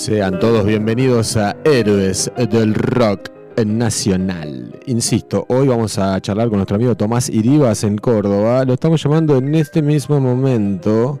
[0.00, 3.28] Sean todos bienvenidos a Héroes del Rock
[3.66, 4.80] Nacional.
[4.86, 8.64] Insisto, hoy vamos a charlar con nuestro amigo Tomás Iribas en Córdoba.
[8.64, 11.20] Lo estamos llamando en este mismo momento.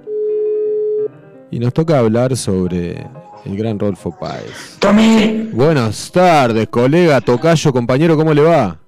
[1.50, 3.06] Y nos toca hablar sobre
[3.44, 4.78] el gran Rolfo Páez.
[4.78, 5.50] Tommy.
[5.52, 8.78] Buenas tardes, colega, tocayo, compañero, ¿cómo le va?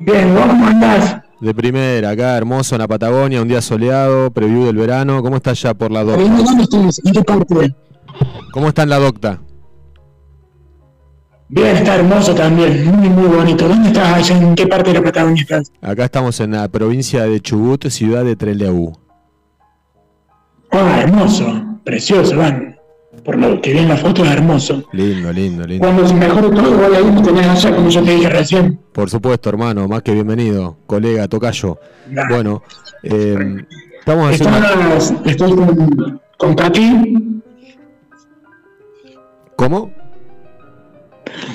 [0.00, 1.23] Bien, ¿vos cómo andás?
[1.44, 5.22] De primera, acá hermoso en la Patagonia, un día soleado, preview del verano.
[5.22, 6.22] ¿Cómo está ya por la docta?
[6.22, 7.02] ¿Dónde estás?
[7.04, 7.74] ¿En qué parte?
[8.50, 9.42] ¿Cómo está en la docta?
[11.50, 13.68] Bien, está hermoso también, muy muy bonito.
[13.68, 14.14] ¿Dónde estás?
[14.14, 14.38] allá?
[14.38, 15.70] ¿En qué parte de la Patagonia estás?
[15.82, 18.92] Acá estamos en la provincia de Chubut, ciudad de Trelew.
[20.72, 22.73] Ah, hermoso, precioso, van.
[23.24, 24.84] Por lo que vi en la foto es hermoso.
[24.92, 25.82] Lindo, lindo, lindo.
[25.84, 28.80] Cuando se mejore todo, voy a ir, tenés allá, como yo te dije recién.
[28.92, 31.78] Por supuesto, hermano, más que bienvenido, colega, tocayo.
[32.10, 32.28] Nah.
[32.28, 32.62] Bueno,
[33.02, 33.64] eh,
[33.98, 34.58] estamos haciendo...
[34.58, 37.42] ¿Estás, ¿Estás con, con Katy?
[39.56, 39.90] ¿Cómo?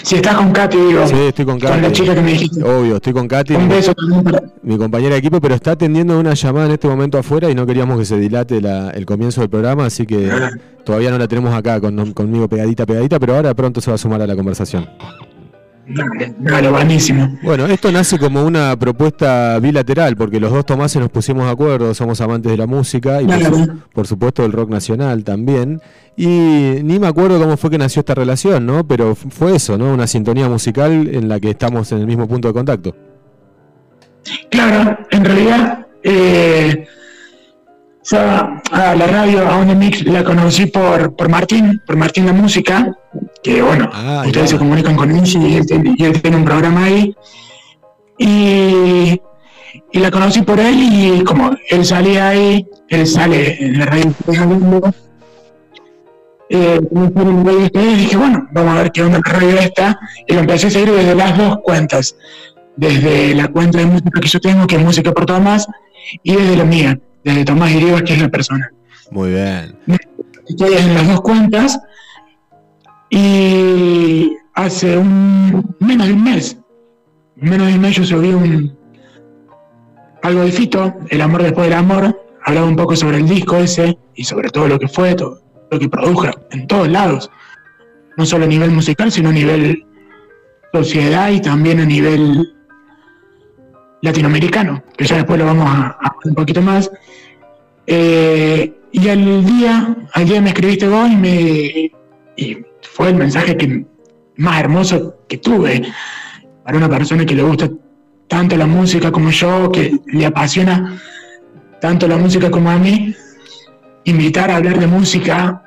[0.04, 1.08] Si estás con Katy, digo.
[1.08, 1.74] Sí, estoy con Katy.
[1.74, 2.64] Con la chica que me dijiste.
[2.64, 4.42] Obvio, estoy con Katy, Un mi, beso también para...
[4.64, 7.66] mi compañera de equipo, pero está atendiendo una llamada en este momento afuera y no
[7.66, 10.30] queríamos que se dilate la- el comienzo del programa, así que
[10.84, 13.98] todavía no la tenemos acá con- conmigo pegadita, pegadita, pero ahora pronto se va a
[13.98, 14.88] sumar a la conversación.
[15.90, 17.38] Dale, dale, buenísimo.
[17.42, 21.94] Bueno, esto nace como una propuesta bilateral, porque los dos Tomases nos pusimos de acuerdo,
[21.96, 23.28] somos amantes de la música y
[23.92, 25.82] por, supuesto del rock nacional también.
[26.16, 28.86] Y ni me acuerdo cómo fue que nació esta relación, ¿no?
[28.86, 29.92] Pero fue eso, ¿no?
[29.94, 32.96] Una sintonía musical en la que estamos en el mismo punto de contacto.
[34.52, 36.88] Claro, en realidad, eh,
[38.12, 42.34] yo a la radio, a Onda Mix, la conocí por, por Martín, por Martín la
[42.34, 42.96] Música,
[43.44, 46.46] que bueno, Ah, ustedes se comunican con él y él, tiene- y él tiene un
[46.46, 47.16] programa ahí.
[48.18, 49.22] Y,
[49.92, 54.14] y la conocí por él y como él salía ahí, él sale en la radio.
[56.52, 60.68] Eh, ustedes, dije, bueno, vamos a ver qué onda la radio esta, y lo empecé
[60.68, 62.16] a seguir desde las dos cuentas
[62.76, 65.68] desde la cuenta de música que yo tengo, que es Música por Tomás,
[66.24, 68.72] y desde la mía, desde Tomás Iribas, que es la persona.
[69.12, 69.78] Muy bien.
[70.48, 71.80] Estoy en las dos cuentas
[73.10, 76.58] y hace un menos de un mes,
[77.36, 78.78] menos de un mes yo subí un
[80.22, 83.98] algo de Fito, El amor después del amor, hablaba un poco sobre el disco ese
[84.16, 85.40] y sobre todo lo que fue, todo
[85.72, 87.32] lo que produjo en todos lados,
[88.18, 89.86] no solo a nivel musical, sino a nivel
[90.74, 92.54] sociedad y también a nivel
[94.02, 96.92] latinoamericano, que ya después lo vamos a, a un poquito más.
[97.92, 101.92] Eh, y al día, al día me escribiste vos y me
[102.38, 103.84] y fue el mensaje que
[104.38, 105.82] más hermoso que tuve
[106.64, 107.68] para una persona que le gusta
[108.28, 111.02] tanto la música como yo, que le apasiona
[111.82, 113.16] tanto la música como a mí,
[114.04, 115.64] invitar a hablar de música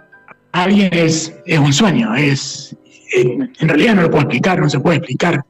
[0.53, 2.77] a alguien es, es un sueño, es
[3.17, 5.45] en, en realidad no lo puedo explicar, no se puede explicar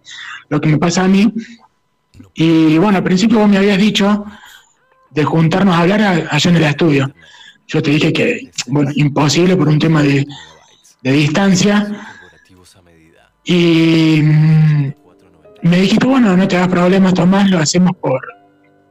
[0.48, 1.34] lo que me pasa a mí.
[2.32, 4.24] Y bueno, al principio vos me habías dicho
[5.14, 7.12] de juntarnos a hablar a- allá en el estudio.
[7.66, 10.26] Yo te dije que, bueno, imposible por un tema de,
[11.02, 11.86] de distancia.
[13.44, 14.92] Y mm,
[15.62, 18.20] me dijiste, bueno, no te hagas problemas, Tomás, lo hacemos por,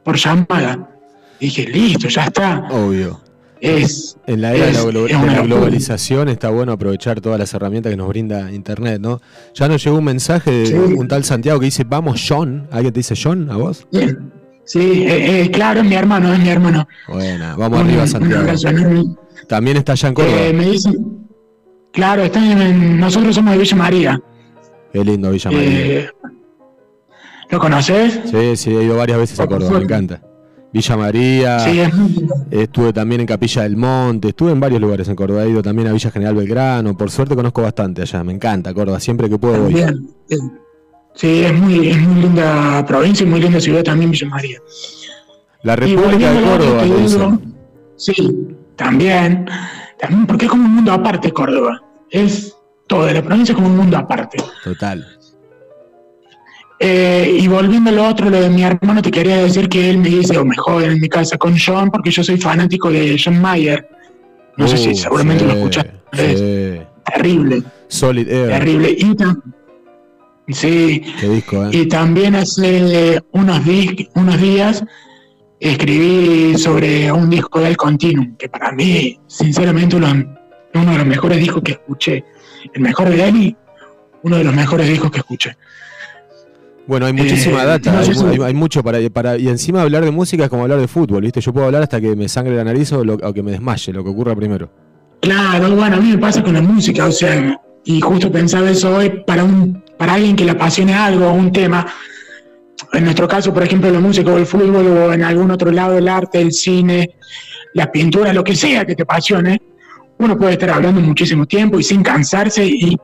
[0.04, 0.88] por llamada.
[1.40, 2.66] Dije, listo, ya está.
[2.70, 3.20] Obvio.
[3.60, 7.90] Es, En la era de la, Es- de globalización está bueno aprovechar todas las herramientas
[7.90, 9.20] que nos brinda Internet, ¿no?
[9.54, 10.74] Ya nos llegó un mensaje de Sí.
[10.74, 12.66] un tal Santiago que dice, vamos John.
[12.72, 13.86] ¿Alguien te dice John a vos?
[13.92, 14.31] bien.
[14.64, 16.86] Sí, eh, eh, claro, es mi hermano, es mi hermano.
[17.08, 19.16] Buena, vamos Un- arriba Santiago.
[19.48, 20.36] También está allá en Córdoba.
[20.40, 21.26] Eh, me dicen,
[21.92, 24.22] claro, están en- nosotros somos de Villa María.
[24.92, 25.68] Qué lindo Villa María.
[25.70, 26.08] Eh,
[27.50, 28.20] ¿Lo conoces?
[28.30, 30.22] Sí, sí, he ido varias veces a Córdoba, me encanta.
[30.72, 31.80] Villa María, Sí,
[32.50, 35.88] estuve también en Capilla del Monte, estuve en varios lugares en Córdoba, he ido también
[35.88, 39.64] a Villa General Belgrano, por suerte conozco bastante allá, me encanta Córdoba, siempre que puedo
[39.64, 39.74] voy.
[39.80, 39.92] Eh,
[41.14, 44.58] Sí, es muy, es muy linda provincia y muy linda ciudad también Villa María.
[45.62, 47.38] La República de Córdoba, digo.
[47.96, 48.14] Sí,
[48.76, 49.46] también,
[49.98, 51.80] también, porque es como un mundo aparte Córdoba.
[52.10, 54.38] Es todo, de la provincia es como un mundo aparte.
[54.64, 55.06] Total.
[56.80, 59.98] Eh, y volviendo a lo otro, lo de mi hermano, te quería decir que él
[59.98, 63.16] me dice, o me joden en mi casa con John, porque yo soy fanático de
[63.22, 63.88] John Mayer.
[64.56, 65.92] No sé si Uh, seguramente lo escuchaste.
[66.12, 66.80] Sí.
[67.14, 68.90] terrible, Solid Air, terrible.
[68.90, 69.40] Y tam-
[70.48, 71.70] sí, qué disco, ¿eh?
[71.72, 74.84] y también hace unos, di- unos días
[75.60, 80.08] escribí sobre un disco del Continuum, que para mí, sinceramente, uno,
[80.74, 82.24] uno de los mejores discos que escuché.
[82.74, 83.56] El mejor de él y
[84.22, 85.56] uno de los mejores discos que escuché.
[86.86, 89.38] Bueno, hay muchísima Eh, data, no hay, mucho para, para.
[89.38, 91.40] Y encima hablar de música es como hablar de fútbol, ¿viste?
[91.40, 93.92] Yo puedo hablar hasta que me sangre la nariz o, lo- o que me desmaye,
[93.92, 94.68] lo que ocurra primero.
[95.20, 98.96] Claro, bueno, a mí me pasa con la música, o sea, y justo pensaba eso
[98.96, 101.86] hoy, para, un, para alguien que le apasione algo, un tema,
[102.92, 105.96] en nuestro caso, por ejemplo, la música o el fútbol o en algún otro lado
[105.96, 107.16] el arte, el cine,
[107.74, 109.60] la pintura, lo que sea que te apasione,
[110.18, 112.96] uno puede estar hablando muchísimo tiempo y sin cansarse y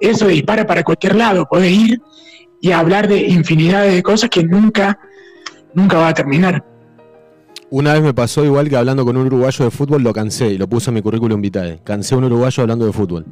[0.00, 2.00] eso dispara para cualquier lado, puedes ir
[2.60, 4.98] y hablar de infinidades de cosas que nunca,
[5.74, 6.64] nunca va a terminar.
[7.70, 10.58] Una vez me pasó igual que hablando con un uruguayo de fútbol lo cansé y
[10.58, 11.80] lo puse en mi currículum vitae.
[11.84, 13.26] Cansé a un uruguayo hablando de fútbol.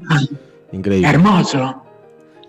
[0.70, 1.08] Increíble.
[1.08, 1.88] Hermoso.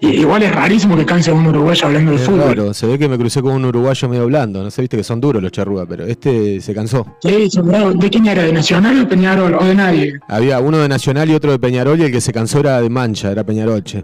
[0.01, 2.54] Igual es rarísimo que canse a un uruguayo hablando de fútbol.
[2.54, 4.63] Claro, se ve que me crucé con un uruguayo medio blando.
[4.63, 7.06] No sé, viste que son duros los charrúas, pero este se cansó.
[7.22, 7.50] Sí.
[7.96, 8.44] ¿De quién era?
[8.44, 9.56] ¿De Nacional o Peñarol?
[9.56, 10.19] ¿O de nadie?
[10.28, 12.90] Había uno de Nacional y otro de Peñarol y el que se cansó era de
[12.90, 14.04] Mancha, era Peñarol, che.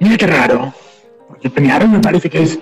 [0.00, 0.72] Mira qué raro.
[1.28, 2.58] Porque Peñarol me parece que es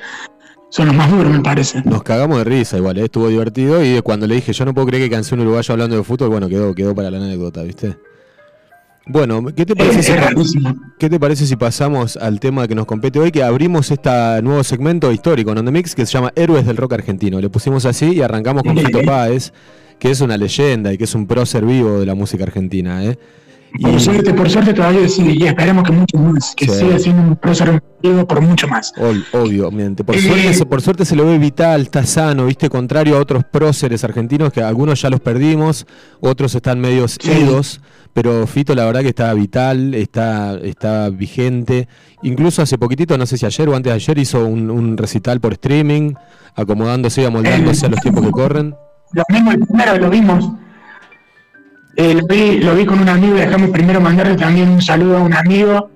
[0.71, 1.83] son los más duros, me parece.
[1.85, 3.05] Nos cagamos de risa igual, ¿eh?
[3.05, 5.97] estuvo divertido y cuando le dije, yo no puedo creer que cansé un uruguayo hablando
[5.97, 7.97] de fútbol, bueno, quedó, quedó para la anécdota, ¿viste?
[9.11, 10.13] Bueno, ¿qué te, parece si,
[10.99, 13.31] ¿qué te parece si pasamos al tema que nos compete hoy?
[13.31, 14.11] Que abrimos este
[14.43, 17.41] nuevo segmento histórico en On Mix que se llama Héroes del Rock Argentino.
[17.41, 19.55] Le pusimos así y arrancamos con Fito Páez,
[19.99, 23.03] que es una leyenda y que es un prócer vivo de la música argentina.
[23.03, 23.19] ¿eh?
[23.81, 27.37] Por suerte, por suerte todavía sí, y esperemos que mucho más, que siga siendo un
[27.37, 28.93] prócer vivo por mucho más.
[29.33, 30.05] obviamente.
[30.05, 33.45] Por, suerte, eh, por suerte se lo ve vital, está sano, viste, contrario a otros
[33.45, 35.87] próceres argentinos que algunos ya los perdimos,
[36.21, 37.81] otros están medios idos,
[38.15, 41.89] pero Fito la verdad que está vital, está, está vigente.
[42.23, 45.53] Incluso hace poquitito, no sé si ayer o antes de ayer, hizo un, recital por
[45.53, 46.15] streaming,
[46.57, 48.75] acomodándose y amoldándose a los tiempos que corren.
[49.13, 50.51] Lo mismo, el primero lo vimos
[52.01, 52.15] eh,
[52.63, 55.91] lo, vi, con un amigo y dejamos primero mandarle también un saludo a un amigo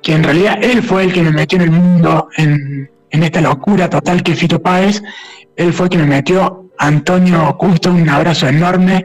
[0.00, 3.90] que en realidad él fue el que me metió en el mundo, en, esta locura
[3.90, 5.02] total que Fito Páez.
[5.54, 6.70] Él fue el que me metió.
[6.78, 9.04] Antonio Custo, un abrazo enorme.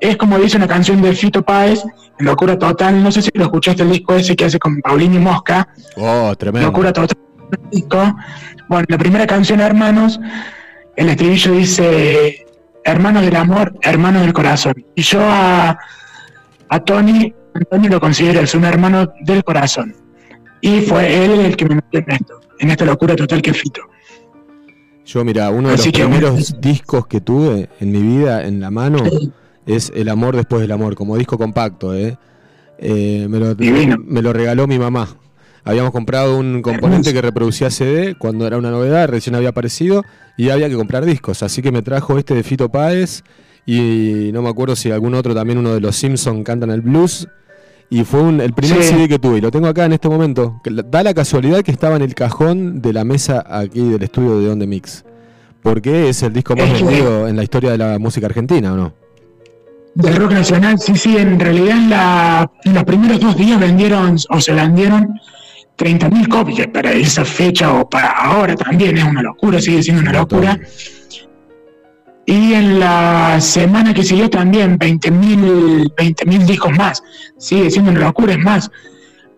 [0.00, 1.84] Es como dice una canción de Fito Páez,
[2.18, 3.00] Locura Total.
[3.00, 5.68] No sé si lo escuchaste el disco ese que hace con Paulinho Mosca.
[5.96, 6.70] Oh, tremendo.
[6.70, 7.16] Locura Total.
[8.68, 10.18] Bueno, la primera canción, hermanos,
[10.96, 12.44] el estribillo dice
[12.84, 14.74] hermano del amor, hermano del corazón.
[14.94, 15.78] Y yo a,
[16.68, 17.34] a Tony,
[17.70, 19.94] Tony lo considero es un hermano del corazón.
[20.60, 23.82] Y fue él el que me metió en esto, en esta locura total que Fito.
[25.04, 29.04] Yo, mira, uno de los primeros discos que tuve en mi vida en la mano
[29.66, 32.18] es El amor después del amor, como disco compacto, ¿eh?
[32.78, 35.08] eh me, lo, me lo regaló mi mamá.
[35.64, 40.04] Habíamos comprado un componente que reproducía CD cuando era una novedad, recién había aparecido
[40.36, 41.42] y había que comprar discos.
[41.42, 43.22] Así que me trajo este de Fito Páez
[43.64, 47.28] y no me acuerdo si algún otro también, uno de los Simpsons cantan el blues.
[47.88, 50.60] Y fue el primer CD que tuve y lo tengo acá en este momento.
[50.64, 54.46] Da la casualidad que estaba en el cajón de la mesa aquí del estudio de
[54.48, 55.04] Donde Mix.
[55.62, 58.94] Porque es el disco más vendido en la historia de la música argentina, ¿o no?
[59.94, 64.16] Del rock nacional, sí, sí, en realidad en, la, en los primeros dos días vendieron
[64.28, 65.20] o se vendieron
[65.76, 70.12] 30.000 copias para esa fecha o para ahora también es una locura, sigue siendo una
[70.12, 70.58] locura.
[72.26, 77.02] Y en la semana que siguió también 20.000 20 discos más,
[77.36, 78.70] sigue siendo una locura, es más,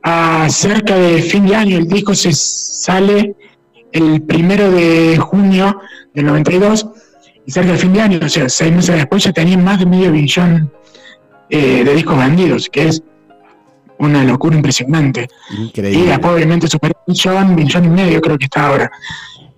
[0.03, 3.35] a cerca de fin de año el disco se sale
[3.93, 5.81] el primero de junio
[6.15, 6.87] del 92
[7.47, 9.87] y cerca de fin de año, o sea, seis meses después ya tenían más de
[9.87, 10.71] medio billón
[11.49, 13.03] eh, de discos vendidos, que es
[13.99, 15.29] una locura impresionante.
[15.57, 16.05] Increíble.
[16.05, 18.91] Y después obviamente superó un millón, millón y medio creo que está ahora.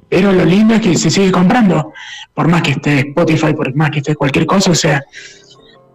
[0.09, 1.93] Pero lo lindo es que se sigue comprando,
[2.35, 5.03] por más que esté Spotify, por más que esté cualquier cosa, o sea,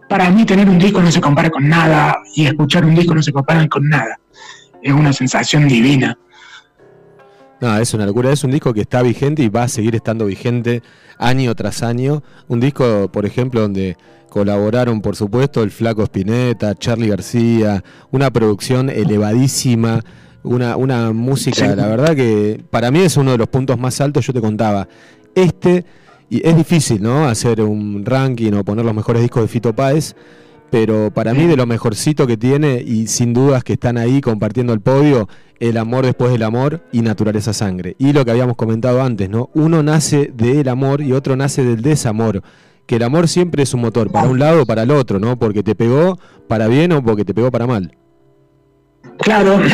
[0.08, 3.24] para mí tener un disco no se compara con nada y escuchar un disco no
[3.24, 4.20] se compara con nada.
[4.82, 6.18] Es una sensación divina.
[7.64, 8.30] No, es una locura.
[8.30, 10.84] Es un disco que está vigente y va a seguir estando vigente
[11.18, 12.22] año tras año.
[12.50, 13.96] Un disco, por ejemplo, donde
[14.28, 20.02] colaboraron, por supuesto, el Flaco Spinetta, Charlie García, una producción elevadísima,
[20.44, 24.28] una, una música, la verdad que para mí es uno de los puntos más altos,
[24.28, 24.90] yo te contaba.
[25.34, 25.86] Este,
[26.30, 27.30] y es difícil, ¿no?
[27.30, 30.16] Hacer un ranking o poner los mejores discos de Fito Páez,
[30.74, 34.74] pero para mí de lo mejorcito que tiene y sin dudas que están ahí compartiendo
[34.74, 37.96] el podio, el amor después del amor y naturaleza sangre.
[38.00, 39.52] Y lo que habíamos comentado antes, ¿no?
[39.54, 42.42] Uno nace del amor y otro nace del desamor.
[42.88, 45.38] Que el amor siempre es un motor, para un lado o para el otro, ¿no?
[45.38, 47.96] Porque te pegó para bien o porque te pegó para mal.
[49.20, 49.62] Claro.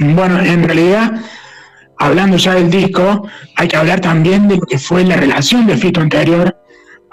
[0.00, 1.12] Bueno, en realidad,
[1.96, 5.76] hablando ya del disco, hay que hablar también de lo que fue la relación de
[5.76, 6.56] Fito anterior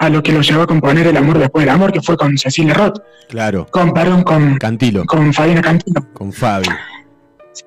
[0.00, 2.36] a lo que lo llevó a componer El amor después del amor, que fue con
[2.38, 3.00] Cecilia Roth.
[3.28, 3.66] Claro.
[3.70, 4.56] Con, perdón, con...
[4.56, 5.04] Cantilo.
[5.04, 6.06] Con Fabiana Cantilo.
[6.14, 6.66] Con Fabi.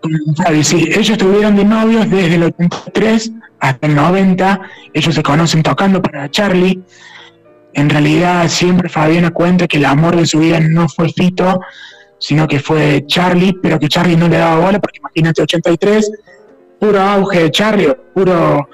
[0.02, 0.90] Con Fabi, sí.
[0.90, 4.62] Ellos estuvieron de novios desde el 83 hasta el 90.
[4.94, 6.82] Ellos se conocen tocando para Charlie.
[7.74, 11.62] en realidad siempre Fabiana cuenta que el amor de su vida no fue Fito,
[12.18, 16.12] sino que fue Charlie, pero que Charlie no le daba bola, porque imagínate 83,
[16.80, 18.70] puro auge de Charlie, o puro,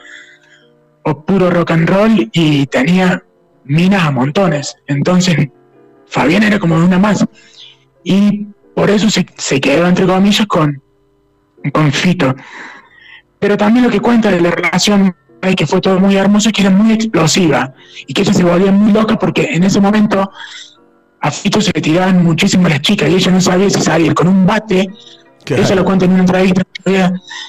[1.03, 3.21] o puro rock and roll, y tenía
[3.69, 4.75] minas a montones.
[4.87, 5.47] Entonces,
[6.07, 7.25] Fabiana era como una más.
[8.03, 10.81] Y por eso se, se quedó, entre comillas, con,
[11.71, 12.35] con Fito.
[13.39, 15.15] Pero también lo que cuenta de la relación
[15.55, 17.73] que fue todo muy hermoso, que era muy explosiva
[18.05, 20.29] y que ella se volvía muy loca porque en ese momento
[21.21, 24.27] a Fito se le tiraban muchísimo las chicas y ella no sabía si salir con
[24.27, 24.89] un bate,
[25.45, 26.63] ella lo cuenta en una entrevista,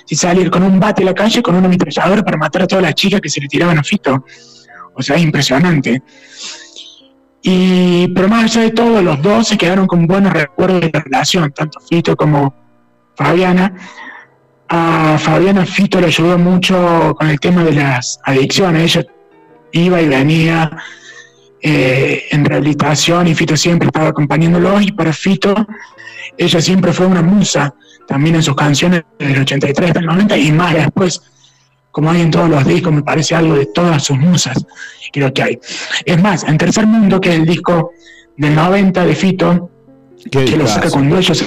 [0.06, 2.82] si salir con un bate a la calle con una ametralladora para matar a todas
[2.82, 4.24] las chicas que se le tiraban a Fito.
[4.94, 6.02] O sea, es impresionante.
[7.42, 11.00] Y, pero más allá de todo, los dos se quedaron con buenos recuerdos de la
[11.00, 12.54] relación, tanto Fito como
[13.16, 13.74] Fabiana.
[14.68, 18.96] A Fabiana Fito le ayudó mucho con el tema de las adicciones.
[18.96, 19.06] Ella
[19.72, 20.70] iba y venía
[21.62, 24.80] eh, en rehabilitación y Fito siempre estaba acompañándolo.
[24.80, 25.54] Y para Fito,
[26.36, 27.74] ella siempre fue una musa,
[28.06, 31.20] también en sus canciones del 83 del 90 y más después,
[31.90, 34.64] como hay en todos los discos, me parece algo de todas sus musas.
[35.12, 35.58] Creo que hay.
[36.04, 37.92] Es más, en Tercer Mundo, que es el disco
[38.36, 39.70] del 90 de Fito,
[40.30, 41.46] que lo saca cuando ellos se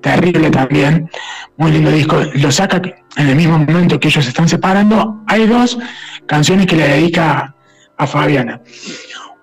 [0.00, 1.08] terrible también,
[1.56, 2.82] muy lindo disco, lo saca
[3.16, 5.22] en el mismo momento que ellos se están separando.
[5.26, 5.78] Hay dos
[6.26, 7.54] canciones que le dedica
[7.96, 8.60] a Fabiana.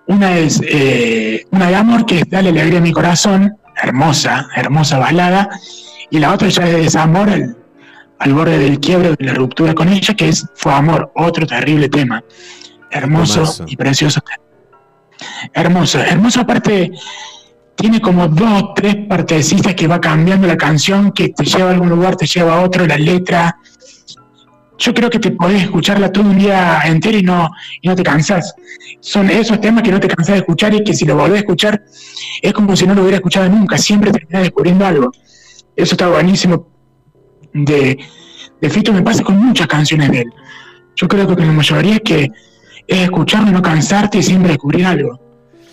[0.06, 4.98] Una es eh, una de amor, que es Dale alegría a mi corazón, hermosa, hermosa
[4.98, 5.48] balada,
[6.10, 7.56] y la otra ya es de desamor al,
[8.20, 11.88] al borde del quiebre, de la ruptura con ella, que es Fue Amor, otro terrible
[11.88, 12.22] tema.
[12.90, 14.20] Hermoso y precioso.
[15.54, 16.92] Hermoso, hermoso aparte
[17.74, 21.88] tiene como dos, tres partecitas que va cambiando la canción, que te lleva a algún
[21.88, 23.56] lugar, te lleva a otro, la letra.
[24.76, 27.50] Yo creo que te podés escucharla todo un día entero y no,
[27.80, 28.54] y no te cansás.
[29.00, 31.40] Son esos temas que no te cansás de escuchar y que si lo volvés a
[31.40, 31.82] escuchar
[32.42, 35.10] es como si no lo hubiera escuchado nunca, siempre terminás descubriendo algo.
[35.74, 36.79] Eso está buenísimo.
[37.52, 37.98] De,
[38.60, 40.32] de Fito me pasa con muchas canciones de él.
[40.96, 42.30] Yo creo que la mayoría es que
[42.86, 45.29] es escucharlo, no cansarte y siempre descubrir algo.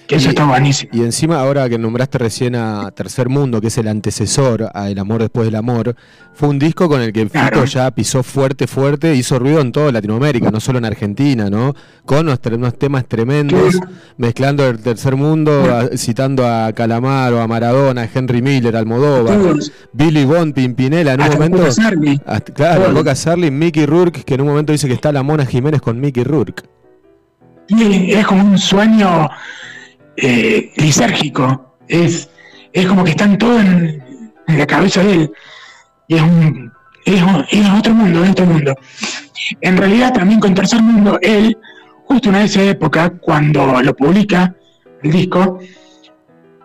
[0.07, 0.89] Que eso está buenísimo.
[0.93, 4.99] Y encima, ahora que nombraste recién a Tercer Mundo, que es el antecesor a El
[4.99, 5.97] Amor Después del Amor,
[6.33, 9.91] fue un disco con el que Fito ya pisó fuerte, fuerte, hizo ruido en toda
[9.91, 11.75] Latinoamérica, no solo en Argentina, ¿no?
[12.05, 12.39] Con unos,
[12.77, 13.77] temas tremendos,
[14.15, 19.37] mezclando el Tercer Mundo, citando a Calamaro, a Maradona, a Henry Miller, Almodóvar,
[19.91, 21.67] Billy Bond, Pimpinela, en un momento.
[22.53, 25.81] claro, Boca Sarli, Mickey Rourke, que en un momento dice que está la Mona Jiménez
[25.81, 26.63] con Mickey Rourke.
[27.67, 29.29] es como un sueño
[30.17, 31.77] eh, lisérgico.
[31.87, 32.29] Es,
[32.73, 34.03] es como que están todos en,
[34.47, 35.31] la cabeza de él.
[36.07, 36.71] Y es un,
[37.05, 38.75] es, otro mundo, es otro mundo.
[39.61, 41.57] En realidad también con Tercer Mundo, él,
[42.05, 44.53] justo en esa época, cuando lo publica
[45.03, 45.59] el disco,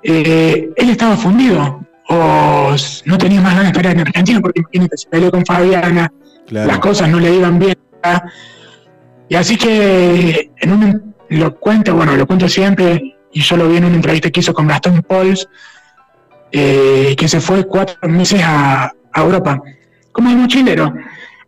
[0.03, 4.97] eh, él estaba fundido o no tenía más ganas de estar en Argentina porque imagínate,
[4.97, 6.13] se peleó con Fabiana,
[6.51, 7.77] las cosas no le iban bien.
[9.29, 13.79] Y así que en un, lo cuento, bueno, lo cuento siempre, y yo lo vi
[13.79, 15.49] en una entrevista que hizo con Gastón Pauls,
[16.51, 19.61] eh, que se fue cuatro meses a, Europa,
[20.11, 20.95] como el mochilero.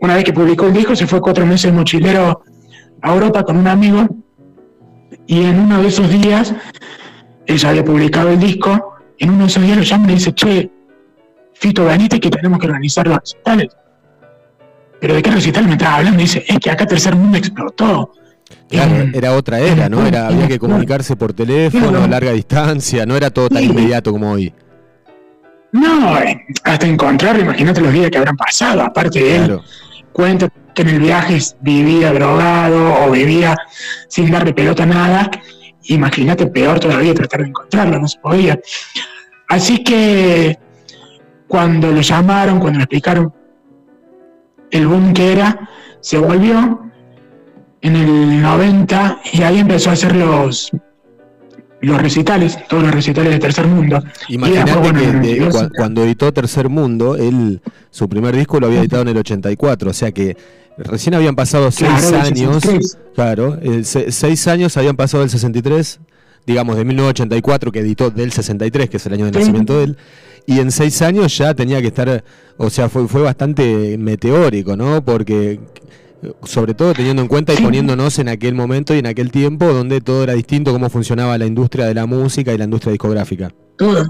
[0.01, 2.43] Una vez que publicó el disco, se fue cuatro meses de mochilero
[3.01, 4.07] a Europa con un amigo,
[5.27, 6.55] y en uno de esos días,
[7.47, 10.35] él ya había publicado el disco, en uno de esos días lo llama y dice,
[10.35, 10.71] che,
[11.55, 13.75] Fito, venite que tenemos que organizar los recitales.
[15.01, 16.19] Pero ¿de qué recital me estaba hablando?
[16.21, 18.13] dice, es que acá Tercer Mundo explotó
[18.69, 20.07] Claro, era otra era, ¿no?
[20.07, 24.33] Era, había que comunicarse por teléfono, a larga distancia, no era todo tan inmediato como
[24.33, 24.53] hoy.
[25.73, 29.61] No, eh, hasta encontrarlo, imagínate los días que habrán pasado, aparte de él,
[30.13, 33.57] cuenta que en el viaje vivía drogado o vivía
[34.09, 35.31] sin darle pelota a nada,
[35.85, 38.59] imagínate peor todavía tratar de encontrarlo, no se podía.
[39.49, 40.59] Así que
[41.49, 43.33] cuando lo llamaron, cuando le explicaron
[44.71, 45.69] el boom que era,
[46.01, 46.85] se volvió
[47.85, 50.73] en el 90 y ahí empezó a hacer los
[51.83, 54.03] los recitales, todos los recitales de Tercer Mundo.
[54.29, 54.73] Imagínate
[55.21, 57.61] que cuando editó Tercer Mundo, él
[57.91, 60.35] su primer disco lo había editado en el 84, o sea que
[60.79, 62.63] recién habían pasado seis años,
[63.15, 66.01] claro, seis años habían pasado del 63,
[66.47, 69.97] digamos de 1984 que editó del 63, que es el año de nacimiento de él,
[70.47, 72.25] y en seis años ya tenía que estar,
[72.57, 75.05] o sea, fue, fue bastante meteórico, ¿no?
[75.05, 75.61] Porque
[76.45, 80.01] sobre todo teniendo en cuenta y poniéndonos en aquel momento y en aquel tiempo donde
[80.01, 83.51] todo era distinto, cómo funcionaba la industria de la música y la industria discográfica.
[83.77, 84.07] Todo.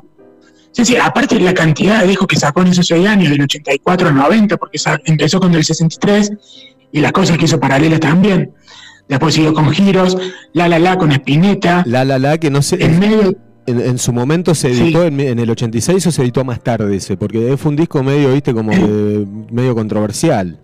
[0.72, 3.42] Sí, sí, aparte de la cantidad de discos que sacó en esos seis años, del
[3.42, 6.32] 84 al 90, porque empezó con el 63
[6.90, 8.52] y las cosas que hizo paralelas también.
[9.08, 10.16] Después siguió con Giros,
[10.52, 11.84] La La La con Espineta.
[11.86, 12.82] La La La que no sé.
[12.84, 13.36] En medio.
[13.66, 17.56] En, su momento se editó en, el 86 o se editó más tarde ese, porque
[17.56, 18.72] fue un disco medio, viste, como
[19.50, 20.60] medio controversial.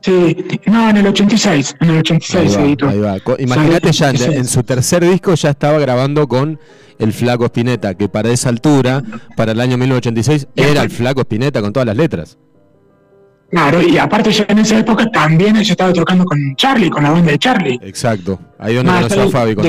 [0.00, 0.36] Sí,
[0.66, 2.88] no, en el 86, en el 86 se editó.
[2.88, 3.16] Ahí va.
[3.38, 6.58] Imagínate ya, en, su tercer disco ya estaba grabando con
[6.98, 9.02] el Flaco Spinetta, que para esa altura,
[9.36, 12.38] para el año 1986, era el Flaco Spinetta con todas las letras.
[13.50, 17.10] Claro, y aparte ya en esa época también ella estaba tocando con Charlie, con la
[17.10, 17.80] banda de Charlie.
[17.82, 19.66] Exacto, ahí donde conoció a Fabi con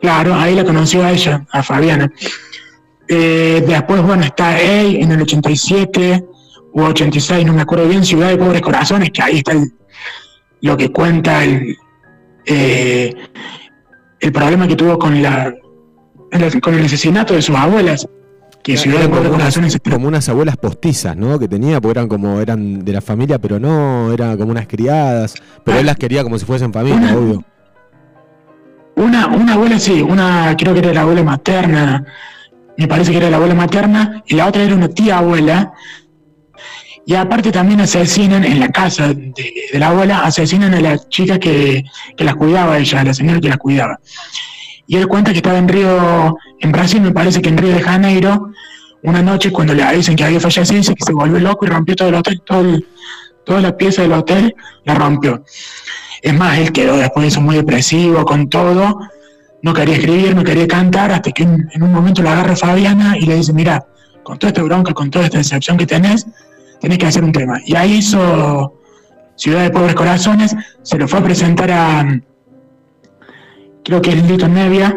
[0.00, 2.10] Claro, ahí la conoció a ella, a Fabiana.
[3.08, 6.24] Eh, después, bueno, está A en el 87
[6.76, 9.54] u 86, no me acuerdo bien, Ciudad de Pobres Corazones, que ahí está
[10.60, 11.74] lo que cuenta el,
[12.44, 13.14] eh,
[14.20, 15.54] el problema que tuvo con, la,
[16.60, 18.06] con el asesinato de sus abuelas.
[18.62, 21.38] Que Ciudad de Pobres Corazones como unas abuelas postizas, ¿no?
[21.38, 25.34] Que tenía, porque eran como, eran de la familia, pero no, eran como unas criadas,
[25.64, 25.80] pero ah.
[25.80, 27.42] él las quería como si fuesen familia, obvio.
[28.96, 32.04] Una, una abuela sí, una creo que era la abuela materna,
[32.76, 35.72] me parece que era la abuela materna, y la otra era una tía abuela.
[37.06, 39.32] Y aparte también asesinan en la casa de,
[39.72, 41.84] la abuela, asesinan a la chica que,
[42.16, 44.00] que las cuidaba ella, a la señora que las cuidaba.
[44.88, 47.80] Y él cuenta que estaba en Río, en Brasil, me parece que en Río de
[47.80, 48.50] Janeiro,
[49.02, 51.94] una noche cuando le dicen que había fallecido, dice que se volvió loco y rompió
[51.94, 52.62] todo el hotel, todo
[53.46, 55.44] toda la pieza del hotel la rompió.
[56.20, 58.98] Es más, él quedó después de eso muy depresivo con todo,
[59.62, 63.24] no quería escribir, no quería cantar, hasta que en, un momento lo agarra Fabiana y
[63.26, 63.86] le dice, mira,
[64.24, 66.26] con toda esta bronca, con toda esta decepción que tenés,
[66.80, 67.60] tenés que hacer un tema.
[67.64, 68.74] Y ahí hizo
[69.36, 72.20] Ciudad de Pobres Corazones, se lo fue a presentar a,
[73.84, 74.96] creo que es Lito Nevia,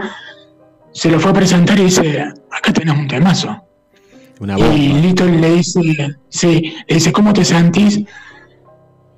[0.91, 3.63] se lo fue a presentar y dice, acá tenés un temazo.
[4.73, 8.01] y Lito le dice, sí, le dice, ¿cómo te sentís?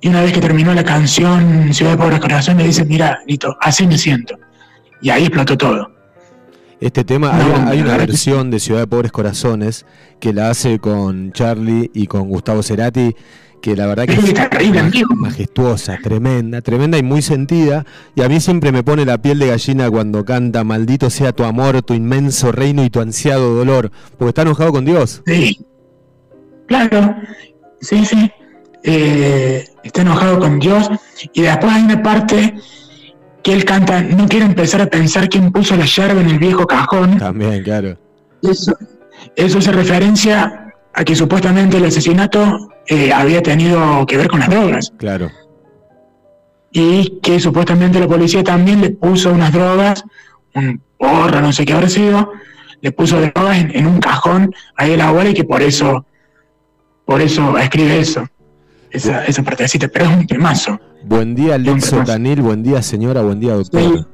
[0.00, 3.56] Y una vez que terminó la canción Ciudad de Pobres Corazones, le dice, mira, Lito,
[3.60, 4.36] así me siento.
[5.00, 5.91] Y ahí explotó todo.
[6.82, 7.30] Este tema,
[7.68, 9.86] hay, una, versión de Ciudad de Pobres Corazones
[10.18, 13.14] que la hace con Charlie y con Gustavo Cerati,
[13.60, 17.86] que la verdad que es, majestuosa, tremenda, tremenda y muy sentida.
[18.16, 21.44] Y a mí siempre me pone la piel de gallina cuando canta Maldito sea tu
[21.44, 25.22] amor, tu inmenso reino y tu ansiado dolor, porque está enojado con Dios.
[25.24, 25.64] Sí,
[26.66, 27.14] claro,
[27.80, 28.28] sí, sí.
[28.82, 30.90] Eh, está enojado con Dios
[31.32, 32.56] y después hay una parte
[33.42, 36.66] que él canta, no quiero empezar a pensar quién puso la llave en el viejo
[36.66, 37.18] cajón.
[37.18, 37.98] También, claro.
[38.42, 38.76] Eso,
[39.36, 44.50] eso hace referencia a que supuestamente el asesinato eh, había tenido que ver con las
[44.50, 44.92] drogas.
[44.96, 45.30] Claro.
[46.70, 50.04] Y que supuestamente la policía también le puso unas drogas,
[50.54, 52.32] un porro, no sé qué habrá sido,
[52.80, 56.06] le puso drogas en, en un cajón ahí a la abuela y que por eso,
[57.04, 58.26] por eso escribe eso
[58.92, 60.78] esa, esa partecita, pero es un temazo.
[61.04, 64.06] Buen día, Lexo Tanil, buen día, señora, buen día, doctor.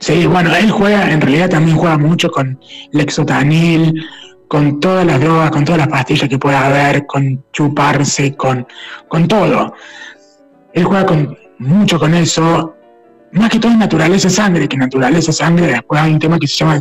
[0.00, 0.26] Sí.
[0.26, 2.58] bueno, él juega, en realidad también juega mucho con
[2.90, 4.04] Lexotanil,
[4.48, 8.66] con todas las drogas, con todas las pastillas que pueda haber, con chuparse, con,
[9.08, 9.74] con todo.
[10.72, 12.74] Él juega con, mucho con eso,
[13.32, 16.56] más que todo en naturaleza sangre, que naturaleza sangre, después hay un tema que se
[16.56, 16.80] llama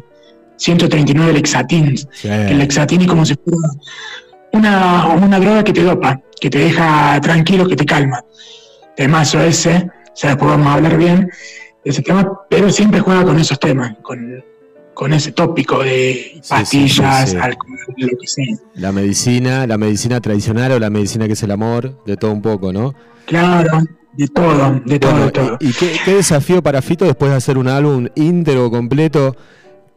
[0.55, 3.69] 139 lexatín, el lexatín es como si fuera
[4.61, 8.23] una, una droga que te dopa, que te deja tranquilo, que te calma.
[8.95, 11.29] Temazo ese, o sea, podemos hablar bien
[11.83, 17.79] de ese tema, pero siempre juega con esos temas, con, ese tópico de pastillas, alcohol,
[17.97, 18.55] lo que sea.
[18.75, 22.43] La medicina, la medicina tradicional o la medicina que es el amor, de todo un
[22.43, 22.93] poco, ¿no?
[23.25, 23.81] Claro,
[24.13, 25.57] de todo, de todo, de todo.
[25.59, 29.35] ¿Y qué, qué desafío para Fito después de hacer un álbum íntegro, completo?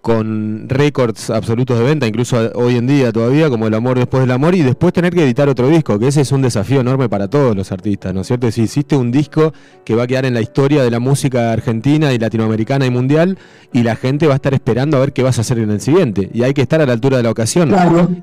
[0.05, 4.33] Con récords absolutos de venta, incluso hoy en día todavía, como El amor después del
[4.33, 7.27] amor, y después tener que editar otro disco, que ese es un desafío enorme para
[7.29, 8.51] todos los artistas, ¿no es cierto?
[8.51, 12.13] Si hiciste un disco que va a quedar en la historia de la música argentina
[12.13, 13.39] y latinoamericana y mundial,
[13.73, 15.81] y la gente va a estar esperando a ver qué vas a hacer en el
[15.81, 17.75] siguiente, y hay que estar a la altura de la ocasión.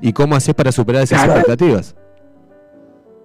[0.02, 1.96] ¿Y cómo haces para superar esas expectativas?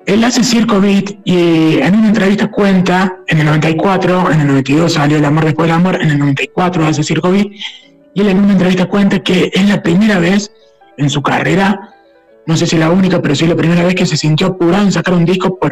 [0.07, 4.93] Él hace Circo Beat y en una entrevista cuenta, en el 94, en el 92
[4.93, 7.49] salió El amor después del amor, en el 94 hace Circo Beat,
[8.17, 10.51] y él en una entrevista cuenta que es la primera vez
[10.97, 11.93] en su carrera,
[12.47, 14.91] no sé si la única, pero sí la primera vez que se sintió apurado en
[14.91, 15.71] sacar un disco por,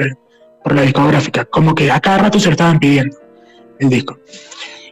[0.64, 3.18] por la discográfica, como que a cada rato se lo estaban pidiendo
[3.80, 4.20] el disco.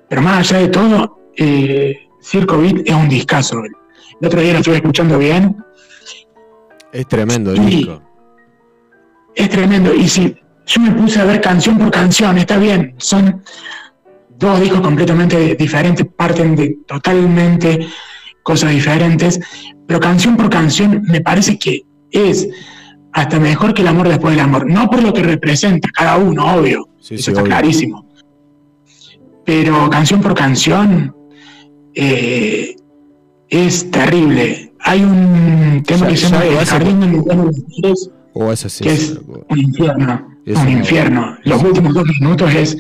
[0.10, 3.62] Pero más allá de todo, eh, Circo Beat es un discazo.
[3.64, 5.56] El otro día lo estuve escuchando bien.
[6.92, 8.02] Es tremendo el disco.
[9.36, 9.94] Es tremendo.
[9.94, 10.36] Y si
[10.66, 13.44] yo me puse a ver canción por canción, está bien, son
[14.38, 17.88] dos discos completamente diferentes, parten de totalmente
[18.44, 19.40] cosas diferentes,
[19.88, 22.48] pero canción por canción me parece que es
[23.14, 26.56] hasta mejor que el amor después del amor, no por lo que representa cada uno,
[26.56, 28.08] obvio, Eso está clarísimo.
[29.46, 31.16] Pero canción por canción
[31.94, 32.76] eh,
[33.50, 34.74] es terrible.
[34.80, 37.94] Hay un tema que se llama El Jardín de
[38.34, 39.20] oh, que es
[39.50, 40.28] un infierno.
[40.46, 41.38] un infierno.
[41.44, 42.78] Los últimos dos minutos es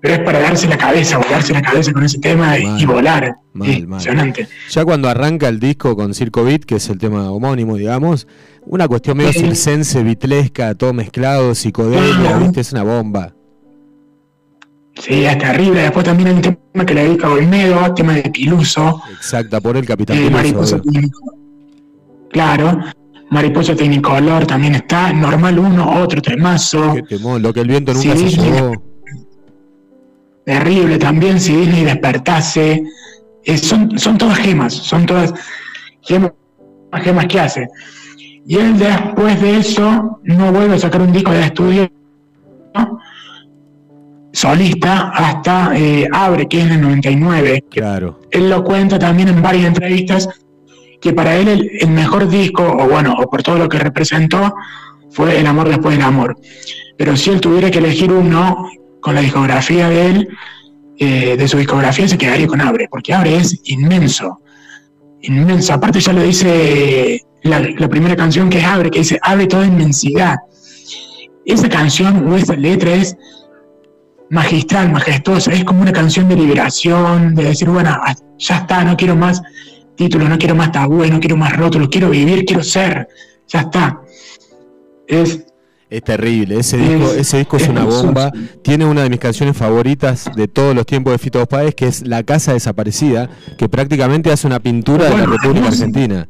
[0.00, 3.36] pero es para darse la cabeza, volarse la cabeza con ese tema y volar.
[3.54, 4.48] Impresionante.
[4.70, 8.26] Ya cuando arranca el disco con Circo Beat, que es el tema homónimo, digamos,
[8.62, 12.60] una cuestión medio circense, bitlesca, todo mezclado, psicodelia, ¿viste?
[12.60, 13.34] Es una bomba.
[14.94, 15.82] Sí, es terrible.
[15.82, 19.02] Después también hay un tema que le dedica a Olmedo, tema de Piluso.
[19.12, 20.80] Exacta, por el Capitán eh, Piluso.
[22.30, 22.80] Claro.
[23.30, 25.12] Mariposa Tecnicolor también está.
[25.12, 26.94] Normal uno, otro temazo.
[26.94, 28.89] Qué temón, lo que el viento nunca se llevó
[30.50, 32.82] terrible también si Disney despertase.
[33.62, 35.32] son, son todas gemas, son todas
[36.02, 36.32] gemas,
[37.04, 37.68] gemas que hace.
[38.44, 41.88] Y él después de eso no vuelve a sacar un disco de estudio
[44.32, 47.64] solista hasta eh, Abre, que es en el 99.
[47.70, 48.20] Claro.
[48.32, 50.28] Él lo cuenta también en varias entrevistas
[51.00, 54.52] que para él el, el, mejor disco, o bueno, o por todo lo que representó,
[55.10, 56.36] fue El amor después del amor.
[56.96, 58.68] Pero si él tuviera que elegir uno,
[59.00, 60.28] con la discografía de él,
[60.98, 64.40] eh, de su discografía, se quedaría con Abre, porque Abre es inmenso,
[65.22, 65.72] inmenso.
[65.72, 70.36] Aparte ya lo dice la, primera canción que es Abre, que dice Abre toda inmensidad.
[71.44, 73.16] Esa canción o esa letra es
[74.28, 78.96] magistral, majestuosa, es como una canción de liberación, de decir, bueno, ah, ya está, no
[78.96, 79.42] quiero más
[79.96, 83.08] títulos, no quiero más tabúes, no quiero más rótulos, quiero vivir, quiero ser,
[83.48, 84.00] ya está.
[85.06, 85.44] Es
[85.90, 88.32] es terrible, ese disco, ese disco es, una bomba.
[88.62, 92.06] Tiene una de mis canciones favoritas de todos los tiempos de Fito Páez, que es
[92.06, 96.28] La Casa Desaparecida, que prácticamente hace una pintura de la República Argentina.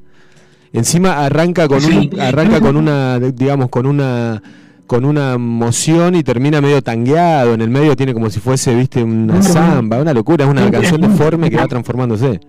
[0.73, 4.43] Encima arranca con un, arranca con una, digamos, con una
[4.87, 7.95] con una moción y termina medio tangueado, en el medio.
[7.95, 11.69] Tiene como si fuese, viste, una samba, una locura, es una canción deforme que va
[11.69, 12.41] transformándose.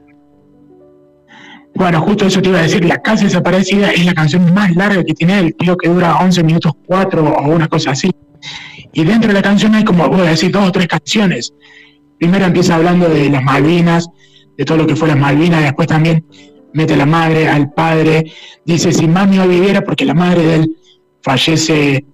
[1.81, 5.03] Bueno, justo eso te iba a decir, La Casa Desaparecida es la canción más larga
[5.03, 8.11] que tiene él, creo que dura 11 minutos 4 o una cosa así.
[8.93, 11.55] Y dentro de la canción hay como, voy a decir, dos o tres canciones.
[12.19, 14.07] Primero empieza hablando de las Malvinas,
[14.55, 16.23] de todo lo que fue las Malvinas, después también
[16.71, 18.31] mete a la madre, al padre,
[18.63, 20.77] dice, si mami hoy viviera, porque la madre de él
[21.23, 22.05] fallece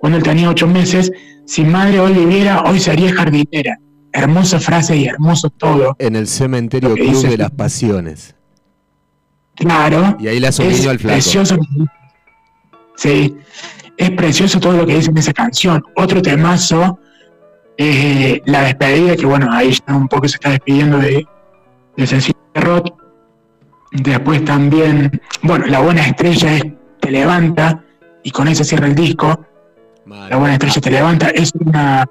[0.00, 1.12] cuando él tenía ocho meses,
[1.44, 3.78] si madre hoy viviera, hoy sería jardinera.
[4.12, 5.94] Hermosa frase y hermoso todo.
[6.00, 8.35] En el cementerio Club de las Pasiones.
[9.56, 10.16] Claro.
[10.20, 11.14] Y ahí le hace al flaco.
[11.14, 11.56] Precioso.
[12.96, 13.36] Sí,
[13.96, 15.82] es precioso todo lo que dice en esa canción.
[15.96, 16.98] Otro temazo,
[17.76, 21.26] eh, la despedida, que bueno, ahí ya un poco se está despidiendo de,
[21.96, 22.88] de Cecilia Roth.
[23.92, 26.64] Después también, bueno, La Buena Estrella es
[27.00, 27.82] Te Levanta,
[28.22, 29.46] y con eso cierra el disco.
[30.06, 31.30] La Buena Estrella Te Levanta.
[31.30, 32.04] Es una,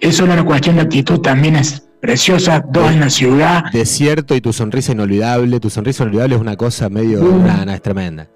[0.00, 3.64] es una cuestión de actitud, también es preciosa, dos en la ciudad.
[3.72, 5.60] Desierto y tu sonrisa inolvidable.
[5.60, 7.22] Tu sonrisa inolvidable es una cosa medio.
[7.22, 8.28] Nada, es tremenda.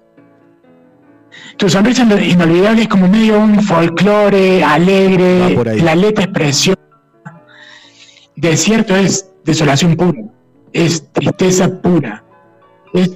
[1.57, 5.55] Tu sonrisa inolvidable es como medio un folclore alegre.
[5.81, 6.81] La letra es preciosa.
[8.35, 10.21] Desierto es desolación pura.
[10.73, 12.23] Es tristeza pura.
[12.93, 13.11] Es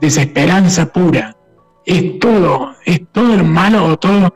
[0.00, 1.36] desesperanza pura.
[1.84, 2.74] Es todo.
[2.84, 4.34] Es todo lo malo todo.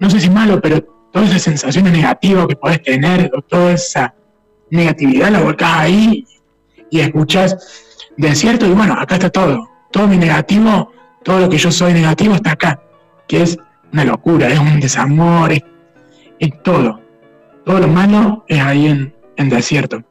[0.00, 0.80] No sé si malo, pero
[1.12, 4.14] todas esas sensaciones negativas que puedes tener, o toda esa
[4.70, 6.26] negatividad la volcás ahí
[6.90, 7.56] y escuchas
[8.16, 9.68] desierto y bueno, acá está todo.
[9.90, 12.82] Todo mi negativo, todo lo que yo soy negativo está acá,
[13.26, 13.58] que es
[13.92, 15.62] una locura, es un desamor, es,
[16.62, 17.00] todo.
[17.64, 20.02] Todo lo malo es ahí en, en desierto.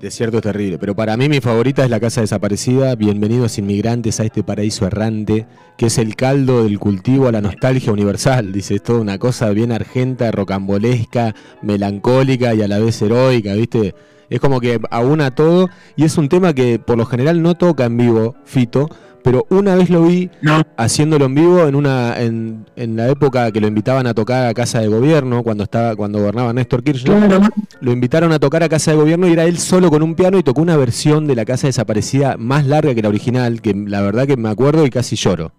[0.00, 2.94] Desierto es terrible, pero para mí mi favorita es la casa desaparecida.
[2.96, 5.46] Bienvenidos inmigrantes a este paraíso errante,
[5.78, 8.52] que es el caldo del cultivo a la nostalgia universal.
[8.52, 13.94] Dice, es toda una cosa bien argenta, rocambolesca, melancólica y a la vez heroica, ¿viste?
[14.28, 17.86] Es como que aúna todo y es un tema que por lo general no toca
[17.86, 18.90] en vivo Fito,
[19.26, 20.30] pero una vez lo vi
[20.76, 24.78] haciéndolo en vivo en una en, la época que lo invitaban a tocar a casa
[24.78, 27.40] de gobierno cuando estaba cuando gobernaba Néstor Kirchner
[27.80, 30.38] lo invitaron a tocar a casa de gobierno y era él solo con un piano
[30.38, 34.00] y tocó una versión de la casa desaparecida más larga que la original que la
[34.00, 35.50] verdad que me acuerdo y casi lloro.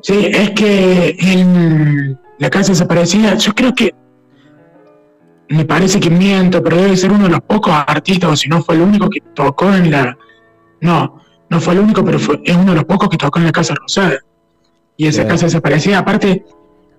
[0.00, 3.92] Sí es que en la casa desaparecida yo creo que
[5.48, 8.62] me parece que miento pero debe ser uno de los pocos artistas o si no
[8.62, 10.16] fue el único que tocó en la
[10.80, 13.46] no no fue el único, pero fue, es uno de los pocos que tocó en
[13.46, 14.18] la Casa Rosada.
[14.96, 15.98] Y esa casa desaparecía.
[15.98, 16.44] Aparte,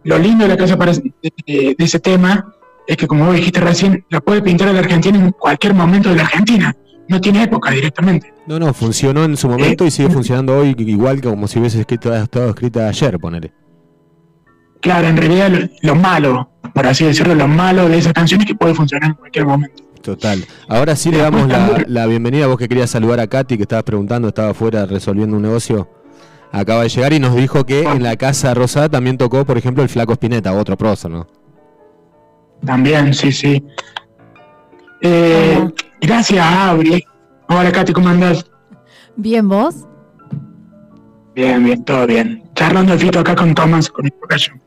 [0.03, 2.53] lo lindo de la casa de, ese tema
[2.85, 6.09] es que, como vos dijiste recién, la puede pintar a la Argentina en cualquier momento
[6.09, 6.75] de la Argentina.
[7.09, 8.33] No tiene época directamente.
[8.45, 11.79] No, no, funcionó en su momento y sigue funcionando hoy igual que como si hubiese
[11.79, 13.51] escrito, estado escrita ayer, ponele.
[14.81, 18.55] claro, en realidad lo, lo malo, por así decirlo, lo malo de esas canciones que
[18.55, 19.83] puede funcionar en cualquier momento.
[20.01, 20.45] Total.
[20.67, 22.47] Ahora sí le damos la, la bienvenida.
[22.47, 25.89] Vos que querías saludar a Katy, que estabas preguntando, estaba afuera resolviendo un negocio.
[26.51, 29.83] Acaba de llegar y nos dijo que en la Casa Rosada también tocó, por ejemplo,
[29.83, 31.27] el Flaco Spinetta, otro prócer, ¿no?
[32.65, 33.63] También, sí, sí.
[35.01, 35.69] Eh,
[36.01, 37.03] gracias, Abri.
[37.49, 38.45] Hola, Katy, ¿cómo andás?
[39.15, 39.87] Bien, ¿vos?
[41.35, 42.43] Bien, bien, todo bien.
[42.55, 44.59] Charlando de Fito acá con Thomas, con Invocation.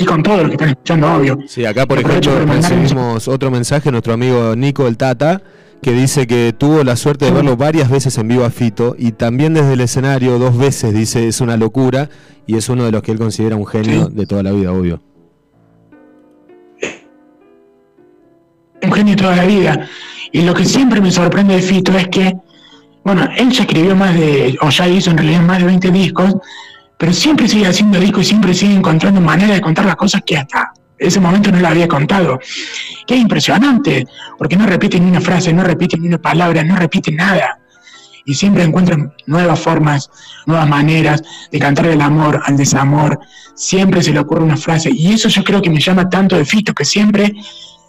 [0.00, 1.38] Y con todos los que están escuchando, obvio.
[1.46, 5.42] Sí, acá por Aprovecho ejemplo un- recibimos otro mensaje, nuestro amigo Nico el Tata,
[5.82, 9.12] que dice que tuvo la suerte de verlo varias veces en vivo a Fito y
[9.12, 12.08] también desde el escenario dos veces, dice, es una locura
[12.46, 14.12] y es uno de los que él considera un genio Sí.
[14.14, 15.00] de toda la vida, obvio.
[18.82, 19.86] un genio toda la vida.
[20.32, 22.34] Y lo que siempre me sorprende de Fito es que,
[23.04, 26.34] bueno, él ya escribió más de, o ya hizo en realidad más de 20 discos,
[27.00, 30.36] pero siempre sigue haciendo discos y siempre sigue encontrando maneras de contar las cosas que
[30.36, 32.38] hasta ese momento no lo había contado.
[33.06, 36.76] Que es impresionante, porque no repite ni una frase, no repite ni una palabra, no
[36.76, 37.58] repite nada.
[38.26, 40.10] Y siempre encuentran nuevas formas,
[40.44, 43.18] nuevas maneras de cantar el amor, al desamor.
[43.54, 44.90] Siempre se le ocurre una frase.
[44.92, 47.32] Y eso yo creo que me llama tanto de Fito, que siempre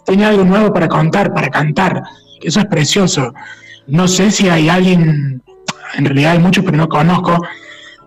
[0.06, 2.02] tiene algo nuevo para contar, para cantar.
[2.40, 3.34] Eso es precioso.
[3.88, 5.42] No sé si hay alguien,
[5.96, 7.38] en realidad hay muchos, pero no conozco.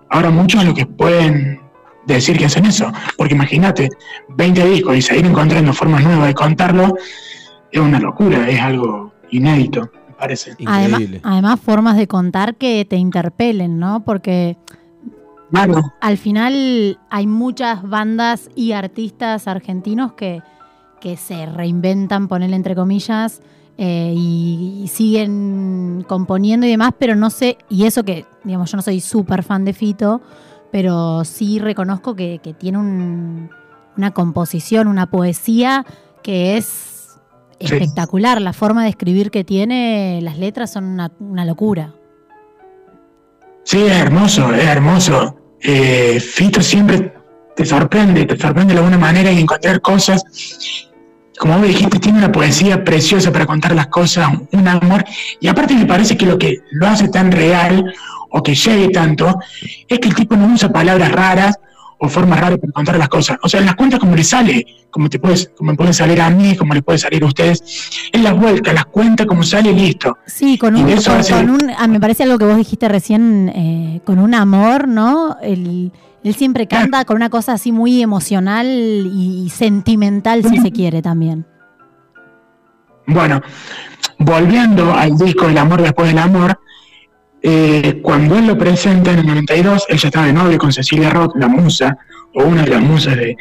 [0.10, 1.60] Ahora muchos de los que pueden
[2.06, 2.92] decir que hacen eso.
[3.18, 3.90] Porque imagínate,
[4.30, 6.96] 20 discos y seguir encontrando formas nuevas de contarlo,
[7.72, 10.56] es una locura, es algo inédito, me parece.
[10.66, 11.22] Además, Increíble.
[11.24, 14.04] además, formas de contar que te interpelen, ¿no?
[14.06, 14.58] Porque
[15.52, 20.42] Claro, al final hay muchas bandas y artistas argentinos que,
[21.00, 23.42] que se reinventan, ponerle entre comillas,
[23.78, 28.78] eh, y, y siguen componiendo y demás, pero no sé, y eso que, digamos, yo
[28.78, 30.22] no soy súper fan de Fito,
[30.72, 33.50] pero sí reconozco que, que tiene un-
[33.98, 35.86] una composición, una poesía
[36.24, 36.94] que es
[37.58, 37.68] Sí.
[37.74, 38.42] espectacular.
[38.42, 41.94] La forma de escribir que tiene, las letras son una, una locura.
[43.64, 45.38] Sí, es hermoso, es hermoso.
[45.62, 47.14] Eh, Fito siempre
[47.56, 50.22] te sorprende, te sorprende de alguna manera y encontrar cosas.
[51.40, 55.04] Como vos dijiste, tiene una poesía preciosa para contar las cosas, un amor.
[55.42, 57.94] Y aparte me parece que lo que lo hace tan real
[58.32, 59.38] o que llegue tanto
[59.88, 61.56] es que el tipo no usa palabras raras
[61.98, 63.38] o formas raras para contar las cosas.
[63.44, 66.30] O sea, las cuenta como le sale, como te puedes, como me puede salir a
[66.30, 67.64] mí, como le puede salir a ustedes.
[68.14, 70.18] Él las vuelca, las cuenta como sale y listo.
[70.26, 73.50] Sí, con un, con- hace- con un- ah, me parece algo que vos dijiste recién,
[73.56, 75.38] eh, con un amor, ¿no?
[75.42, 75.92] El-
[76.26, 81.46] él siempre canta con una cosa así muy emocional y, sentimental, si se quiere también.
[83.06, 83.44] Bueno,
[84.18, 86.60] volviendo al disco El amor después del amor,
[87.44, 91.12] eh, cuando él lo presenta en el 92, él ya estaba de novio con Cecilia
[91.12, 91.96] Roth, la musa,
[92.34, 93.38] o una de las musas de,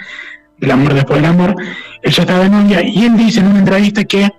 [0.59, 1.57] del amor después del amor,
[2.03, 4.31] él ya estaba de novia, y él dice en una entrevista que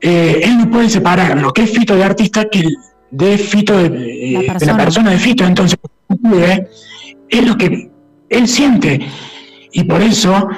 [0.00, 2.64] eh, él no puede separar lo que es Fito de artista que
[3.12, 3.90] de Fito de,
[4.32, 5.78] La de la persona de Fito, entonces
[7.28, 7.90] es lo que
[8.28, 9.06] él siente,
[9.72, 10.48] y por eso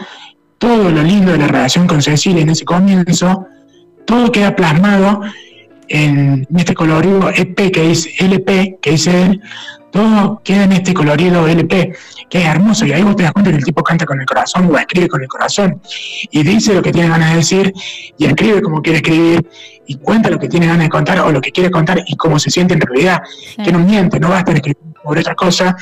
[0.58, 3.46] todo lo lindo de la relación con Cecilia en ese comienzo,
[4.06, 5.20] todo queda plasmado
[5.88, 9.40] en este colorido EP que dice LP, que dice él,
[9.90, 11.94] todo queda en este colorido LP,
[12.28, 14.26] que es hermoso, y ahí vos te das cuenta que el tipo canta con el
[14.26, 15.80] corazón o escribe con el corazón,
[16.30, 17.72] y dice lo que tiene ganas de decir,
[18.18, 19.48] y escribe como quiere escribir,
[19.86, 22.38] y cuenta lo que tiene ganas de contar o lo que quiere contar y cómo
[22.38, 23.22] se siente en realidad,
[23.56, 23.62] Sí.
[23.62, 25.74] que no miente, no va a estar escribiendo sobre otra cosa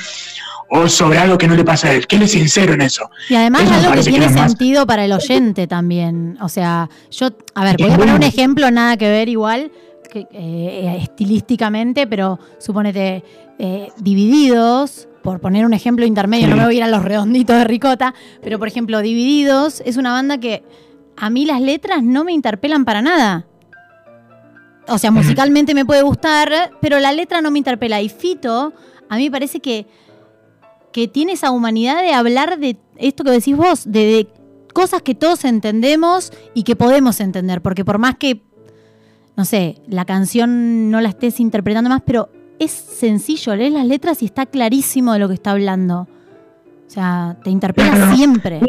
[0.69, 3.09] o sobre algo que no le pasa a él, que él es sincero en eso.
[3.29, 6.37] Y además Eso algo que tiene más- sentido para el oyente también.
[6.41, 9.71] O sea, yo, a ver, voy a poner un ejemplo, nada que ver igual,
[10.11, 13.23] que, eh, estilísticamente, pero suponete,
[13.59, 17.57] eh, divididos, por poner un ejemplo intermedio, no me voy a ir a los redonditos
[17.57, 20.63] de ricota, pero por ejemplo, Divididos es una banda que
[21.17, 23.45] a mí las letras no me interpelan para nada.
[24.89, 27.99] O sea, musicalmente me puede gustar, pero la letra no me interpela.
[28.01, 28.71] Y Fito,
[29.09, 29.87] a mí me parece que
[30.91, 34.27] que tiene esa humanidad de hablar de esto que decís vos, de, de
[34.73, 38.41] cosas que todos entendemos y que podemos entender, porque por más que,
[39.35, 44.23] no sé, la canción no la estés interpretando más, pero es sencillo, lees las letras
[44.23, 46.07] y está clarísimo de lo que está hablando.
[46.87, 48.61] O sea, te interpela siempre.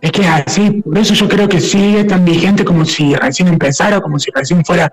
[0.00, 3.48] Es que es así, por eso yo creo que sigue tan vigente como si recién
[3.48, 4.92] empezara, como si recién fuera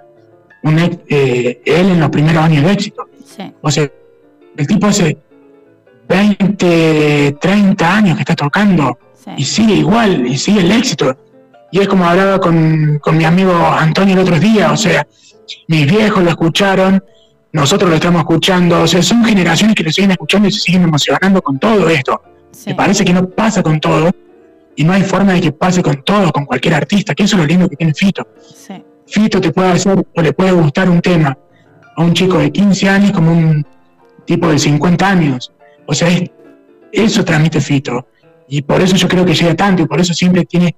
[0.62, 3.08] un eh, él en los primeros años de éxito.
[3.36, 3.52] Sí.
[3.62, 3.90] O sea,
[4.58, 5.18] el tipo hace
[6.08, 8.98] 20, 30 años que está tocando
[9.38, 11.18] y sigue igual, y sigue el éxito.
[11.72, 15.08] Y es como hablaba con, con mi amigo Antonio el otro día, o sea,
[15.68, 17.04] mis viejos lo escucharon,
[17.52, 20.84] nosotros lo estamos escuchando, o sea, son generaciones que lo siguen escuchando y se siguen
[20.84, 22.22] emocionando con todo esto.
[22.52, 22.70] Sí.
[22.70, 24.12] Me parece que no pasa con todo
[24.76, 27.42] y no hay forma de que pase con todo, con cualquier artista, que eso es
[27.42, 28.28] lo lindo que tiene Fito.
[28.40, 28.84] Sí.
[29.08, 31.38] Fito te puede hacer o le puede gustar un tema
[31.96, 33.66] a un chico de 15 años como un
[34.26, 35.52] tipo de 50 años.
[35.86, 36.30] O sea, es-
[36.92, 38.08] eso transmite Fito.
[38.48, 40.76] Y por eso yo creo que llega tanto y por eso siempre tiene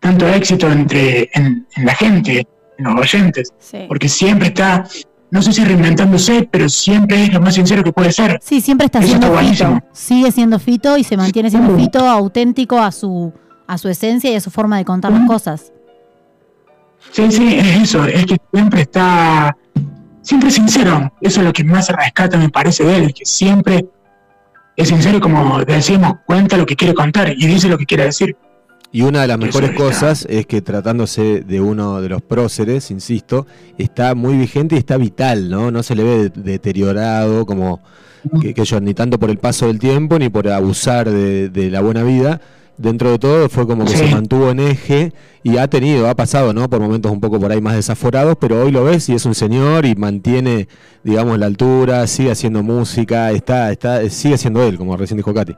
[0.00, 2.46] tanto éxito entre, en, en la gente,
[2.78, 3.52] en los oyentes.
[3.58, 3.84] Sí.
[3.88, 4.84] Porque siempre está,
[5.30, 8.38] no sé si reinventándose, pero siempre es lo más sincero que puede ser.
[8.42, 9.64] Sí, siempre está Eso siendo está Fito.
[9.66, 9.88] buenísimo.
[9.92, 11.76] Sigue siendo Fito y se mantiene siendo.
[11.76, 13.32] Fito auténtico a su,
[13.66, 15.72] a su esencia y a su forma de contar las cosas.
[17.10, 19.56] Sí, sí, es eso, es que siempre está,
[20.22, 21.12] siempre sincero.
[21.20, 23.86] Eso es lo que más rescata, me parece, de él, que siempre
[24.76, 28.04] es sincero, y como decimos, cuenta lo que quiere contar y dice lo que quiere
[28.04, 28.36] decir.
[28.94, 33.46] Y una de las mejores cosas es que tratándose de uno de los próceres, insisto,
[33.78, 35.70] está muy vigente y está vital, ¿no?
[35.70, 37.80] No se le ve de- deteriorado como
[38.40, 41.70] que, que yo, ni tanto por el paso del tiempo ni por abusar de, de
[41.70, 42.40] la buena vida.
[42.78, 44.08] Dentro de todo fue como que Sí.
[44.08, 46.68] se mantuvo en eje y ha tenido, ha pasado, ¿no?
[46.70, 49.34] Por momentos un poco por ahí más desaforados, pero hoy lo ves y es un
[49.34, 50.68] señor y mantiene,
[51.04, 55.54] digamos, la altura, sigue haciendo música, está, está, sigue siendo él, como recién dijo Katy.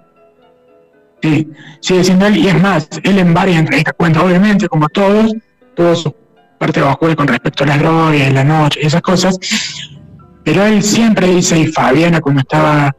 [1.22, 1.48] Sí,
[1.80, 5.32] sigue siendo él, y es más, él en varias entrevistas cuenta, obviamente, como todos,
[5.74, 6.14] toda su
[6.58, 9.38] parte oscura con respecto a las drogas, y la noche y esas cosas,
[10.44, 12.94] pero él siempre dice, y Fabiana cuando estaba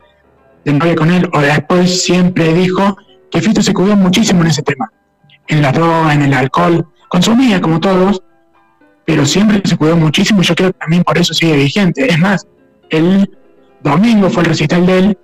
[0.64, 2.98] de novia con él, o después siempre dijo
[3.36, 4.90] que Fito se cuidó muchísimo en ese tema,
[5.50, 8.24] en la droga, en el alcohol, consumía como todos,
[9.04, 12.10] pero siempre se cuidó muchísimo y yo creo que también por eso sigue vigente.
[12.10, 12.48] Es más,
[12.90, 13.30] el
[13.82, 15.18] domingo fue el recital de él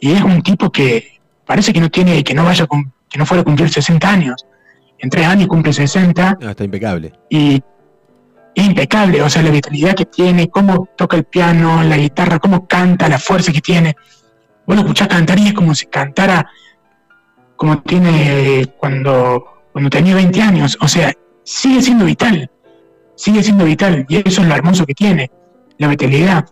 [0.00, 2.66] y es un tipo que parece que no tiene, que no vaya
[3.08, 4.44] que no fuera a cumplir 60 años.
[4.98, 7.12] En tres años cumple 60 Ah, está impecable.
[7.30, 7.62] y
[8.56, 12.66] es impecable, o sea, la vitalidad que tiene, cómo toca el piano, la guitarra, cómo
[12.66, 13.94] canta, la fuerza que tiene.
[14.66, 16.50] Vos lo escuchás cantar y es como si cantara
[17.56, 20.76] como tiene cuando, cuando tenía 20 años.
[20.80, 21.12] O sea,
[21.42, 22.50] sigue siendo vital,
[23.14, 25.30] sigue siendo vital y eso es lo hermoso que tiene,
[25.78, 26.46] la vitalidad.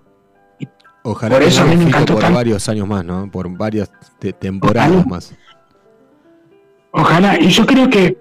[1.05, 2.37] Ojalá Por eso a mí me encantó por tanto.
[2.37, 3.29] varios años más, ¿no?
[3.29, 5.05] Por varias te- temporadas Ojalá.
[5.07, 5.35] más.
[6.93, 8.17] Ojalá, y yo creo que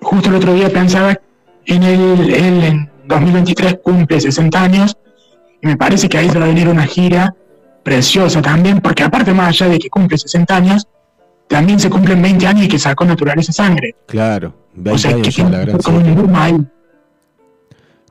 [0.00, 1.18] justo el otro día pensaba
[1.66, 4.96] en él, él en 2023 cumple 60 años
[5.60, 7.34] y me parece que ahí se va a venir una gira
[7.82, 10.88] preciosa también, porque aparte más allá de que cumple 60 años,
[11.48, 13.94] también se cumplen 20 años y que sacó Naturaleza Sangre.
[14.06, 16.66] Claro, 20 O sea, que años ya, tiene la que gran un boom ahí.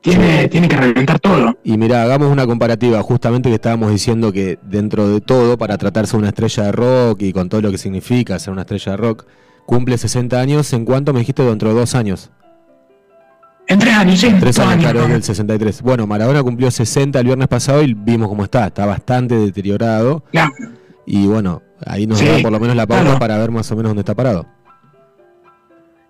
[0.00, 1.56] Tiene, tiene que reventar todo.
[1.62, 6.12] Y mira, hagamos una comparativa, justamente que estábamos diciendo que dentro de todo, para tratarse
[6.12, 8.96] de una estrella de rock y con todo lo que significa ser una estrella de
[8.98, 9.26] rock,
[9.64, 12.30] cumple 60 años, ¿en cuánto me dijiste dentro de dos años?
[13.68, 14.90] En tres años, sí, en Tres años, años.
[14.92, 15.82] claro, del 63.
[15.82, 20.24] Bueno, Maradona cumplió 60 el viernes pasado y vimos cómo está, está bastante deteriorado.
[20.32, 20.52] Claro,
[21.06, 23.18] Y bueno, ahí nos Sí, da por lo menos la pauta claro.
[23.18, 24.46] para ver más o menos dónde está parado.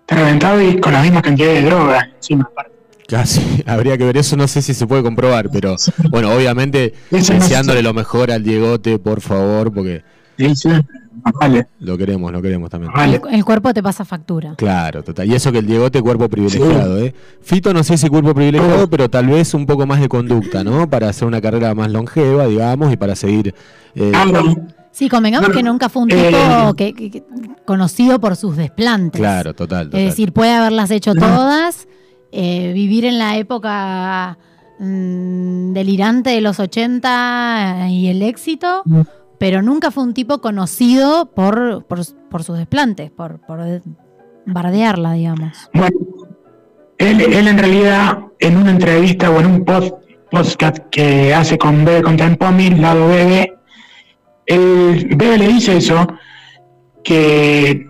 [0.01, 2.43] está reventado y con la misma cantidad de droga encima.
[2.51, 2.71] aparte.
[3.07, 5.75] Casi, habría que ver eso, no sé si se puede comprobar, pero
[6.09, 10.03] bueno, obviamente deseándole lo mejor al Diegote, por favor, porque
[10.37, 12.91] Sí, sí, más vale, lo queremos, lo queremos también.
[12.91, 13.21] vale.
[13.29, 14.55] El, el cuerpo te pasa factura.
[14.57, 15.27] Claro, total.
[15.29, 17.13] Y eso que el Diegote cuerpo privilegiado, ¿eh?
[17.41, 18.89] Fito no sé si cuerpo privilegiado, Todo.
[18.89, 20.89] pero tal vez un poco más de conducta, ¿no?
[20.89, 23.53] Para hacer una carrera más longeva, digamos, y para seguir...
[23.95, 24.11] eh,
[24.93, 27.23] Sí, convengamos que nunca fue un eh, tipo que, que- que-
[27.65, 29.19] conocido por sus desplantes.
[29.19, 29.99] claro, total, total.
[29.99, 31.21] Es decir, puede haberlas hecho No.
[31.21, 31.87] todas,
[32.31, 34.37] eh, vivir en la época
[34.79, 39.01] mm, delirante de los 80 y el éxito, Mm.
[39.39, 43.59] pero nunca fue un tipo conocido por, por, por sus desplantes, por, por
[44.45, 45.69] bardearla, digamos.
[45.73, 45.97] Bueno,
[46.97, 49.95] él, él en realidad en una entrevista o en un pod-
[50.29, 53.52] podcast que hace con Bebe con Tempomi, lado Bebe,
[54.45, 56.07] el Bebe le dice eso,
[57.03, 57.87] que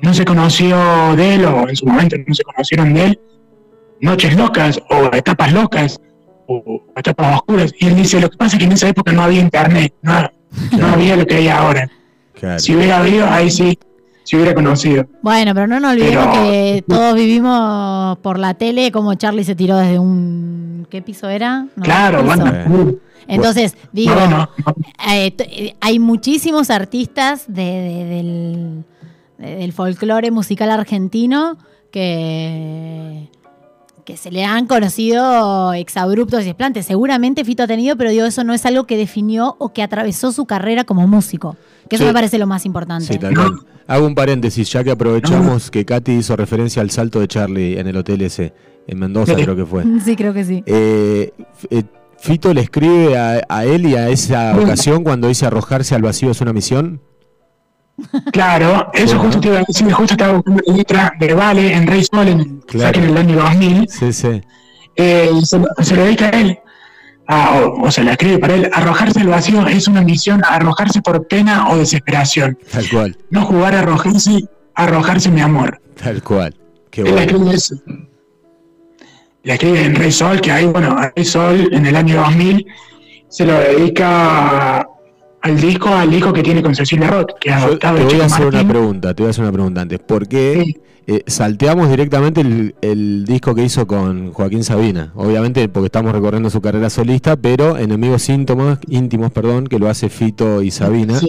[0.00, 0.78] no se conoció
[1.16, 3.20] de él, o en su momento no se conocieron de él,
[4.00, 6.00] noches locas o etapas locas
[6.46, 7.74] o etapas oscuras.
[7.78, 10.30] Y él dice, lo que pasa es que en esa época no había internet, no,
[10.78, 11.88] no había lo que hay ahora.
[12.34, 12.58] Claro.
[12.58, 13.78] Si hubiera habido, ahí sí,
[14.28, 15.06] se hubiera conocido.
[15.22, 19.54] Bueno, pero no nos olvidemos Pero- que todos vivimos por la tele como Charlie se
[19.54, 20.86] tiró desde un...
[20.90, 21.60] ¿Qué piso era?
[21.76, 22.36] No, Claro, piso.
[22.36, 22.92] bueno.
[23.26, 24.48] Entonces, digo, No, no, no.
[25.10, 28.84] eh, eh, hay muchísimos artistas de- de- del,
[29.38, 31.56] de- del folclore musical argentino
[31.90, 33.28] que,
[34.04, 36.84] que se le han conocido exabruptos y desplantes.
[36.86, 40.32] Seguramente Fito ha tenido, pero digo, eso no es algo que definió o que atravesó
[40.32, 41.56] su carrera como músico.
[41.88, 42.08] Que eso Sí.
[42.08, 43.06] me parece lo más importante.
[43.12, 43.52] Sí, tal cual.
[43.86, 47.86] Hago un paréntesis, ya que aprovechamos que Katy hizo referencia al salto de Charlie en
[47.86, 48.52] el hotel ese,
[48.86, 49.84] en Mendoza creo que fue.
[50.04, 50.62] Sí, creo que sí.
[50.66, 51.32] Eh,
[51.70, 51.82] eh,
[52.18, 56.30] Fito le escribe a, a él y a esa ocasión cuando dice arrojarse al vacío
[56.32, 57.00] es una misión.
[58.32, 59.22] Claro, eso Bueno.
[59.24, 62.28] justo te iba a decir, justo estaba buscando la letra de Vale en Rey Sol,
[62.28, 62.92] en, el- Claro.
[62.92, 64.40] que en el año 2000, Sí, sí.
[64.94, 66.58] eh, se, lo- se lo dedica a él,
[67.28, 71.00] a- o, o se la escribe para él, arrojarse al vacío es una misión, arrojarse
[71.02, 75.80] por pena o desesperación, Tal cual, no jugar a arrojarse, arrojarse mi amor.
[76.02, 76.56] tal cual.
[76.90, 77.20] Qué Él bueno.
[77.20, 77.74] escribe eso.
[79.44, 82.66] La escribe en Rey Sol, que ahí, bueno, Rey Sol en el año 2000
[83.28, 84.86] se lo dedica
[85.40, 88.20] al disco, al hijo que tiene con Cecilia Roth, que Yo adoptaba te el voy
[88.20, 89.98] a hacer una pregunta, te voy a hacer una pregunta antes.
[90.00, 90.76] ¿Por qué Sí.
[91.10, 95.10] Eh, salteamos directamente el, el disco que hizo con Joaquín Sabina?
[95.16, 100.08] Obviamente porque estamos recorriendo su carrera solista, pero Enemigos Síntomas, íntimos, perdón, que lo hace
[100.08, 101.18] Fito y Sabina.
[101.18, 101.26] Sí.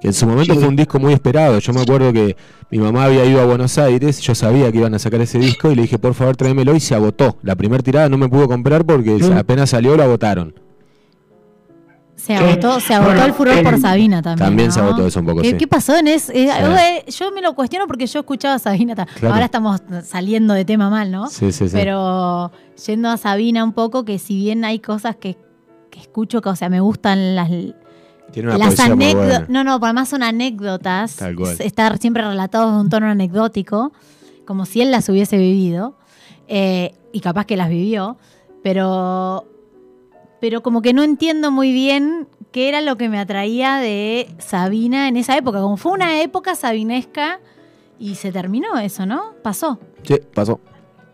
[0.00, 0.58] Que en su momento Sí.
[0.60, 1.58] fue un disco muy esperado.
[1.58, 2.34] Yo me acuerdo que
[2.70, 5.70] mi mamá había ido a Buenos Aires, yo sabía que iban a sacar ese disco
[5.70, 7.36] y le dije, por favor, tráemelo y se agotó.
[7.42, 9.30] La primera tirada no me pudo comprar porque Sí.
[9.32, 10.54] apenas salió lo agotaron.
[12.20, 14.46] Se agotó, se agotó Bueno, el furor eh, por Sabina también.
[14.46, 15.56] También se agotó eso un poco, ¿Qué, sí.
[15.56, 16.32] qué pasó en eso?
[16.32, 18.94] yo me lo cuestiono porque yo escuchaba a Sabina.
[18.94, 19.34] Claro.
[19.34, 21.28] Ahora estamos saliendo de tema mal, ¿no?
[21.28, 21.74] Sí, sí, sí.
[21.74, 22.50] Pero
[22.86, 25.36] yendo a Sabina un poco, que si bien hay cosas que,
[25.90, 27.48] que escucho, que, o sea, me gustan las,
[28.32, 29.48] Tiene una las anécdotas.
[29.48, 31.16] No, no, además son anécdotas.
[31.16, 31.56] Tal cual.
[31.58, 33.92] Estar siempre relatados de un tono anecdótico,
[34.46, 35.96] como si él las hubiese vivido.
[36.48, 38.18] eh, y capaz que las vivió.
[38.62, 39.46] Pero.
[40.40, 45.08] Pero como que no entiendo muy bien qué era lo que me atraía de Sabina
[45.08, 45.60] en esa época.
[45.60, 47.40] Como fue una época sabinesca
[47.98, 49.34] y se terminó eso, ¿no?
[49.42, 49.78] Pasó.
[50.02, 50.58] Sí, pasó.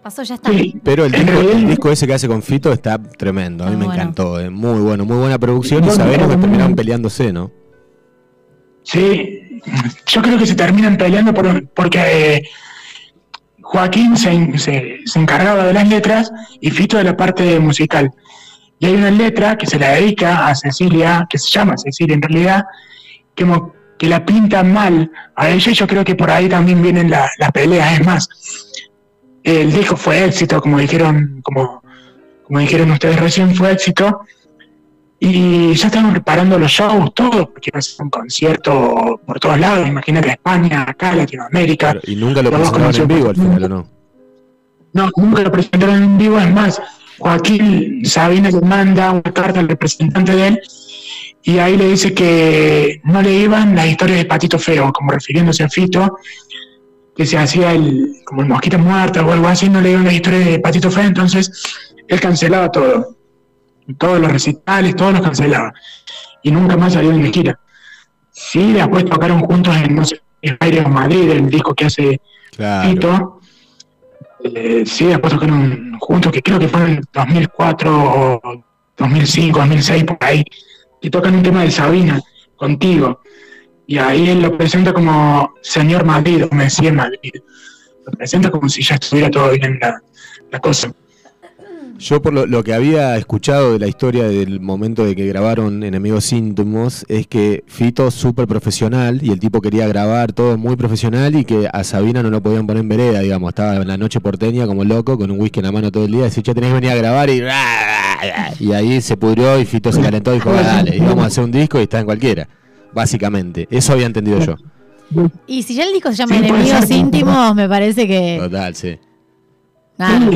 [0.03, 0.51] Pasó, ya está.
[0.53, 3.65] Sí, Pero el disco, el disco ese que hace con Fito está tremendo.
[3.65, 4.03] A mí Muy me bueno.
[4.03, 4.39] encantó.
[4.39, 5.83] eh, Muy bueno, muy buena producción.
[5.85, 7.51] Y sabemos que terminaron peleándose, ¿no?
[8.85, 9.61] Sí,
[10.07, 11.99] yo creo que se terminan peleando por, porque
[12.37, 12.49] eh,
[13.61, 18.13] Joaquín se, se- se encargaba de las letras y Fito de la parte musical.
[18.79, 22.23] Y hay una letra que se la dedica a Cecilia, que se llama Cecilia en
[22.23, 22.65] realidad,
[23.35, 23.47] que,
[23.99, 27.31] que la pinta mal a ella y yo creo que por ahí también vienen la-
[27.39, 27.99] las peleas.
[28.01, 28.29] Es más,
[29.43, 31.83] el disco fue éxito, como dijeron, como,
[32.45, 34.21] como dijeron ustedes recién, fue éxito.
[35.19, 39.59] Y ya estaban preparando los shows, todo, porque iba a ser un concierto por todos
[39.59, 41.97] lados, imagínate España, acá, Latinoamérica.
[42.07, 43.89] Y nunca lo presentaron en vivo al final, ¿o no?
[44.93, 46.83] No, nunca lo presentaron en vivo, es más,
[47.19, 50.61] Joaquín Sabina le manda una carta al representante de él
[51.43, 55.63] y ahí le dice que no le iban las historias de Patito Feo, como refiriéndose
[55.63, 56.19] a Fito,
[57.17, 60.15] que se hacía el, como el mosquito muerto o algo así, no le iban las
[60.15, 61.51] historias de Patito Feo, entonces
[62.09, 63.17] él cancelaba todo,
[63.97, 65.73] todos los recitales, todos los cancelaba
[66.43, 67.61] y nunca más salieron de gira.
[68.33, 72.21] Sí, después tocaron juntos en, no sé, en Madrid, el disco que hace
[72.57, 72.89] Claro.
[72.89, 73.36] Fito.
[74.55, 78.65] Eh, sí, después tocaron juntos, que creo que fue en el 2004 o
[78.97, 80.45] 2005, 2006, por ahí,
[81.01, 82.21] que tocan un tema de Sabina,
[82.57, 83.21] contigo.
[83.87, 87.33] Y ahí él lo presenta como Señor Madrid, o Mesías Madrid.
[88.05, 90.01] Lo presenta como si ya estuviera todo bien la,
[90.51, 90.93] la cosa.
[91.99, 95.83] Yo por lo, lo que había escuchado de la historia del momento de que grabaron
[95.83, 101.35] Enemigos Íntimos es que Fito súper profesional y el tipo quería grabar todo muy profesional
[101.37, 104.21] y que a Sabina no lo podían poner en vereda, digamos, estaba en la noche
[104.21, 106.69] porteña como loco con un whisky en la mano todo el día, decía, che, tenés
[106.71, 107.43] que venir a grabar y...
[108.61, 111.27] Y ahí se pudrió y Fito se calentó y dijo, "Ah, dale, y vamos a
[111.27, 112.49] hacer un disco y está en cualquiera,
[112.93, 113.67] básicamente.
[113.71, 114.57] Eso había entendido yo.
[115.47, 118.39] Y si ya el disco se llama Sí, Enemigos íntimos, me parece que.
[118.41, 118.99] Total, sí.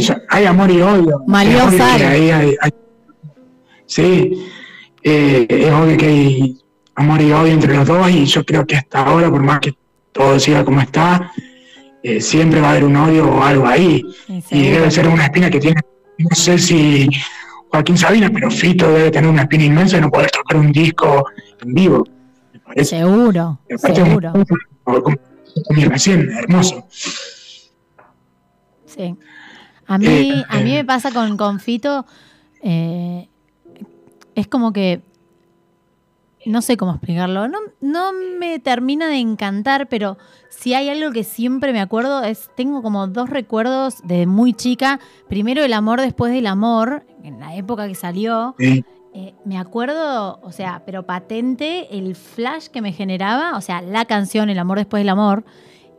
[0.00, 1.22] Sí, hay amor y odio.
[2.08, 2.70] Ahí hay- hay-
[3.86, 4.46] sí,
[5.02, 6.58] eh, es obvio que hay
[6.94, 9.74] amor y odio entre los dos y yo creo que hasta ahora, por más que
[10.12, 11.30] todo siga como está,
[12.02, 14.02] eh, siempre va a haber un odio o algo ahí.
[14.50, 15.80] Y debe ser una espina que tiene,
[16.18, 17.08] no sé si
[17.70, 21.24] Joaquín Sabina, pero Fito debe tener una espina inmensa de no poder tocar un disco
[21.62, 22.04] en vivo.
[22.52, 22.96] Me parece.
[22.98, 23.60] Seguro,
[24.04, 24.32] seguro.
[24.84, 25.16] como- como-
[25.66, 26.84] como recién, hermoso.
[28.86, 29.14] Sí.
[29.90, 30.76] A mí, Eh, a mí eh.
[30.76, 32.06] me pasa con, con Fito,
[32.62, 33.28] eh,
[34.36, 35.02] es como que,
[36.46, 40.16] no sé cómo explicarlo, no, no me termina de encantar, pero
[40.48, 45.00] si hay algo que siempre me acuerdo, es tengo como dos recuerdos de muy chica.
[45.28, 48.54] Primero el amor después del amor, en la época que salió.
[49.12, 54.04] Eh, me acuerdo, o sea, pero patente el flash que me generaba, o sea, la
[54.04, 55.42] canción El amor después del amor.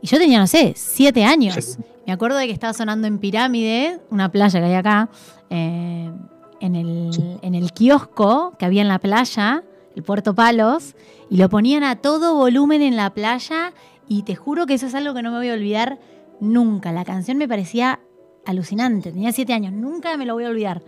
[0.02, 1.54] Y yo tenía, no sé, siete años.
[1.54, 1.82] Sí.
[2.06, 5.08] Me acuerdo de que estaba sonando en Pirámide, una playa que hay acá,
[5.50, 6.10] eh,
[6.60, 9.62] en, el, en el kiosco que había en la playa,
[9.94, 10.96] el Puerto Palos,
[11.30, 13.72] y lo ponían a todo volumen en la playa.
[14.08, 16.00] Y te juro que eso es algo que no me voy a olvidar
[16.40, 16.90] nunca.
[16.90, 18.00] La canción me parecía
[18.44, 19.12] alucinante.
[19.12, 20.82] Tenía siete años, nunca me lo voy a olvidar.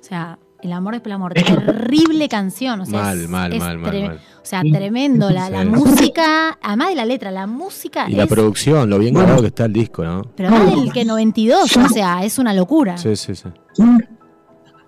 [0.00, 1.32] O sea, El amor después del amor.
[1.36, 2.80] Es que- Terrible canción.
[2.80, 4.20] O sea, Mal, es- mal, es mal, mal, mal.
[4.42, 5.30] O sea, tremendo.
[5.30, 5.68] La, la Sí.
[5.68, 8.28] música, además de la letra, la música Y la es.
[8.28, 9.26] producción, lo bien Bueno.
[9.26, 10.22] grabado que está el disco, ¿no?
[10.34, 12.96] Pero además del que 92, o sea, es una locura.
[12.98, 13.48] Sí, sí, sí.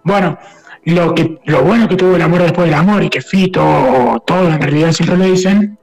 [0.02, 0.38] Bueno,
[0.84, 4.20] lo que lo bueno que tuvo el amor después del amor y que Fito o
[4.26, 5.78] todos en realidad siempre lo dicen,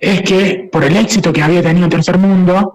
[0.00, 2.74] es que por el éxito que había tenido Tercer Mundo,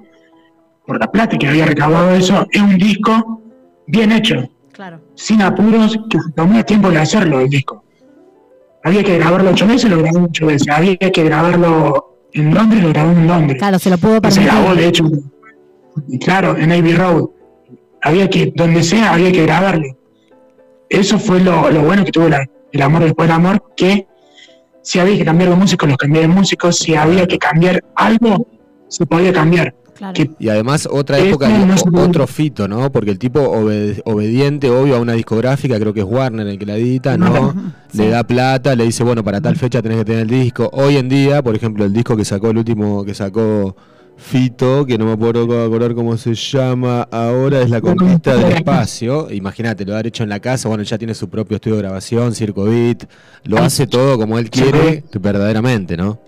[0.86, 3.42] por la plata que había recaudado eso, es un disco
[3.88, 4.50] bien hecho,
[4.80, 5.02] Claro.
[5.16, 7.84] sin apuros, que se tomó el tiempo de hacerlo el disco.
[8.82, 10.70] Había que grabarlo ocho veces, lo grabó ocho veces.
[10.70, 13.58] Había que grabarlo en Londres, lo grabó en Londres.
[13.60, 14.44] Claro, se lo pudo se permitir.
[14.46, 15.04] grabó, de hecho,
[16.24, 17.26] claro, en Abbey Road.
[18.02, 19.98] Había que, donde sea, había que grabarlo.
[20.88, 24.08] Eso fue lo, lo bueno que tuvo la- el amor después del amor, que
[24.82, 28.48] si había que cambiar de músicos, los cambié de músicos, si había que cambiar algo,
[28.88, 29.76] se podía cambiar.
[30.00, 30.14] Claro.
[30.14, 31.48] Que- Y además otra época,
[32.06, 32.90] otro fito, ¿no?
[32.90, 36.66] Porque el tipo obede- obediente, obvio, a una discográfica, creo que es Warner el que
[36.66, 37.54] la edita, ¿no?
[37.92, 37.98] Sí.
[37.98, 40.70] Le da plata, le dice, bueno, para tal fecha tenés que tener el disco.
[40.72, 43.76] Hoy en día, por ejemplo, el disco que sacó, el último que sacó
[44.16, 49.30] Fito, que no me puedo acordar cómo se llama ahora, es La Conquista del Espacio.
[49.32, 52.34] Imagínate, lo ha hecho en la casa, bueno, ya tiene su propio estudio de grabación,
[52.34, 53.04] Circo Beat,
[53.46, 56.20] lo hace todo como él quiere, verdaderamente, ¿no?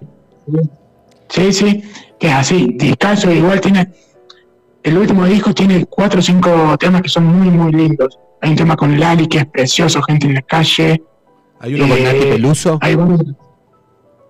[1.32, 1.84] Sí, sí,
[2.20, 2.74] que es así.
[2.76, 3.92] Discaso igual tiene.
[4.84, 8.18] El último disco tiene cuatro o cinco temas que son muy, muy lindos.
[8.42, 11.02] Hay un tema con Lali que es precioso, gente en la calle.
[11.60, 12.78] Hay uno con Eh, Nati Peluso.
[12.82, 12.98] Hay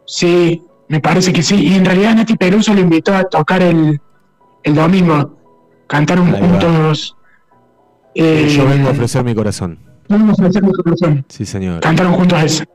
[0.05, 1.55] Sí, me parece que sí.
[1.55, 3.99] Y en realidad Nati Peluso lo invitó a tocar el,
[4.63, 5.37] el domingo.
[5.87, 7.15] Cantaron juntos.
[8.15, 9.79] eh, Yo vengo a ofrecer mi corazón.
[10.11, 11.25] Yo vengo a ofrecer mi corazón.
[11.29, 11.79] Sí, señor.
[11.79, 12.67] Cantaron juntos ese.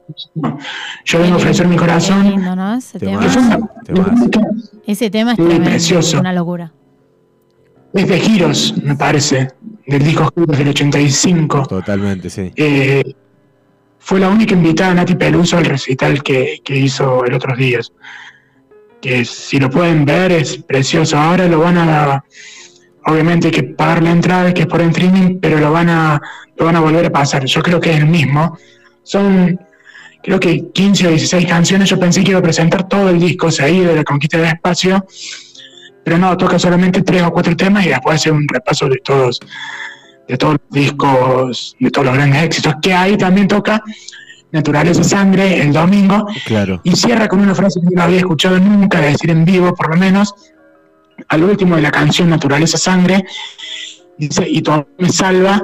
[1.05, 2.29] Yo vengo a ofrecer mi corazón.
[2.31, 2.75] lindo, ¿no?
[2.77, 4.31] Ese tema, una- Temazo.
[4.87, 6.19] ese tema es tremendo, precioso.
[6.21, 6.73] una locura.
[7.93, 9.49] Es de Giros, me parece.
[9.87, 11.67] Del disco Giros del 85.
[11.67, 12.51] Totalmente, sí.
[12.57, 13.15] Eh,
[13.99, 17.93] fue la única invitada Nati Peluso al recital que, que hizo el otros días.
[19.01, 21.19] Que si lo pueden ver es precioso.
[21.19, 22.25] Ahora lo van a,
[23.07, 26.21] obviamente hay que pagar la entrada, que es por streaming, pero lo van a,
[26.57, 27.45] lo van a volver a pasar.
[27.45, 28.59] Yo creo que es el mismo.
[29.03, 29.59] Son,
[30.23, 31.89] creo que 15 o 16 canciones.
[31.89, 35.07] Yo pensé que iba a presentar todo el disco seguido de la conquista del espacio,
[36.05, 39.41] pero no, toca solamente tres o cuatro temas y después hace un repaso de todos
[40.29, 43.81] de todos los discos, de todos los grandes éxitos, que ahí también toca
[44.51, 46.81] Naturaleza Sangre el domingo, Claro.
[46.83, 49.97] y cierra con una frase que no había escuchado nunca decir en vivo, por lo
[49.97, 50.35] menos,
[51.29, 53.25] al último de la canción Naturaleza Sangre,
[54.19, 55.63] dice, y tu amor me salva,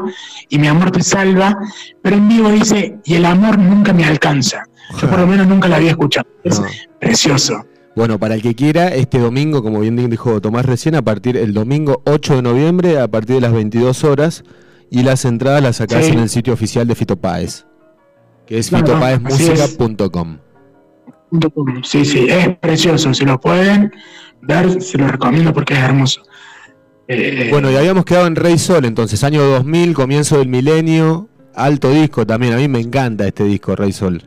[0.48, 1.58] y mi amor te salva,
[2.02, 4.62] pero en vivo dice, y el amor nunca me alcanza.
[5.00, 6.26] Yo por lo menos nunca la había escuchado.
[6.44, 6.66] Es No.
[7.00, 7.64] precioso.
[7.94, 11.52] Bueno, para el que quiera, este domingo, como bien dijo Tomás recién, a partir el
[11.54, 14.44] domingo 8 de noviembre, a partir de las 22 horas,
[14.90, 16.12] y las entradas las sacás Sí.
[16.12, 17.64] en el sitio oficial de Fito Páez,
[18.46, 20.38] que es Claro, fitopaezmusica.com.
[21.82, 23.14] Sí, sí, es precioso.
[23.14, 23.92] Si lo pueden
[24.42, 26.22] ver, se lo recomiendo porque es hermoso.
[27.08, 31.90] Eh, Bueno, y habíamos quedado en Rey Sol, entonces, año 2000, comienzo del milenio, alto
[31.90, 34.22] disco también, a mí me encanta este disco, Rey Sol.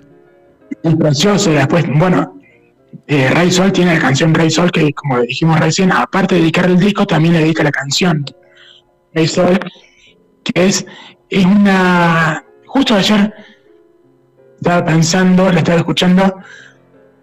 [0.84, 1.52] Es precioso.
[1.52, 2.40] y Después, bueno,
[3.08, 6.66] eh, Rey Sol tiene la canción Rey Sol, que como dijimos recién, aparte de dedicar
[6.66, 8.26] el disco, también le dedica la canción
[9.14, 9.60] Rey Sol,
[10.44, 10.86] que es,
[11.30, 12.44] es una.
[12.66, 13.34] Justo ayer
[14.58, 16.40] estaba pensando, la estaba escuchando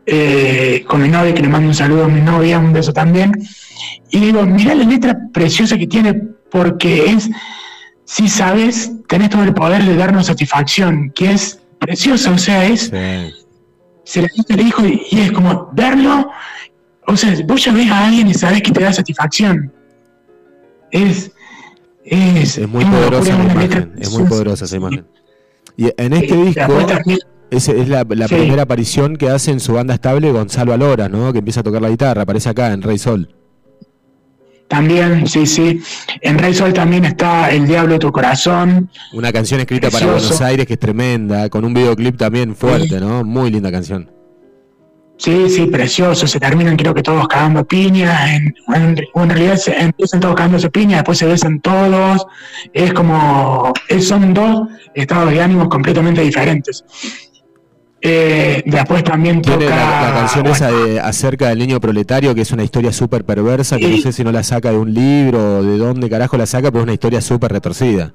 [0.07, 3.32] eh, con mi novia, que le mando un saludo a mi novia, un beso también,
[4.11, 6.14] y digo, mirá la letra preciosa que tiene,
[6.50, 7.30] porque es.
[8.05, 12.90] Si sabes, tenés todo el poder de darnos satisfacción, que es preciosa, o sea, es
[12.90, 13.32] Sí.
[14.05, 16.28] se le dice al hijo y, y es como verlo,
[17.07, 19.72] o sea, vos ya ves a alguien y sabes que te da satisfacción.
[20.90, 21.30] Es,
[22.05, 25.07] es, Es muy poderosa la letra imagen, es muy poderosa esa imagen.
[25.76, 26.86] Y en este Sí, disco
[27.53, 28.34] es, es la, la Sí.
[28.34, 31.32] primera aparición que hace en su banda estable Gonzalo Alora, ¿no?
[31.32, 33.34] Que empieza a tocar la guitarra, aparece acá en Rey Sol.
[34.68, 35.82] También, sí, sí.
[36.22, 38.88] En Rey Sol también está El Diablo de tu Corazón.
[39.12, 40.07] Una canción escrita para.
[40.07, 43.22] Buenos Aires que es tremenda, con un videoclip también fuerte, ¿no?
[43.22, 44.11] Muy linda canción.
[45.18, 46.26] Sí, sí, precioso.
[46.26, 48.34] Se terminan, creo que todos cagando piña.
[48.34, 52.26] En, en, en realidad se empiezan todos cagándose piña, después se besan todos.
[52.72, 53.74] Es como.
[53.88, 56.82] es- son dos estados de ánimo completamente diferentes.
[58.05, 62.40] Eh, después también Tiene la, la canción bueno, esa de acerca del niño proletario, que
[62.40, 65.59] es una historia súper perversa, que no sé si no la saca de un libro
[65.59, 68.12] o de dónde carajo la saca, pero es una historia súper retorcida.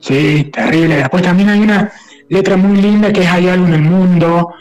[0.00, 0.96] Sí, terrible.
[0.96, 1.90] Después también hay una
[2.28, 4.52] letra muy linda que es Hay algo en el mundo.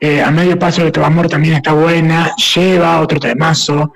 [0.00, 2.32] Eh, a medio paso de tu amor también está buena.
[2.54, 3.92] Lleva otro temazo.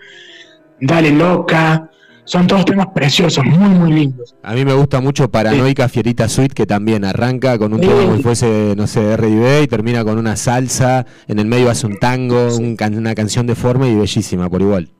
[0.80, 1.89] Dale loca.
[2.30, 4.36] Son todos temas preciosos, muy, muy lindos.
[4.44, 8.22] A mí me gusta mucho Paranoica Fierita Suite, que también arranca con un tema como
[8.22, 12.56] fuese, no sé, R&B y termina con una salsa, en el medio hace un tango,
[12.56, 14.92] una canción de forma y bellísima por igual.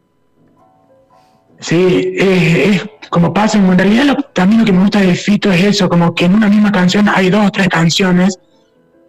[1.61, 5.89] Sí, es, como pasa, en realidad también lo que me gusta de Fito es eso,
[5.89, 8.41] como que en una misma canción hay dos o tres canciones,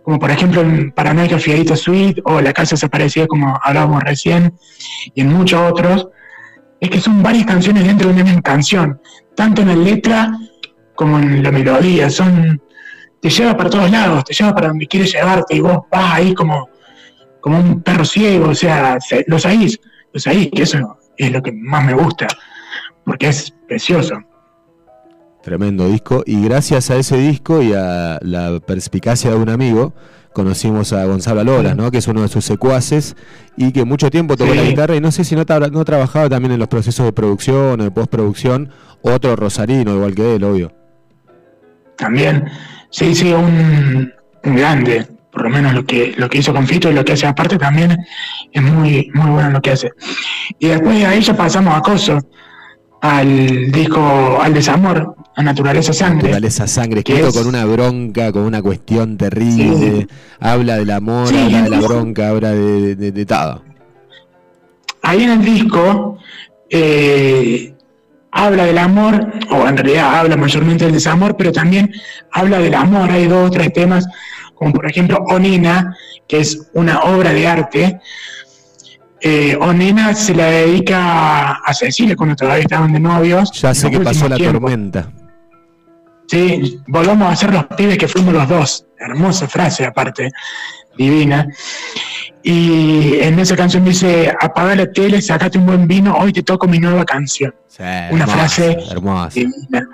[0.04, 4.54] como por ejemplo en Paranoica Fierita Suite o La Casa Desaparecida, como hablábamos recién,
[5.16, 6.10] y en muchos otros,
[6.82, 9.00] es que son varias canciones dentro de una misma canción,
[9.36, 10.38] tanto en la letra
[10.96, 12.62] como en la melodía, son
[13.22, 16.34] te lleva para todos lados, te lleva para donde quieres llevarte y vos vas ahí
[16.34, 16.70] como,
[17.40, 19.78] como un perro ciego, o sea, los ahí,
[20.12, 22.28] los ahí, que eso es lo que más me gusta,
[23.06, 24.16] porque es precioso.
[25.44, 29.94] Tremendo disco, y gracias a ese disco y a la perspicacia de un amigo,
[30.34, 31.92] conocimos a Gonzalo Loras, ¿no?
[31.92, 33.16] que es uno de sus secuaces
[33.58, 36.54] y que mucho tiempo tocó la guitarra y no sé si no, no trabajaba también
[36.54, 38.70] en los procesos de producción o de postproducción,
[39.02, 40.74] otro rosarino igual que él, obvio.
[41.98, 42.46] También,
[42.90, 44.12] sí, sí, un,
[44.44, 47.28] grande, por lo menos lo que, lo que hizo con Fito y lo que hace
[47.28, 47.98] aparte también
[48.52, 49.92] es muy, muy bueno lo que hace.
[50.58, 52.20] Y después de ahí ya pasamos a Coso,
[53.02, 56.30] al disco Al Desamor, a Naturaleza Sangre.
[56.30, 60.08] Naturaleza Sangre, escrito con una bronca, con una cuestión terrible.
[60.40, 63.64] Habla del amor, habla de la bronca, habla de, de, todo.
[65.02, 66.20] Ahí en el disco
[66.70, 67.74] eh,
[68.32, 71.92] habla del amor, o en realidad habla mayormente del desamor, pero también
[72.32, 73.10] habla del amor.
[73.10, 74.08] Hay dos o tres temas,
[74.54, 75.98] como por ejemplo Onina,
[76.28, 78.00] que es una obra de arte
[79.22, 83.52] eh, Onena se la dedica a Cecilia cuando todavía estaban de novios.
[83.52, 85.12] Ya sé que pasó la tormenta.
[86.28, 88.86] Sí, volvamos a ser los pibes que fuimos los dos.
[88.98, 90.32] Hermosa frase, aparte,
[90.98, 91.48] divina.
[92.42, 96.68] Y en esa canción dice: Apaga la tele, sacate un buen vino, hoy te toco
[96.68, 97.54] mi nueva canción.
[98.12, 99.30] Una frase hermosa.
[99.36, 99.88] Divina.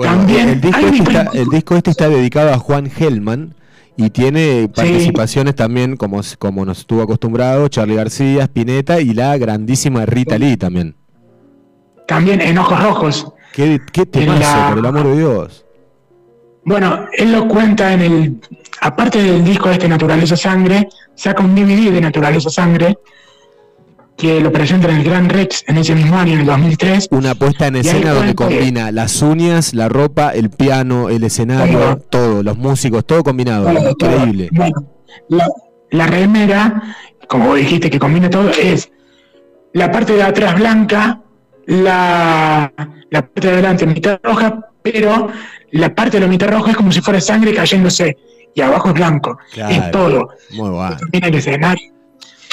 [0.00, 3.54] También, el disco, este está, el disco este está dedicado a Juan Hellman
[3.96, 10.06] y tiene participaciones también, como, como nos estuvo acostumbrado, Charlie García, Spinetta y la grandísima
[10.06, 10.96] Rita Lee también.
[12.06, 13.32] También en Ojos Rojos.
[13.52, 15.66] ¿Qué, qué te pasa, por el amor de Dios?
[16.64, 18.40] Bueno, él lo cuenta en el.
[18.80, 22.98] Aparte del disco de este Naturaleza Sangre, saca un DVD de Naturaleza Sangre
[24.16, 27.08] que lo presenta en el Gran Rex en ese mismo año, en el 2003.
[27.10, 32.42] Una puesta en escena donde combina las uñas, la ropa, el piano, el escenario, todo,
[32.42, 33.72] los músicos, todo combinado.
[33.72, 34.50] increíble.
[35.90, 36.96] la, remera,
[37.28, 38.90] como vos dijiste que combina todo, es
[39.72, 41.20] la parte de atrás blanca,
[41.66, 42.72] la,
[43.10, 45.28] la parte de adelante mitad roja, pero
[45.70, 48.16] la parte de la mitad roja es como si fuera sangre cayéndose
[48.54, 49.38] y abajo es blanco.
[49.56, 50.28] es todo.
[50.50, 50.96] Muy bueno.
[51.12, 51.92] el escenario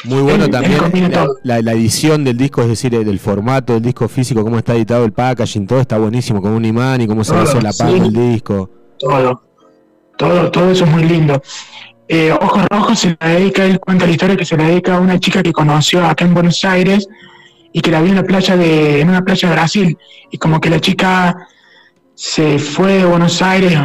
[0.06, 1.12] muy bueno también
[1.44, 5.12] la, edición del disco, es decir, el formato del disco físico, cómo está editado el
[5.12, 8.70] packaging, todo está buenísimo, con un imán y cómo se hace la paz del disco.
[8.98, 9.42] Todo,
[10.18, 11.42] todo, todo eso es muy lindo.
[12.08, 15.00] Eh, Ojos Rojos se la dedica, él cuenta la historia que se la dedica a
[15.00, 17.08] una chica que conoció acá en Buenos Aires
[17.72, 19.98] y que la vio en, la playa de, en una playa de Brasil.
[20.32, 21.48] Y como que la chica
[22.16, 23.78] se fue de Buenos Aires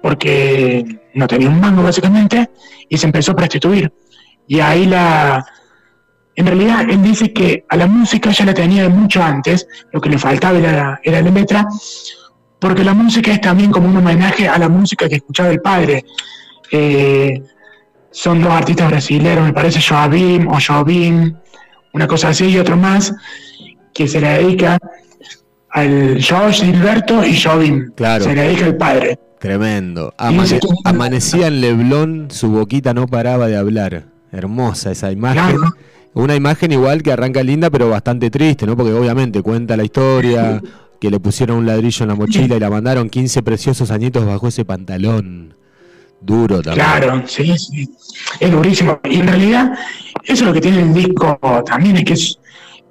[0.00, 2.48] porque no tenía un mango básicamente
[2.88, 3.92] y se empezó a prostituir.
[4.46, 5.44] Y ahí la,
[6.36, 10.08] en realidad, él dice que a la música ya la tenía mucho antes, lo que
[10.08, 11.66] le faltaba era, la letra,
[12.58, 16.04] porque la música es también como un homenaje a la música que escuchaba el padre.
[16.72, 17.40] Eh,
[18.10, 21.34] son dos artistas brasileños, me parece Joabim o Joabim,
[21.92, 23.14] una cosa así, y otro más,
[23.92, 24.78] que se le dedica
[25.70, 27.92] al George Gilberto y Joabim.
[27.94, 28.24] Claro.
[28.24, 29.18] Se le dedica al padre.
[29.38, 30.12] Tremendo.
[30.16, 34.13] amanecía en Leblon, su boquita no paraba de hablar.
[34.34, 35.60] Hermosa esa imagen.
[36.14, 38.76] Una imagen igual que arranca linda, pero bastante triste, ¿no?
[38.76, 40.60] Porque obviamente cuenta la historia,
[41.00, 44.48] que le pusieron un ladrillo en la mochila y la mandaron 15 preciosos añitos bajo
[44.48, 45.54] ese pantalón.
[46.20, 46.86] Duro también.
[46.86, 47.90] Claro, sí, sí.
[48.40, 49.00] Es durísimo.
[49.04, 49.72] Y en realidad,
[50.22, 52.14] eso es lo que tiene el disco también, es que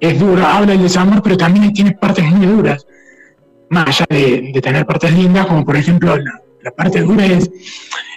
[0.00, 0.46] es, duro.
[0.46, 2.86] Habla del desamor, pero también tiene partes muy duras.
[3.70, 7.50] Más allá de, tener partes lindas, como por ejemplo la, la parte dura es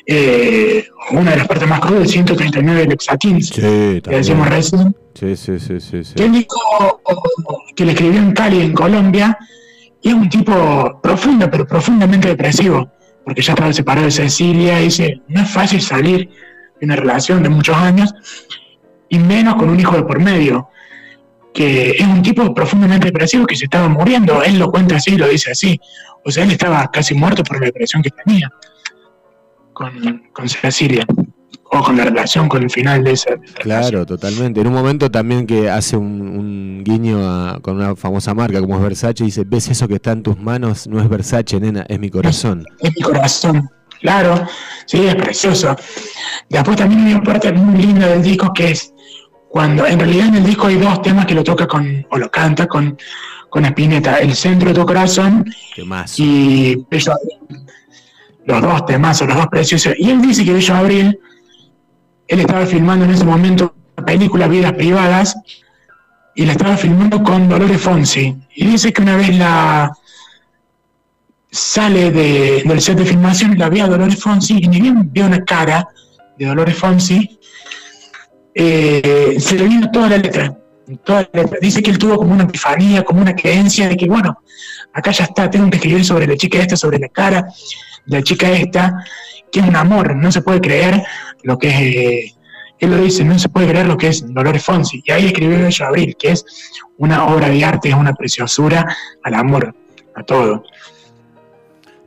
[0.06, 4.96] eh, una de las partes más crudas, 139 del sí, que decimos recién.
[5.14, 7.02] Sí, sí, sí, sí, Que dijo
[7.76, 9.38] que le escribió en Cali, en Colombia,
[10.02, 12.90] y es un tipo profundo, pero profundamente depresivo,
[13.26, 16.30] porque ya estaba separado de Cecilia, y dice, no es fácil salir
[16.80, 18.14] de una relación de muchos años,
[19.10, 20.70] y menos con un hijo de por medio,
[21.54, 25.28] que es un tipo profundamente depresivo que se estaba muriendo, él lo cuenta así, lo
[25.28, 25.80] dice así,
[26.24, 28.52] o sea, él estaba casi muerto por la depresión que tenía
[29.74, 29.92] con,
[30.50, 31.06] Cecilia.
[31.70, 33.32] o con la relación con el final de esa.
[33.34, 34.06] esa Claro, relación.
[34.06, 34.62] totalmente.
[34.62, 38.76] En un momento también que hace un, un guiño a- con una famosa marca como
[38.78, 40.88] es Versace, dice, ¿ves eso que está en tus manos?
[40.88, 42.66] No es Versace, nena, es mi corazón.
[42.80, 43.70] Es mi corazón.
[44.00, 44.48] Claro,
[44.86, 45.76] sí, es precioso.
[46.50, 48.94] Después también hay una parte muy linda del disco que es
[49.50, 52.30] cuando en realidad en el disco hay dos temas que lo toca con, o lo
[52.30, 52.98] canta con,
[53.50, 55.46] con Spinetta, El centro de tu corazón
[55.86, 56.20] más.
[56.20, 57.66] y Bello Abril.
[58.46, 59.94] Los dos temas, los dos preciosos.
[59.98, 61.20] Y él dice que Bello Abril,
[62.28, 65.36] él estaba filmando en ese momento la película Vidas Privadas
[66.36, 68.36] y la estaba filmando con Dolores Fonsi.
[68.56, 69.92] Y dice que una vez la
[71.52, 75.24] sale de- del set de filmación la ve a Dolores Fonsi y ni bien ve
[75.24, 75.88] una cara
[76.38, 77.37] de Dolores Fonsi,
[78.60, 80.58] eh, se le vino toda la letra.
[81.04, 81.60] Toda la letra.
[81.62, 84.42] Dice que él tuvo como una epifanía, como una creencia de que, bueno,
[84.94, 87.46] acá ya está, tengo que escribir sobre la chica esta, sobre la cara
[88.06, 89.04] de la chica esta,
[89.52, 91.04] que es un amor, no se puede creer
[91.44, 92.34] lo que es, eh,
[92.80, 95.60] él lo dice, no se puede creer lo que es Dolores Fonsi, y ahí escribió
[95.60, 96.46] Bello Abril, que es
[96.98, 98.86] una obra de arte, es una preciosura
[99.24, 99.76] al amor,
[100.16, 100.64] a todo.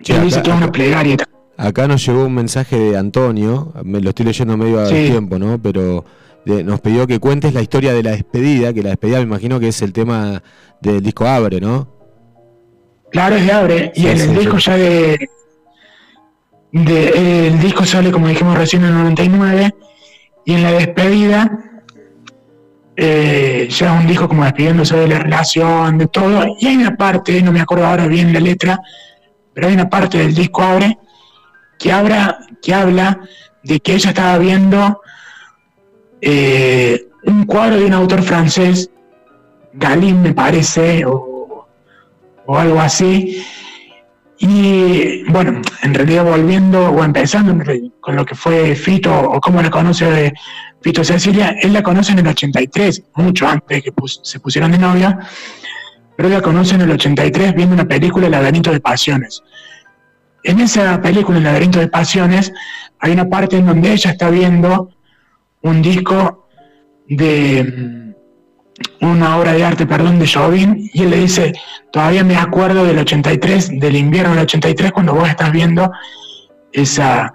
[0.03, 1.17] Che, él dice que es una plegaria.
[1.57, 5.09] Acá nos llegó un mensaje de Antonio, me lo estoy leyendo medio a Sí.
[5.11, 5.59] tiempo, ¿no?
[5.59, 6.05] Pero
[6.45, 9.61] de- nos pidió que cuentes la historia de la despedida, que la despedida me imagino
[9.61, 10.43] que es el tema
[10.81, 11.89] del disco Abre, ¿no?
[13.11, 15.29] Claro, es de Abre, y Sí, el disco ya de,
[16.73, 19.75] de- El disco sale, como dijimos recién, en el 99,
[20.47, 21.59] y en la despedida
[22.97, 26.97] eh, ya es un disco como despidiéndose de la relación, de todo, y hay una
[26.97, 28.79] parte, no me acuerdo ahora bien la letra,
[29.55, 30.99] pero hay una parte del disco Abre
[31.79, 33.21] que, habla, que habla
[33.63, 35.01] de que ella estaba viendo
[36.21, 38.91] eh, un cuadro de un autor francés,
[39.73, 41.67] Galín me parece, o,
[42.47, 43.45] o algo así.
[44.39, 47.63] Y bueno, en realidad volviendo o empezando
[48.01, 50.33] con lo que fue Fito o cómo la conoce
[50.81, 53.93] Fito Cecilia, él la conoce en el 83, mucho antes de que
[54.23, 55.19] se pusieron de novia,
[56.17, 59.43] pero la conoce en el 83 viendo una película, El laberinto de pasiones.
[60.43, 62.51] En esa película, El laberinto de pasiones,
[62.99, 64.91] hay una parte en donde ella está viendo
[65.63, 66.49] un disco
[67.09, 68.11] de mm,
[69.01, 71.53] una obra de arte, perdón, de Jobim, y él le dice,
[71.93, 75.91] todavía me acuerdo del 83, del invierno del 83, cuando vos estás viendo
[76.73, 77.33] esa,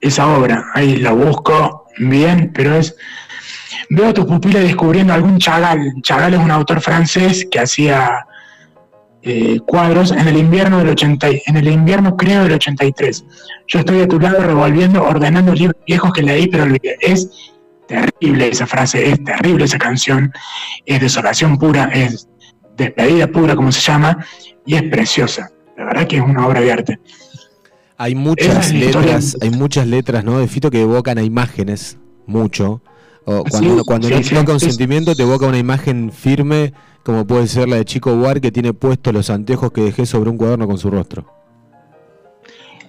[0.00, 0.70] esa obra.
[0.74, 2.96] Ahí la busco bien, pero es...
[3.90, 6.00] Veo a tu pupila descubriendo algún Chagall.
[6.02, 8.26] Chagall es un autor francés que hacía
[9.26, 13.24] eh, cuadros en el invierno del 80, y- en el invierno creo del 83.
[13.66, 16.96] Yo estoy a tu lado revolviendo, ordenando libros viejos que leí, pero olvidé.
[17.00, 17.30] Es
[17.88, 20.32] terrible esa frase, es terrible esa canción,
[20.86, 22.28] es desolación pura, es
[22.76, 24.24] despedida pura, como se llama,
[24.66, 25.50] y es preciosa.
[25.76, 27.00] La verdad que es una obra de arte.
[27.96, 30.38] Hay muchas es letras, hay muchas letras, ¿no?
[30.38, 31.96] De Fito que evocan a imágenes,
[32.26, 32.82] mucho.
[33.24, 36.10] O cuando, Sí, uno- cuando sí, no sí, toca un sentimiento, te evoca una imagen
[36.12, 36.72] firme,
[37.04, 40.30] como puede ser la de Chico Buar, que tiene puestos los anteojos que dejé sobre
[40.30, 41.26] un cuaderno con su rostro.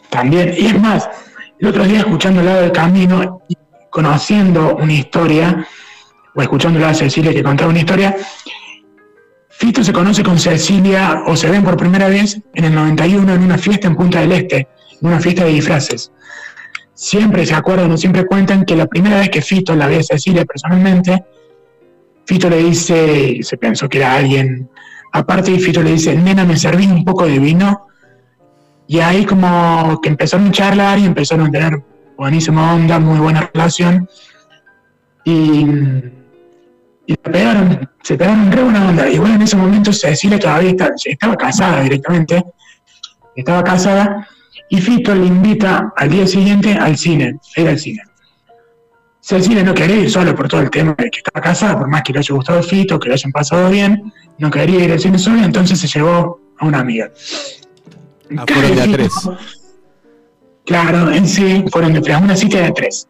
[0.10, 1.08] También, y es más,
[1.60, 3.42] el otro día escuchando al lado del camino
[3.90, 5.68] conociendo una historia,
[6.34, 8.16] o escuchando a Cecilia que contaba una historia,
[9.50, 13.44] Fito se conoce con Cecilia, o se ven por primera vez en el 91 en
[13.44, 14.68] una fiesta en Punta del Este,
[15.02, 16.12] en una fiesta de disfraces.
[16.94, 20.04] Siempre se acuerdan o siempre cuentan que la primera vez que Fito la ve a
[20.04, 21.24] Cecilia personalmente,
[22.26, 24.70] Fito le dice, se pensó que era alguien
[25.14, 27.88] aparte, y Fito le dice, nena, ¿me servís un poco de vino?
[28.88, 31.84] Y ahí como que empezaron a charlar y empezaron a tener
[32.18, 34.08] buenísima onda, muy buena relación.
[35.24, 35.66] Y,
[37.08, 39.10] y se pegaron, se pegaron re buena onda.
[39.10, 42.44] Igual en ese momento Cecilia todavía está- estaba casada directamente.
[43.36, 44.28] Estaba casada.
[44.70, 48.02] Y Fito le invita al día siguiente al cine, a ir al cine.
[49.26, 52.04] Cecilia no quería ir solo por todo el tema de que estaba casada, por más
[52.04, 55.18] que le haya gustado Fito, que le hayan pasado bien, no quería ir al cine
[55.18, 57.10] sola, entonces se llevó a una amiga.
[58.38, 59.14] Ah, fueron de a Cae tres.
[60.64, 63.08] Claro, en sí fueron de tres, una cita de tres.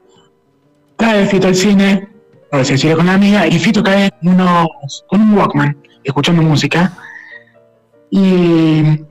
[0.96, 2.08] Cae Fito al cine,
[2.50, 6.94] o Cecilia con la amiga, y Fito cae con, unos, con un Walkman, escuchando música.
[8.10, 9.02] Y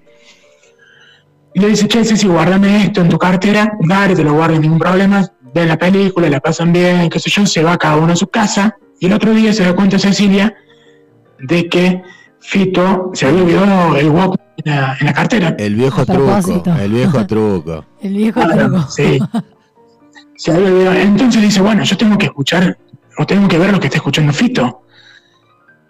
[1.57, 4.79] y le dice, che, Ceci, guárdame esto en tu cartera, dale, te lo guardo, ningún
[4.79, 5.25] problema,
[5.55, 8.27] ven la película, la pasan bien, qué sé yo, se va cada uno a su
[8.27, 10.55] casa, y el otro día se da cuenta Cecilia
[11.39, 12.03] de que
[12.41, 15.55] Fito se había olvidado el Walkman en la, en la cartera.
[15.59, 17.85] El viejo truco, el viejo truco.
[18.03, 18.91] El viejo Claro, truco.
[18.91, 19.19] sí.
[20.37, 20.95] Se había olvidado.
[20.97, 22.77] Entonces dice, bueno, yo tengo que escuchar,
[23.19, 24.83] o tengo que ver lo que está escuchando Fito.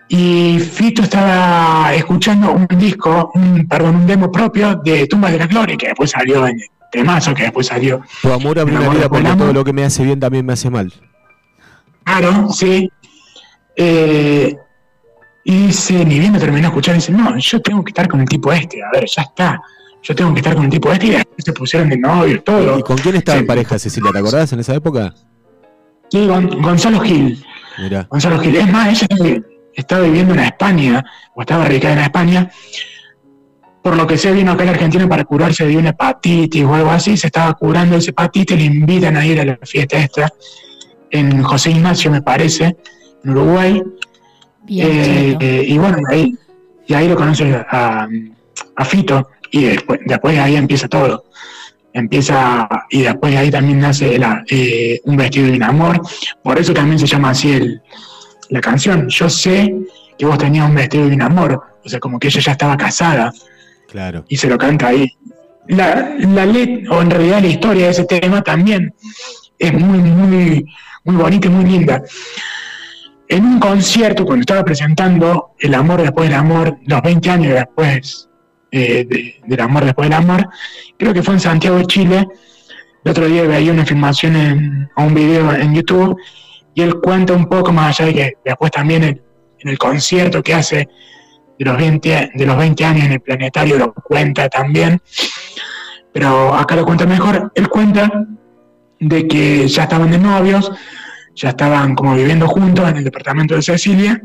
[0.08, 5.46] Y Fito estaba escuchando un disco, un, perdón, un demo propio de Tumba de la
[5.46, 6.58] Gloria, que después salió en
[6.94, 8.00] temazo que después salió.
[8.22, 10.70] Tu amor una amor vida porque todo lo que me hace bien también me hace
[10.70, 10.92] mal.
[12.04, 12.90] Claro, sí.
[13.76, 14.56] Eh,
[15.44, 18.20] y dice, ni bien lo terminó de escuchar, dice, no, yo tengo que estar con
[18.20, 19.60] el tipo este, a ver, ya está.
[20.02, 22.78] Yo tengo que estar con el tipo este y después se pusieron de novio, todo.
[22.78, 23.40] ¿Y con quién estaba Sí.
[23.40, 24.10] en pareja Cecilia?
[24.12, 25.14] ¿Te acordás en esa época?
[26.10, 27.42] Sí, Gon- Gonzalo Gil.
[27.78, 28.06] Mirá.
[28.10, 28.54] Gonzalo Gil.
[28.56, 29.30] Es más, ella estaba,
[29.74, 32.50] estaba viviendo en España, o estaba radicada en España.
[33.84, 36.74] Por lo que sé, vino acá a la Argentina para curarse de una hepatitis o
[36.74, 37.18] algo así.
[37.18, 40.32] Se estaba curando esa hepatitis, le invitan a ir a la fiesta esta
[41.10, 42.78] en José Ignacio, me parece,
[43.22, 43.82] en Uruguay.
[44.62, 46.34] Bien, Eh, eh, y bueno, ahí,
[46.86, 48.08] y ahí lo conoce a,
[48.76, 51.26] a Fito, y después, después de ahí empieza todo.
[51.92, 56.00] Empieza, y después de ahí también nace la, eh, un vestido de un amor.
[56.42, 57.82] Por eso también se llama así el,
[58.48, 59.10] la canción.
[59.10, 59.76] Yo sé
[60.18, 62.78] que vos tenías un vestido de un amor, o sea, como que ella ya estaba
[62.78, 63.30] casada,
[64.28, 65.06] Y se lo canta ahí.
[65.68, 68.94] La, la let- o en realidad la historia de ese tema también
[69.58, 70.64] es muy, muy,
[71.04, 72.02] muy bonita y muy linda.
[73.28, 78.28] En un concierto, cuando estaba presentando El amor después del amor, los 20 años después
[78.70, 80.48] eh, de- del amor después del amor,
[80.98, 82.26] creo que fue en Santiago de Chile.
[83.04, 86.16] El otro día veía una filmación en, o un video en YouTube
[86.74, 90.54] y él cuenta un poco más allá de que después también en el concierto que
[90.54, 90.88] hace
[91.58, 95.00] de los 20, de los 20 años en el planetario lo cuenta también,
[96.12, 97.52] pero acá lo cuenta mejor.
[97.54, 98.26] Él cuenta
[99.00, 100.70] de que ya estaban de novios,
[101.34, 104.20] ya estaban como viviendo juntos en el departamento de Cecilia,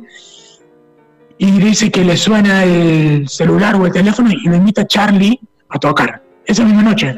[1.38, 5.40] y dice que le suena el celular o el teléfono y le invita a Charlie
[5.70, 6.22] a tocar.
[6.46, 7.16] Esa misma noche,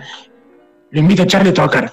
[0.92, 1.92] le invita a Charlie a tocar.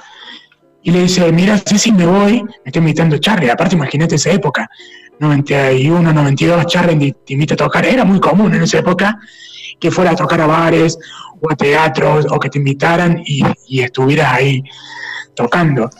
[0.88, 3.50] Y le dice, mira, Ceci, me voy, me está invitando Charlie.
[3.50, 4.70] Aparte, imagínate esa época,
[5.18, 7.84] 91, 92, Charlie te invita a tocar.
[7.84, 9.18] Era muy común en esa época
[9.78, 10.98] que fuera a tocar a bares
[11.42, 14.64] o a teatros o que te invitaran y, y estuvieras ahí
[15.36, 15.90] tocando.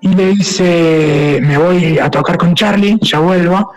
[0.00, 3.72] Y le dice, me voy a tocar con Charlie, ya vuelvo.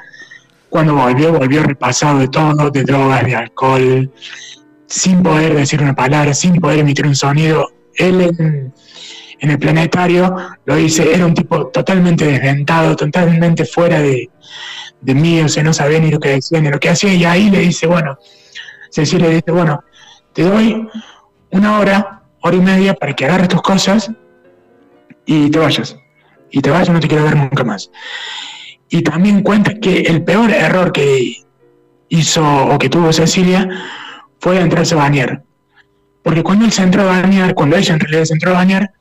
[0.69, 4.11] Cuando volvió, volvió repasado de todo, de drogas, de alcohol,
[4.85, 7.67] sin poder decir una palabra, sin poder emitir un sonido.
[7.95, 8.73] Él en,
[9.39, 10.35] en el planetario
[10.65, 14.29] lo dice, era un tipo totalmente desdentado, totalmente fuera de,
[15.01, 17.23] de mí, o sea, no sabía ni lo que decía ni lo que hacía, y
[17.23, 18.17] ahí le dice, bueno,
[18.89, 19.83] Cecilia le dice, bueno,
[20.33, 20.87] te doy
[21.51, 24.11] una hora, hora y media para que agarres tus cosas
[25.25, 25.95] y te vayas.
[26.51, 27.91] Y te vayas, no te quiero ver nunca más.
[28.89, 31.43] Y también cuenta que el peor error que
[32.09, 33.69] hizo o que tuvo Cecilia
[34.39, 35.43] fue entrarse a bañar.
[36.23, 38.91] Porque cuando él se entró a bañar, cuando ella en realidad se entró a bañar,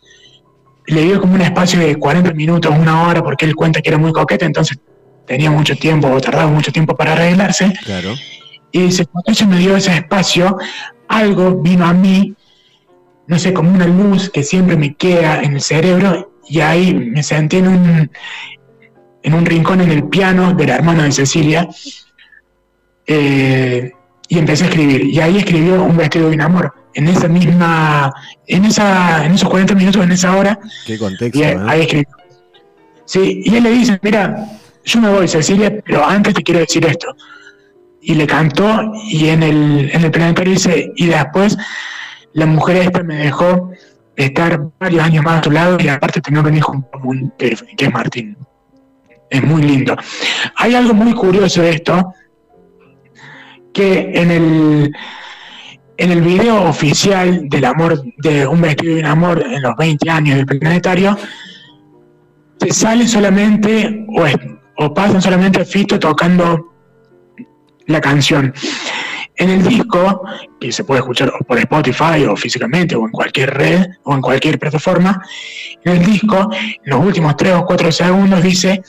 [0.88, 3.98] le dio como un espacio de 40 minutos, una hora, porque él cuenta que era
[3.98, 4.78] muy coqueta, entonces
[5.26, 7.72] tenía mucho tiempo o tardaba mucho tiempo para arreglarse.
[7.84, 8.14] Claro.
[8.72, 10.56] Y dice, cuando ella me dio ese espacio,
[11.06, 12.34] algo vino a mí,
[13.26, 17.22] no sé, como una luz que siempre me queda en el cerebro, y ahí me
[17.22, 18.10] senté en un,
[19.22, 21.68] en un rincón en el piano de la hermana de Cecilia,
[23.06, 23.92] eh,
[24.28, 25.04] y empecé a escribir.
[25.04, 26.74] Y ahí escribió Un vestido de un amor.
[26.94, 28.12] En esa misma,
[28.46, 32.08] en esa, en esos 40 minutos, en esa hora, Qué contexto, y ahí, ahí escribió.
[33.04, 34.46] Sí, y él le dice, mira,
[34.84, 37.14] yo me voy, Cecilia, pero antes te quiero decir esto.
[38.00, 41.56] Y le cantó, y en el, en el planetario dice, y después
[42.32, 43.70] la mujer esta me dejó
[44.16, 47.84] estar varios años más a tu lado y aparte tener un hijo común, que, que
[47.84, 48.36] es Martín.
[49.30, 49.96] Es muy lindo.
[50.56, 52.14] Hay algo muy curioso de esto,
[53.72, 54.92] que en el,
[55.98, 60.08] en el video oficial del amor, de un vestido de un amor en los 20
[60.08, 61.18] años del planetario,
[62.58, 64.36] te sale solamente, o, es-
[64.94, 66.72] pasan solamente Fito tocando
[67.86, 68.54] la canción.
[69.34, 70.22] En el disco,
[70.60, 74.58] que se puede escuchar por Spotify o físicamente o en cualquier red o en cualquier
[74.58, 75.20] plataforma,
[75.84, 78.82] en el disco, en los últimos 3 o 4 segundos dice,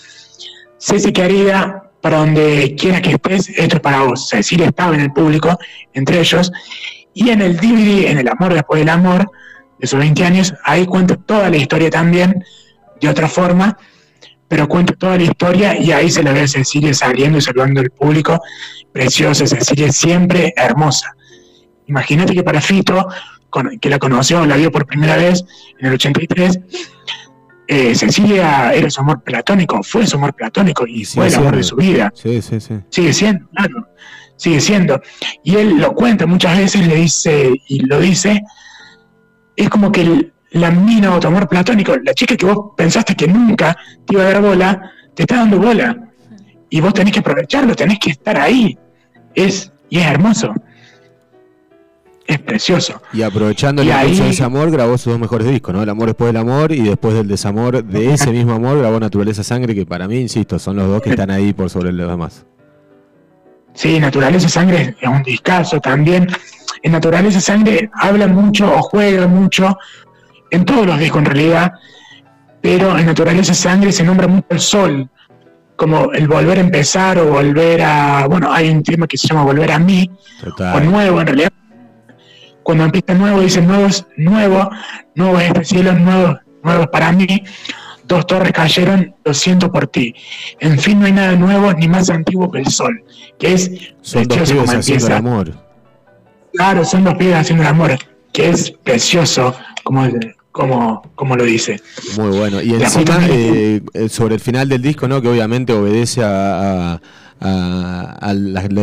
[0.80, 4.30] Ceci querida, para donde quiera que estés, esto es para vos.
[4.30, 5.58] Cecilia estaba en el público,
[5.94, 6.52] entre ellos,
[7.20, 9.30] y en el DVD, en El amor después del amor,
[9.78, 12.44] de sus 20 años, ahí cuenta toda la historia también,
[13.02, 13.78] de otra forma,
[14.48, 17.82] pero cuenta toda la historia y ahí se la ve a Cecilia saliendo y saludando
[17.82, 18.42] al público,
[18.94, 21.14] preciosa, Cecilia siempre hermosa.
[21.88, 23.08] Imagínate que para Fito,
[23.50, 25.44] con- que la conoció, la vio por primera vez
[25.80, 26.60] en el 83,
[27.68, 31.64] eh, Cecilia era su amor platónico, fue su amor platónico y, fue el amor de
[31.64, 32.12] su vida.
[32.16, 32.80] Sí, sí, sí.
[32.90, 33.88] Sigue siendo, claro,
[34.40, 35.00] sigue siendo.
[35.44, 38.42] Y él lo cuenta muchas veces, le dice, y lo dice,
[39.56, 43.16] es como que el- la mina o tu amor platónico, la chica que vos pensaste
[43.16, 43.78] que nunca
[44.08, 45.96] te iba a dar bola, te está dando bola.
[46.72, 48.78] Y vos tenés que aprovecharlo, tenés que estar ahí.
[49.36, 50.54] Es, y es hermoso.
[52.28, 53.02] es precioso.
[53.12, 55.82] Y aprovechando el Y ahí- de ese amor, grabó sus dos mejores discos, ¿no?
[55.82, 59.42] El amor después del amor y después del desamor de ese mismo amor grabó Naturaleza
[59.44, 62.46] Sangre, que para mí, insisto, son los dos que están ahí por sobre los demás.
[63.80, 66.28] Sí, Naturaleza Sangre es un discazo también.
[66.84, 69.78] En Naturaleza Sangre habla mucho o juega mucho,
[70.52, 71.72] en todos los discos en realidad,
[72.60, 75.10] pero en Naturaleza Sangre se nombra mucho el sol,
[75.78, 78.28] como el volver a empezar o volver a.
[78.28, 80.12] Bueno, hay un tema que se llama Volver a mí,
[80.74, 81.54] o nuevo en realidad.
[82.64, 84.70] Cuando empieza nuevo, dice nuevos, nuevo,
[85.16, 87.46] nuevos este cielo, nuevos, nuevos para mí.
[88.04, 90.14] Dos torres cayeron, lo siento por ti.
[90.60, 93.06] En fin, no hay nada nuevo ni más antiguo que el sol,
[93.40, 93.72] que es
[94.02, 95.54] Son dos pibes haciendo el amor.
[96.54, 97.98] Claro, son dos pibes haciendo el amor,
[98.34, 100.08] que es precioso, como,
[100.52, 101.80] como, como lo dice.
[102.18, 102.62] Muy bueno.
[102.62, 105.22] Y encima, eh, eh, sobre el final del disco, ¿no?
[105.22, 107.00] Que obviamente obedece a,
[107.40, 108.32] a-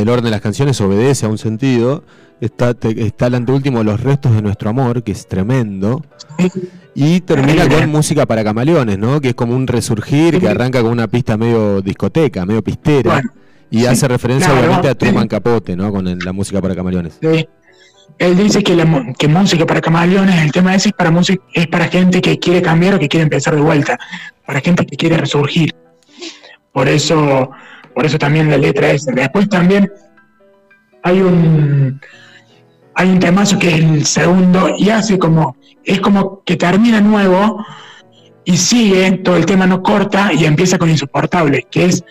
[0.08, 2.04] orden de las canciones, obedece a un sentido.
[2.40, 6.04] Está, te- está el anteúltimo, Los restos de nuestro amor, que es tremendo.
[6.94, 9.20] Y termina con música para camaleones, ¿no?
[9.20, 13.12] Que es como un resurgir que arranca con una pista medio discoteca, medio pistera.
[13.14, 13.30] Bueno,
[13.70, 14.94] y hace referencia claro, obviamente a.
[14.94, 15.90] Truman Capote, ¿no?
[15.90, 17.18] Con el- la música para camaleones.
[17.20, 17.48] Sí.
[18.18, 21.66] Él dice que, la, que música para camaleones, el tema ese es para, música, es
[21.66, 23.98] para gente que quiere cambiar o que quiere empezar de vuelta,
[24.46, 25.74] para gente que quiere resurgir.
[26.72, 27.50] Por eso,
[27.94, 29.04] por eso también la letra es.
[29.06, 29.90] Después también
[31.02, 32.00] hay un
[32.98, 37.62] hay un temazo que es el segundo y hace como, es como que termina nuevo
[38.44, 42.02] y sigue, todo el tema no corta y empieza con insoportable, que es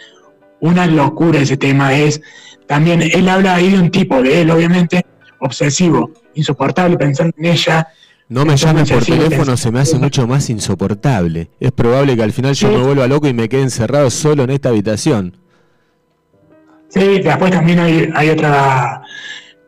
[0.61, 1.93] una locura ese tema.
[1.93, 2.21] Es
[2.67, 5.05] también, él habla ahí de un tipo, de él obviamente,
[5.39, 7.87] obsesivo, insoportable pensando en ella.
[8.27, 11.51] No me llames por teléfono, se me hace mucho más insoportable.
[11.59, 12.75] Es probable que al final yo Sí.
[12.75, 15.37] me vuelva loco y me quede encerrado solo en esta habitación.
[16.89, 19.01] Sí, después también hay, hay otra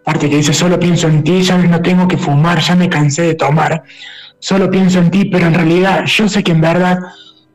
[0.03, 3.23] parte que dice, solo pienso en ti, ya no tengo que fumar, ya me cansé
[3.23, 3.83] de tomar,
[4.39, 6.97] solo pienso en ti, pero en realidad yo sé que en verdad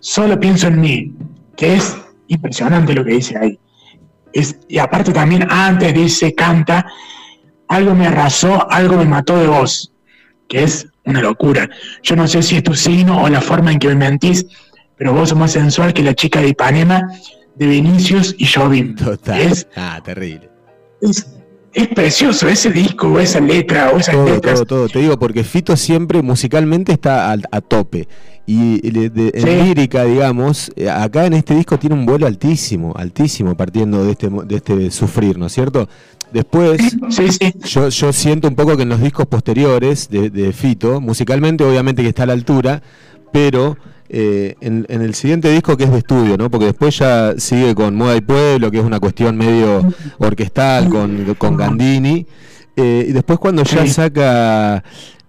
[0.00, 1.12] solo pienso en mí,
[1.56, 1.96] que es
[2.34, 3.58] impresionante lo que dice ahí.
[4.32, 6.86] Es, y aparte también antes dice, canta,
[7.68, 9.92] algo me arrasó, algo me mató de vos,
[10.48, 11.68] que es una locura.
[12.02, 14.46] Yo no sé si es tu signo o la forma en que me mentís,
[14.96, 17.08] pero vos sos más sensual que la chica de Ipanema,
[17.56, 18.94] de Vinicius y Jobim.
[18.96, 19.40] Total.
[19.40, 20.48] Es, Ah, terrible.
[21.02, 21.26] es,
[21.74, 24.54] es precioso ese disco, o esa letra, o esas Todo, letras.
[24.60, 24.88] todo, todo.
[24.88, 28.08] Te digo, porque Fito siempre musicalmente está a, tope.
[28.44, 32.92] Y le- de- en lírica, digamos, eh, acá en este disco tiene un vuelo altísimo,
[32.96, 35.88] altísimo, partiendo de este, de este sufrir, ¿no es cierto?
[36.32, 36.80] Después,
[37.10, 41.00] Sí, sí, yo, yo siento un poco que en los discos posteriores de, de Fito,
[41.00, 42.82] musicalmente obviamente que está a la altura,
[43.32, 43.76] pero
[44.08, 46.50] eh, en, en el siguiente disco que es de estudio, ¿no?
[46.50, 49.86] Porque después ya sigue con Moda y Pueblo, que es una cuestión medio
[50.18, 52.26] orquestal, con, con Gandini.
[52.76, 54.82] eh, y después cuando ya saca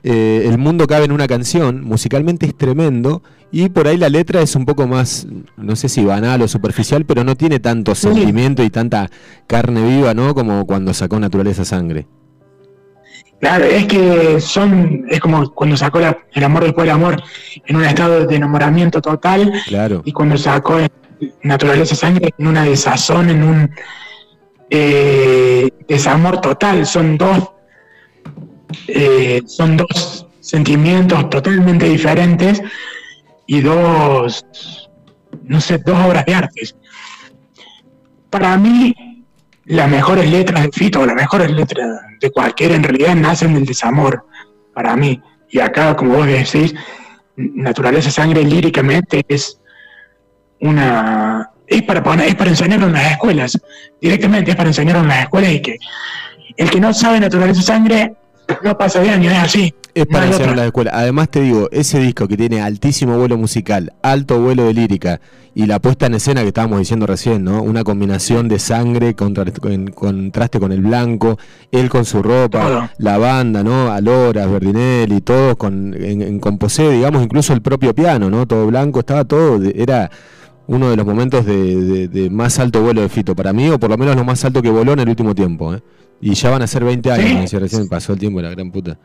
[0.03, 3.21] eh, El mundo cabe en una canción, musicalmente es tremendo.
[3.51, 5.27] Y por ahí la letra es un poco más,
[5.57, 9.09] no sé si banal o superficial, pero no tiene tanto sentimiento y tanta
[9.47, 10.33] carne viva, ¿no?
[10.33, 12.07] Como cuando sacó Naturaleza Sangre.
[13.39, 17.21] claro, es que son, es como cuando sacó la- el amor después del amor
[17.65, 20.01] en un estado de enamoramiento total, Claro.
[20.05, 20.77] y cuando sacó
[21.43, 23.69] Naturaleza Sangre en una desazón, en un
[24.69, 27.51] eh, desamor total, son dos,
[28.87, 32.61] eh, son dos sentimientos totalmente diferentes
[33.47, 34.45] y dos,
[35.43, 36.61] no sé, dos obras de arte.
[38.29, 38.93] Para mí,
[39.65, 44.25] las mejores letras de Fito, las mejores letras de cualquiera, en realidad nacen del desamor,
[44.73, 45.21] para mí.
[45.49, 46.73] Y acá, como vos decís,
[47.35, 49.59] Naturaleza Sangre líricamente es
[50.59, 51.49] una...
[51.65, 53.57] Es para, poner, es para enseñarlo en las escuelas,
[54.01, 55.77] directamente es para enseñarlo en las escuelas y que
[56.57, 58.15] el que no sabe Naturaleza Sangre
[58.63, 59.73] no pasa de año, es así.
[59.95, 60.91] Es No para hay hacer la escuela.
[60.93, 65.21] Además te digo, ese disco que tiene altísimo vuelo musical, alto vuelo de lírica
[65.53, 67.61] y la puesta en escena que estábamos diciendo recién, ¿no?
[67.61, 71.37] Una combinación de sangre contra, en contraste con el blanco,
[71.71, 72.89] él con su ropa, Todo.
[72.97, 73.91] la banda, ¿no?
[73.91, 78.47] Aloras, Verdinelli, todos con, en, en composé, digamos, incluso el propio piano, ¿no?
[78.47, 80.09] Todo blanco, estaba todo, era
[80.65, 83.77] uno de los momentos de, de- de más alto vuelo de Fito para mí, o
[83.79, 85.83] por lo menos lo más alto que voló en el último tiempo, ¿eh?
[86.25, 87.33] Y ya van a ser 20 años, Sí.
[87.35, 88.97] me decía recién, pasó el tiempo la gran puta.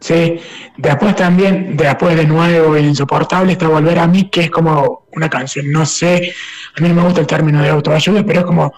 [0.00, 0.38] Sí,
[0.76, 5.28] después también, después de nuevo, el insoportable está Volver a mí, que es como una
[5.28, 6.32] canción, no sé,
[6.76, 8.72] a mí no me gusta el término de autoayuda, pero es como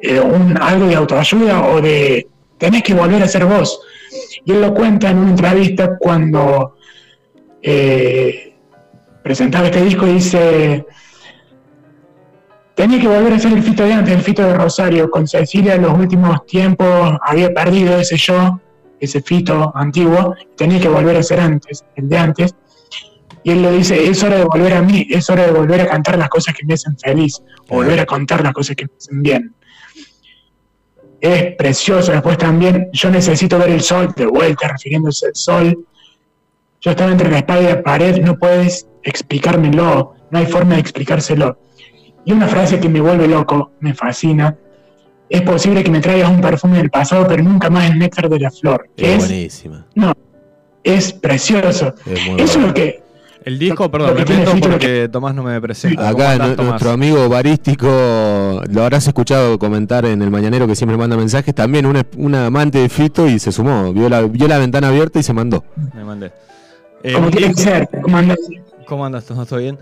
[0.00, 2.26] eh, un, algo de autoayuda o de
[2.58, 3.80] tenés que volver a ser vos.
[4.44, 6.74] Y él lo cuenta en una entrevista cuando
[7.62, 8.54] eh,
[9.22, 10.84] presentaba este disco y dice,
[12.80, 15.74] tenía que volver a ser el Fito de antes, el Fito de Rosario, con Cecilia
[15.74, 18.58] en los últimos tiempos había perdido ese yo,
[18.98, 22.54] ese fito antiguo, tenía que volver a ser antes, el de antes.
[23.42, 25.88] Y él lo dice, es hora de volver a mí, es hora de volver a
[25.88, 28.92] cantar las cosas que me hacen feliz, o volver a contar las cosas que me
[28.96, 29.54] hacen bien.
[31.20, 35.86] Es precioso, después también, yo necesito ver el sol de vuelta, refiriéndose al sol.
[36.80, 40.80] Yo estaba entre la espada y la pared, no puedes explicármelo, no hay forma de
[40.80, 41.58] explicárselo.
[42.24, 44.56] Y una frase que me vuelve loco, me fascina,
[45.28, 48.40] es posible que me traigas un perfume del pasado, pero nunca más el néctar de
[48.40, 48.88] la flor.
[48.96, 49.86] Es, es buenísima.
[49.94, 50.12] No,
[50.82, 51.94] es precioso.
[52.04, 53.02] Es muy Eso es lo que...
[53.42, 56.12] El disco, perdón, lo que me meto porque Tomás no me presenta.
[56.12, 57.86] ¿Cómo Acá nuestro amigo barístico,
[58.68, 62.78] lo habrás escuchado comentar en el Mañanero que siempre manda mensajes, también un, un amante
[62.78, 65.64] de Fito y se sumó, vio la, vio la ventana abierta y se mandó.
[65.94, 66.32] Me mandé.
[67.02, 68.38] Eh, Como un tiene que ser, ¿cómo andas?
[68.86, 69.24] ¿Cómo andas?
[69.24, 69.78] ¿Todo todo bien?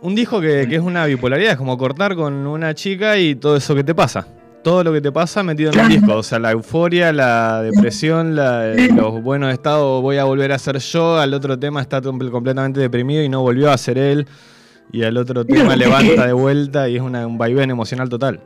[0.00, 3.56] Un disco que, que es una bipolaridad, es como cortar con una chica y todo
[3.56, 4.26] eso que te pasa.
[4.62, 6.00] Todo lo que te pasa metido en un Claro.
[6.00, 6.16] disco.
[6.18, 10.58] O sea, la euforia, la depresión, la- eh, los buenos estados, voy a volver a
[10.58, 11.18] ser yo.
[11.18, 14.26] Al otro tema está comple- completamente deprimido y no volvió a ser él.
[14.92, 18.40] Y al otro tema levanta de vuelta y es una- un vaivén emocional total.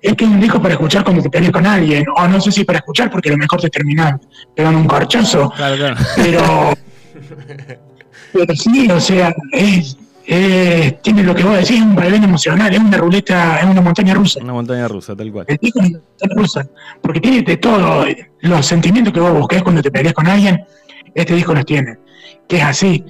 [0.00, 2.50] Es que es un disco para escuchar cuando te peleas con alguien, o no sé
[2.52, 4.20] si para escuchar porque a lo mejor te terminan
[4.54, 5.96] pegando un corchazo, Claro, claro.
[6.16, 6.42] pero,
[8.32, 9.96] pero sí, o sea, es,
[10.26, 13.80] es- tiene lo que vos decís, es un vaivén emocional, es una ruleta, es una
[13.80, 14.40] montaña rusa.
[14.42, 15.46] Una montaña rusa, tal cual.
[15.48, 16.66] El disco es una montaña rusa,
[17.00, 18.06] porque tiene de todo,
[18.40, 20.64] los sentimientos que vos busques cuando te peleas con alguien,
[21.14, 21.98] este disco los tiene,
[22.48, 23.04] que es así.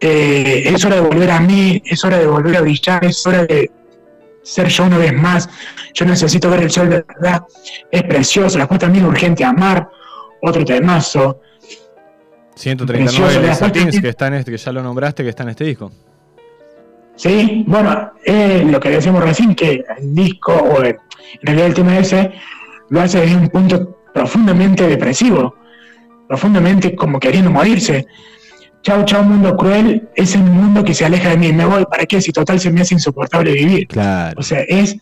[0.00, 3.44] Eh, es hora de volver a mí, es hora de volver a brillar, es hora
[3.46, 3.70] de
[4.42, 5.48] ser yo una vez más.
[5.94, 7.42] Yo necesito ver el sol de verdad.
[7.90, 8.58] Es precioso.
[8.58, 9.88] Después también urgente amar.
[10.42, 11.40] Otro temazo.
[12.54, 15.48] 139 Precioso, de Satins, que está en este, que ya lo nombraste, que está en
[15.50, 15.90] este disco.
[17.16, 20.96] Sí, bueno, eh, lo que decíamos recién, que el disco, o el- en
[21.42, 22.32] realidad el tema ese,
[22.90, 25.54] lo hace desde un punto profundamente depresivo.
[26.28, 28.06] Profundamente como queriendo morirse.
[28.82, 30.08] Chao, chao, mundo cruel.
[30.14, 31.52] Es el mundo que se aleja de mí.
[31.52, 31.84] Me voy.
[31.90, 32.20] ¿Para qué?
[32.20, 33.86] Si total se me hace insoportable vivir.
[33.88, 34.34] Claro.
[34.38, 34.96] O sea, es.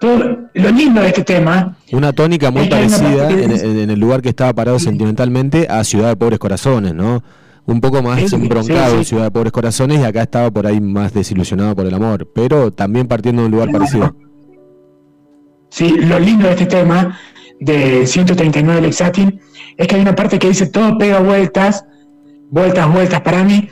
[0.00, 4.52] Todo, lo lindo de este tema Una tónica muy parecida en el lugar que estaba
[4.52, 7.22] parado sentimentalmente a Ciudad de Pobres Corazones, ¿no?
[7.66, 9.04] Un poco más Sí, embroncado sí.
[9.04, 12.72] Ciudad de Pobres Corazones y acá estaba por ahí más desilusionado por el amor, pero
[12.72, 14.14] también partiendo de un lugar parecido.
[15.70, 17.18] Sí, lo lindo de este tema
[17.60, 19.40] de 139 Lexatin
[19.76, 21.84] es que hay una parte que dice todo pega vueltas,
[22.50, 23.68] vueltas, vueltas para mí.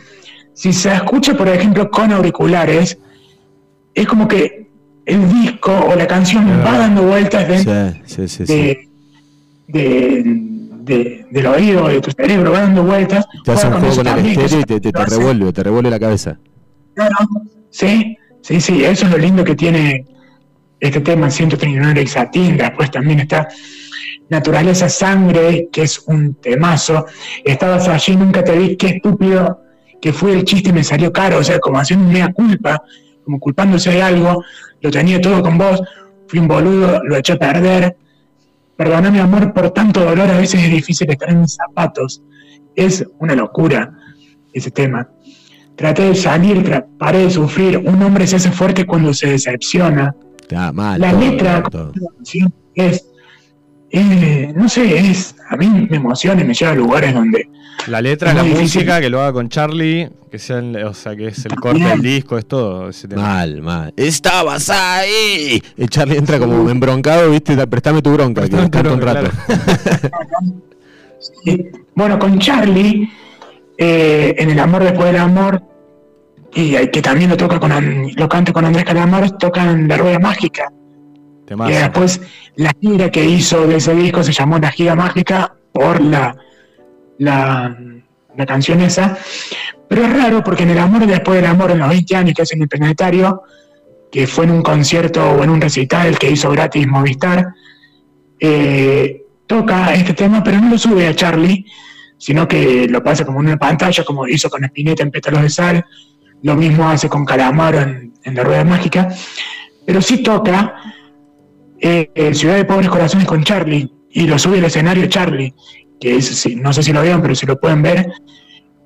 [0.55, 2.99] Si se escucha, por ejemplo, con auriculares,
[3.95, 4.69] es como que
[5.05, 7.73] el disco o la canción va dando vueltas dentro
[8.07, 8.47] Sí, sí, sí.
[8.47, 8.53] sí.
[8.55, 8.89] de,
[9.69, 10.23] de-
[10.85, 13.27] de- del oído, de tu cerebro, va dando vueltas.
[13.45, 16.39] Te hace un juego con el estéreo y te, revuelve, te revuelve la cabeza.
[16.95, 17.17] Claro,
[17.71, 20.05] sí, sí, sí, eso es lo lindo que tiene
[20.81, 23.49] este tema 139 Exatín, después también está
[24.31, 27.07] Naturaleza Sangre, que es un temazo,
[27.45, 29.61] estabas allí, nunca te vi, qué estúpido
[30.01, 32.83] que fue el chiste y me salió caro, o sea, como haciendo mea culpa,
[33.25, 34.43] como culpándose de algo,
[34.81, 35.83] lo tenía todo con vos,
[36.27, 37.97] fui un boludo, lo eché a perder,
[38.81, 42.23] perdona mi amor por tanto dolor, a veces es difícil estar en mis zapatos,
[42.75, 43.93] es una locura
[44.55, 45.07] ese tema.
[45.77, 47.77] Traté de salir, tra- paré de sufrir.
[47.77, 50.15] Un hombre se hace fuerte cuando se decepciona.
[50.41, 50.99] Está mal.
[50.99, 51.93] La todo, letra todo.
[52.75, 53.05] es,
[53.91, 57.51] eh, no sé, es, a mí me emociona y me lleva a lugares donde,
[57.87, 58.63] La letra, Es la difícil.
[58.65, 61.83] música, que lo haga con Charlie, que sea el- o sea, que es el corte
[61.83, 63.23] del disco, es todo ese tema.
[63.23, 63.93] Mal, mal.
[63.97, 65.63] ¡Estabas ahí!
[65.77, 67.57] El Charlie entra como embroncado, ¿viste?
[67.67, 69.31] Préstame tu bronca, que tu canta un bronca, rato.
[71.45, 71.67] Sí.
[71.95, 73.09] Bueno, con Charlie,
[73.77, 75.63] eh, en El amor después del amor,
[76.55, 77.71] y que también lo toca con
[78.17, 80.73] lo canta con Andrés Calamaro, tocan La Rueda Mágica.
[81.47, 81.71] Temazo.
[81.71, 82.21] Y después
[82.57, 86.37] la gira que hizo de ese disco se llamó La Gira Mágica por la,
[87.21, 87.77] la,
[88.37, 89.17] la canción esa.
[89.89, 92.43] Pero es raro porque en El amor después del amor, en los 20 años que
[92.43, 93.43] hace en el Planetario,
[94.11, 97.49] que fue en un concierto o en un recital que hizo gratis Movistar,
[98.39, 101.67] eh, toca este tema, pero no lo sube a Charlie,
[102.17, 105.51] sino que lo pasa como en una pantalla, como hizo con Spinetta en Pétalos de
[105.51, 105.85] Sal,
[106.43, 109.09] lo mismo hace con Calamaro en, en La Rueda Mágica,
[109.87, 110.75] pero sí toca
[111.79, 115.55] eh, eh, Ciudad de Pobres Corazones con Charlie, y lo sube al escenario Charlie,
[116.01, 118.11] que es, sí, no sé si lo vieron, pero si lo pueden ver,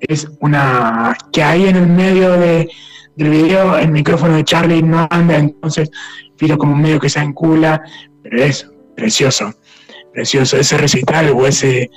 [0.01, 2.69] es una, que ahí en el medio de,
[3.15, 5.89] del video el micrófono de Charlie no anda, entonces
[6.37, 7.81] Filo como medio que se encula,
[8.21, 9.53] pero es precioso,
[10.13, 11.89] precioso, ese recital o ese,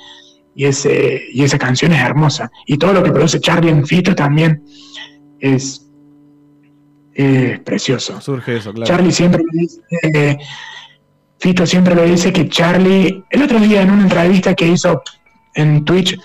[0.55, 4.15] y, ese, y esa canción es hermosa, y todo lo que produce Charlie en Fito
[4.15, 4.63] también
[5.39, 5.85] es,
[7.13, 8.21] es precioso.
[8.21, 8.87] Surge eso, claro.
[8.87, 9.81] Charlie siempre dice,
[10.13, 10.37] eh,
[11.39, 15.01] Fito siempre lo dice que Charlie, el otro día en una entrevista que hizo
[15.55, 16.19] en Twitch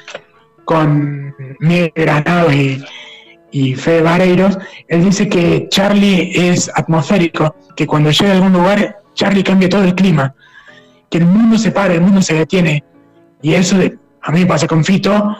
[0.64, 2.82] con Miguel Granado y,
[3.52, 4.58] y Fede Vareiros,
[4.88, 9.84] él dice que Charlie es atmosférico, que cuando llega a algún lugar, Charlie cambia todo
[9.84, 10.34] el clima,
[11.10, 12.82] que el mundo se para, el mundo se detiene.
[13.42, 13.76] Y eso
[14.22, 15.36] a mí me pasa con Fito,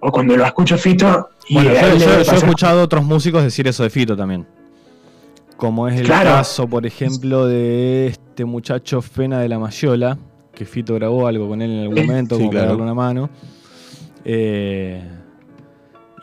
[0.00, 3.66] o cuando lo escucho Fito, y Bueno, yo, yo- he escuchado a otros músicos decir
[3.68, 4.46] eso de Fito también.
[5.62, 6.30] Como es el Claro.
[6.30, 10.18] caso, por ejemplo, de este muchacho Fena de la Mayola,
[10.52, 12.70] que Fito grabó algo con él en algún momento, sí, como para claro.
[12.78, 13.30] darle una mano.
[14.24, 15.08] Eh,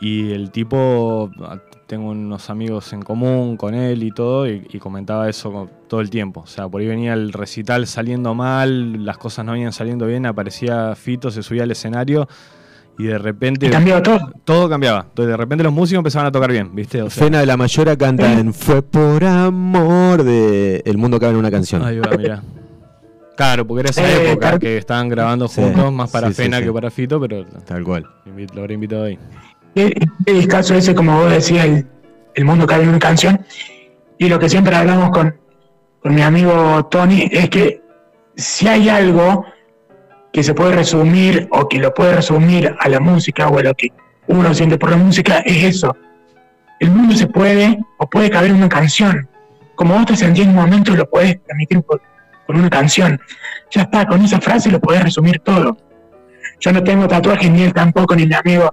[0.02, 4.78] y el tipo, ah, tengo unos amigos en común con él y todo, y, y
[4.78, 6.40] comentaba eso todo el tiempo.
[6.42, 10.26] O sea, por ahí venía el recital saliendo mal, las cosas no venían saliendo bien,
[10.26, 12.28] aparecía Fito, se subía al escenario
[13.00, 14.32] y de repente y cambió todo.
[14.44, 15.06] todo cambiaba.
[15.08, 17.02] Entonces, de repente los músicos empezaban a tocar bien, ¿viste?
[17.02, 21.32] O sea, Fena de la Mayora canta en Fue por amor de El mundo cabe
[21.32, 21.82] en una canción.
[21.84, 22.42] Ahí va, mirá.
[23.36, 25.62] Claro, porque era esa Eh, época que estaban grabando Sí.
[25.62, 26.64] juntos, más para Sí, Fena sí.
[26.64, 28.06] que para Fito, pero Tal cual.
[28.54, 29.18] lo habré invitado ahí.
[29.74, 29.94] El,
[30.26, 31.86] el caso ese, como vos decías, el,
[32.34, 33.40] el mundo cabe en una canción.
[34.18, 35.34] Y lo que siempre hablamos con,
[36.02, 37.80] con mi amigo Tony es que
[38.36, 39.44] si hay algo
[40.32, 43.74] que se puede resumir o que lo puede resumir a la música o a lo
[43.74, 43.88] que
[44.28, 45.96] uno siente por la música, es eso.
[46.78, 49.28] El mundo se puede o puede caber en una canción.
[49.74, 52.00] Como vos te sentís en un momento, lo puedes transmitir por-
[52.46, 53.20] con una canción.
[53.70, 55.76] Ya está, con esa frase lo podés resumir todo.
[56.60, 58.72] Yo no tengo tatuajes, ni él tampoco, ni mi amigo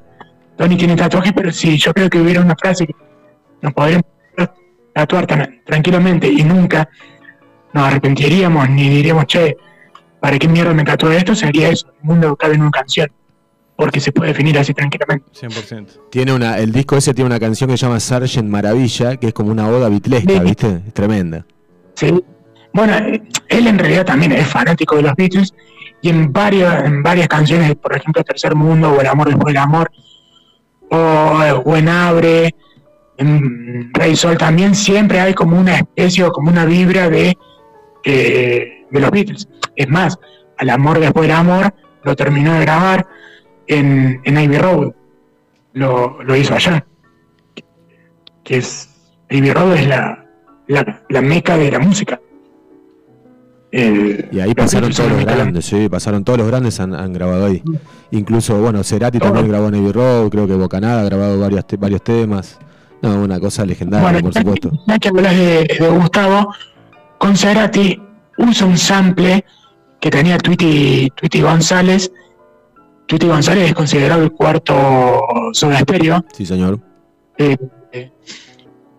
[0.57, 2.95] Tony tiene tatuajes, pero sí, yo creo que hubiera una frase que
[3.61, 4.05] nos podríamos
[4.93, 5.27] tatuar
[5.65, 6.89] tranquilamente y nunca
[7.73, 9.55] nos arrepentiríamos ni diríamos, che,
[10.27, 11.33] ¿para qué mierda me tatué esto?
[11.33, 13.09] Sería eso, el mundo cabe en una canción,
[13.77, 15.25] porque se puede definir así tranquilamente.
[15.31, 16.09] 100%.
[16.09, 19.33] Tiene una, el disco ese tiene una canción que se llama Sargent Maravilla, que es
[19.33, 20.39] como una oda bitlesca, Sí.
[20.41, 20.81] ¿viste?
[20.85, 21.45] Es tremenda.
[21.93, 22.13] Sí.
[22.73, 25.53] Bueno, él en realidad también es fanático de los Beatles
[26.01, 29.63] y en varias, en varias canciones, por ejemplo, Tercer Mundo o El Amor Después del
[29.63, 29.89] Amor
[30.91, 32.53] o Buen Abre,
[33.15, 37.37] en Rey Sol también siempre hay como una especie o como una vibra de,
[38.09, 39.47] eh, de los Beatles.
[39.75, 40.17] Es más,
[40.57, 41.73] Al Amor Después del Amor
[42.03, 43.05] lo terminó de grabar
[43.67, 44.91] en, en Abbey Road,
[45.73, 46.85] lo, lo hizo allá.
[48.43, 48.89] Que es,
[49.29, 50.25] Abbey Road es la,
[50.67, 52.19] la, la meca de la música.
[53.69, 57.61] Y ahí pasaron todos los grandes, sí, pasaron todos los grandes, han, han grabado ahí.
[58.11, 59.29] Incluso, bueno, Cerati Todo.
[59.29, 62.57] también grabó en Abbey Road, creo que Bocanada ha grabado varios, te- varios temas.
[63.01, 64.71] No, una cosa legendaria, Bueno, por supuesto.
[64.87, 66.53] Ya que hablas de, de Gustavo,
[67.17, 68.01] con Cerati
[68.37, 69.43] usa un sample
[69.99, 72.11] que tenía Tweety, Tweety González.
[73.07, 75.79] Tweety González es considerado el cuarto Soda.
[76.33, 76.79] Sí, señor.
[77.37, 77.57] eh,
[77.91, 78.11] eh,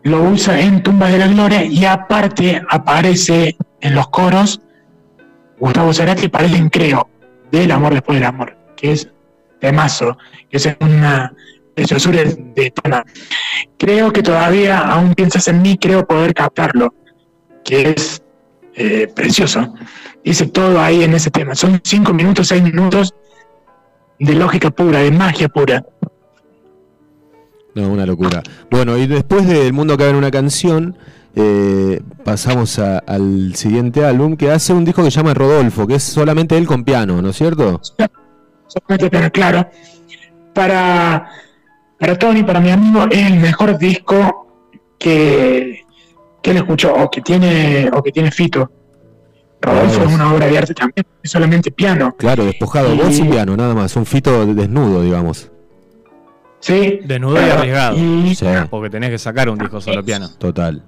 [0.05, 4.61] lo usa en Tumbas de la Gloria y aparte aparece en los coros
[5.59, 7.09] Gustavo Cerati aparece en Creo,
[7.51, 9.11] del amor después del amor, que es
[9.61, 10.16] temazo,
[10.49, 11.35] que es una
[11.74, 13.05] preciosura de tema.
[13.77, 16.95] Creo que todavía, aún piensas en mí, creo poder captarlo,
[17.69, 18.23] que es
[18.74, 19.74] eh, precioso.
[20.24, 21.55] Dice todo ahí en ese tema.
[21.55, 23.15] Son cinco minutos, seis minutos
[24.19, 25.85] de lógica pura, de magia pura.
[27.74, 28.43] No, una locura.
[28.70, 30.97] Bueno, y después de El Mundo Cabe en una canción,
[31.36, 35.97] eh, pasamos a- al siguiente álbum que hace un disco que se llama Rodolfo, que
[35.97, 37.81] es solamente él con piano, ¿no es cierto?
[38.66, 39.69] solamente tener claro,
[40.55, 41.31] para,
[41.99, 44.47] para Tony, para mi amigo, es el mejor disco
[44.99, 45.85] que,
[46.49, 48.70] que él escuchó, o que tiene, o que tiene Fito.
[49.61, 52.15] Rodolfo es una obra de arte también, es solamente piano.
[52.16, 53.95] Claro, despojado, Y- voz y piano, nada más.
[53.97, 55.51] Un fito desnudo, digamos.
[56.61, 57.01] Sí.
[57.05, 57.97] Desnudo y arriesgado.
[57.99, 60.29] y Sí, Porque tenés que sacar un disco solo piano.
[60.39, 60.83] total.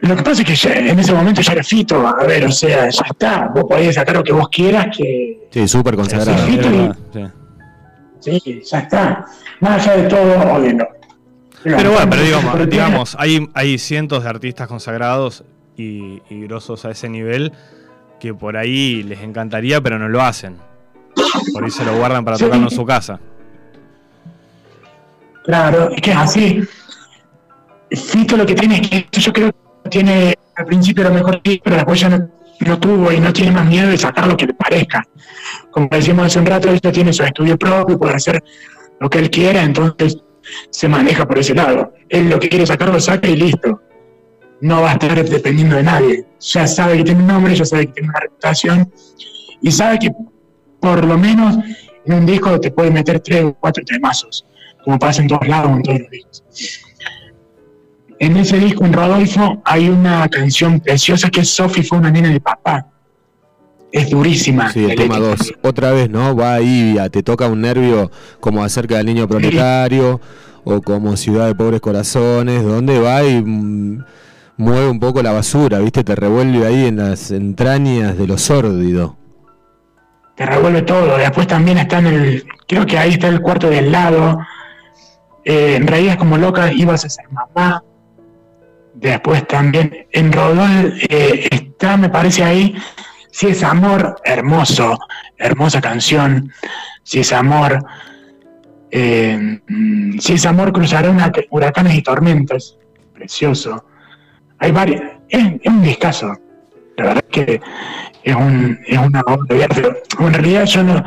[0.00, 2.50] lo que pasa es que ya- en ese momento ya era Fito, a ver, o
[2.50, 6.44] sea, ya está, vos podés sacar lo que vos quieras, que Sí, súper consagrado.
[6.44, 6.96] Sí, Es verdad,
[8.18, 8.40] sí.
[8.40, 9.24] sí, ya está.
[9.60, 10.84] Más allá de todo, obvio no.
[11.64, 15.44] Pero bueno, pero digamos, digamos hay, hay cientos de artistas consagrados
[15.76, 17.52] y, y grosos a ese nivel
[18.20, 20.56] que por ahí les encantaría, pero no lo hacen.
[21.52, 22.44] Por ahí se lo guardan para Sí.
[22.44, 23.20] tocarlo en su casa.
[25.44, 26.60] Claro, es que es así.
[27.90, 29.52] Fito lo que tiene es que yo creo
[29.84, 32.28] que tiene al principio lo mejor que pero después ya no,
[32.60, 35.04] no tuvo y no tiene más miedo de sacar lo que le parezca.
[35.70, 38.42] Como decíamos hace un rato, él ya tiene su estudio propio, puede hacer
[39.00, 40.18] lo que él quiera, entonces
[40.70, 41.94] se maneja por ese lado.
[42.08, 43.80] Él lo que quiere sacar lo saca y listo.
[44.60, 46.26] No va a estar dependiendo de nadie.
[46.40, 48.92] Ya sabe que tiene un nombre, ya sabe que tiene una reputación
[49.60, 50.12] y sabe que
[50.80, 51.56] por lo menos
[52.04, 54.46] en un disco te puede meter tres o cuatro temazos
[54.84, 56.44] como pasa en todos lados, en todos los discos.
[58.18, 62.30] en ese disco, en Rodolfo, hay una canción preciosa que es Sophie fue una nena
[62.30, 62.91] de papá.
[63.92, 64.72] Es durísima.
[64.72, 65.36] Sí, el tema letra 2.
[65.38, 65.58] también.
[65.62, 66.34] Otra vez, ¿no?
[66.34, 68.10] Va ahí, a- te toca un nervio
[68.40, 70.20] como acerca del niño proletario
[70.64, 74.04] o como Ciudad de Pobres Corazones, donde va y mm,
[74.56, 76.04] mueve un poco la basura, ¿viste?
[76.04, 79.16] Te revuelve ahí en las entrañas de lo sórdido.
[80.36, 81.18] te revuelve todo.
[81.18, 84.38] Después también está en el, creo que ahí está el cuarto del lado.
[85.44, 87.82] Eh, en realidad es como loca, ibas a ser mamá.
[88.94, 92.74] Después también en Rodol eh, está, me parece ahí,
[93.32, 94.98] si es amor, hermoso,
[95.38, 96.52] hermosa canción.
[97.02, 97.82] Si es amor,
[98.90, 101.10] eh, mm, si es amor, cruzará
[101.50, 102.76] huracanes y tormentas.
[103.14, 103.86] Precioso.
[104.58, 105.00] Hay varios,
[105.30, 106.34] es, es un discazo.
[106.98, 107.60] La verdad que
[108.22, 109.82] es, un, es una obra arte.
[110.18, 111.02] En realidad yo no...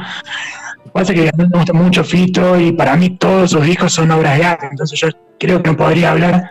[0.93, 4.11] Pasa que a mí me gusta mucho Fito y para mí todos sus discos son
[4.11, 6.49] obras de arte, entonces yo creo que no podría hablar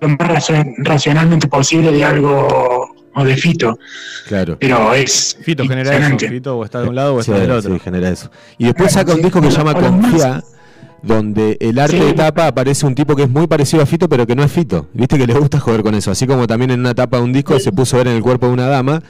[0.00, 3.78] lo más racionalmente posible de algo o de Fito,
[4.28, 4.56] Claro.
[4.60, 6.18] pero es Fito genera eso.
[6.28, 7.74] Fito o está de un lado o Sí, está del otro.
[7.74, 8.30] sí, genera eso.
[8.58, 9.24] Y después Claro, saca un sí.
[9.24, 10.42] disco que se llama Confía,
[11.02, 12.04] donde el arte Sí.
[12.04, 14.50] de tapa aparece un tipo que es muy parecido a Fito, pero que no es
[14.50, 14.88] Fito.
[14.94, 16.10] Viste que le gusta joder con eso.
[16.10, 18.22] Así como también en una tapa de un disco se puso a ver en el
[18.22, 19.02] cuerpo de una dama,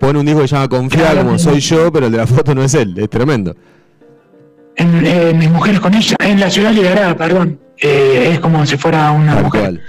[0.00, 1.44] pone un disco que se llama Confía, Claro, como sí.
[1.44, 2.94] soy yo, pero el de la foto no es él.
[2.98, 3.54] Es tremendo.
[4.76, 8.76] En, eh, Mis mujeres con ella, en La Ciudad Liberada, perdón, eh, es como si
[8.76, 9.60] fuera una Tal mujer.
[9.60, 9.80] cual.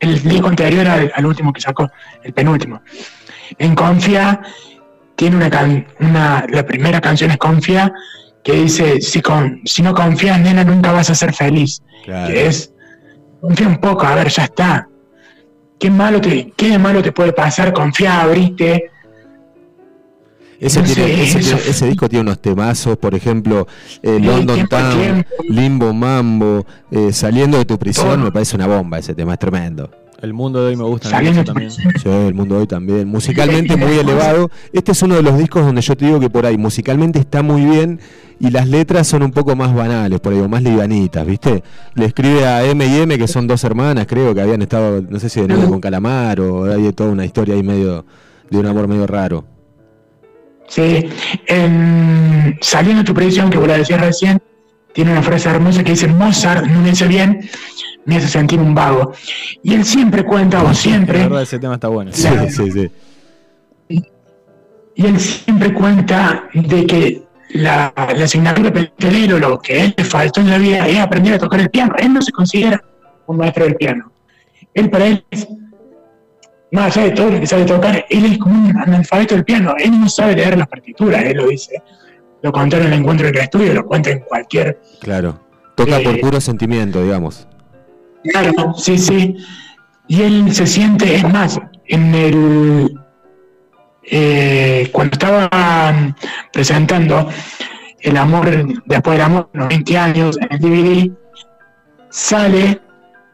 [0.00, 1.90] El disco anterior al, al último que sacó,
[2.22, 2.82] el penúltimo.
[3.58, 4.40] En Confía
[5.14, 7.92] tiene una, can- una la primera canción es Confía
[8.44, 11.82] que dice si con si no confías nena nunca vas a ser feliz.
[12.04, 12.32] Claro.
[12.32, 12.72] Que es
[13.40, 14.88] confía un poco, a ver, ya está.
[15.78, 17.72] ¿Qué malo te qué de malo te puede pasar?
[17.72, 18.90] Confía, abriste.
[20.58, 23.66] Ese, No tiene- sé, ese, eso- tiene- ese disco tiene unos temazos, por ejemplo,
[24.02, 25.26] eh, London Town.
[25.48, 28.18] Limbo Mambo, eh, Saliendo de tu prisión, Todo.
[28.24, 29.90] me parece una bomba ese tema, es tremendo.
[30.22, 31.70] El mundo de hoy me gusta Saliendo mucho también.
[31.70, 33.06] Sí, el mundo hoy también.
[33.06, 34.50] Musicalmente muy elevado.
[34.72, 37.42] Este es uno de los discos donde yo te digo que por ahí musicalmente está
[37.42, 38.00] muy bien
[38.40, 41.62] y las letras son un poco más banales, por ahí, o más livianitas, ¿viste?
[41.94, 45.20] Le escribe a M y M, que son dos hermanas, creo, que habían estado, no
[45.20, 48.06] sé si de nuevo con Calamar o hay toda una historia ahí medio
[48.50, 49.44] de un amor medio raro.
[50.68, 51.08] Sí.
[51.46, 54.40] En Saliendo de tu prisión, que vos la decías recién,
[54.92, 57.48] tiene una frase hermosa que dice Mozart no me hace bien,
[58.06, 59.12] me hace sentir un vago.
[59.62, 62.10] Y él siempre cuenta, o La siempre, verdad, ese tema está bueno.
[62.12, 62.48] Sí, Claro.
[62.50, 62.90] sí, sí.
[63.88, 70.04] y él siempre cuenta de que la, la asignatura pendiente o lo que él le
[70.04, 71.94] faltó en la vida es aprender a tocar el piano.
[71.98, 72.82] Él no se considera
[73.26, 74.10] un maestro del piano.
[74.74, 75.46] Él para él es,
[76.76, 79.74] más allá de todo lo que sabe tocar, él es como un analfabeto del piano.
[79.78, 81.82] Él no sabe leer las partituras, él lo dice.
[82.42, 85.40] Lo contó en el encuentro del estudio, lo cuenta en cualquier Claro.
[85.74, 87.48] Toca Eh, por puro sentimiento, digamos.
[88.24, 89.36] Claro, sí, sí.
[90.08, 93.00] Y él se siente, es más, en el.
[94.04, 96.14] eh, cuando estaban
[96.52, 97.28] presentando
[98.00, 98.48] El amor
[98.84, 101.10] después del amor, los 20 años, en el DVD,
[102.10, 102.80] sale,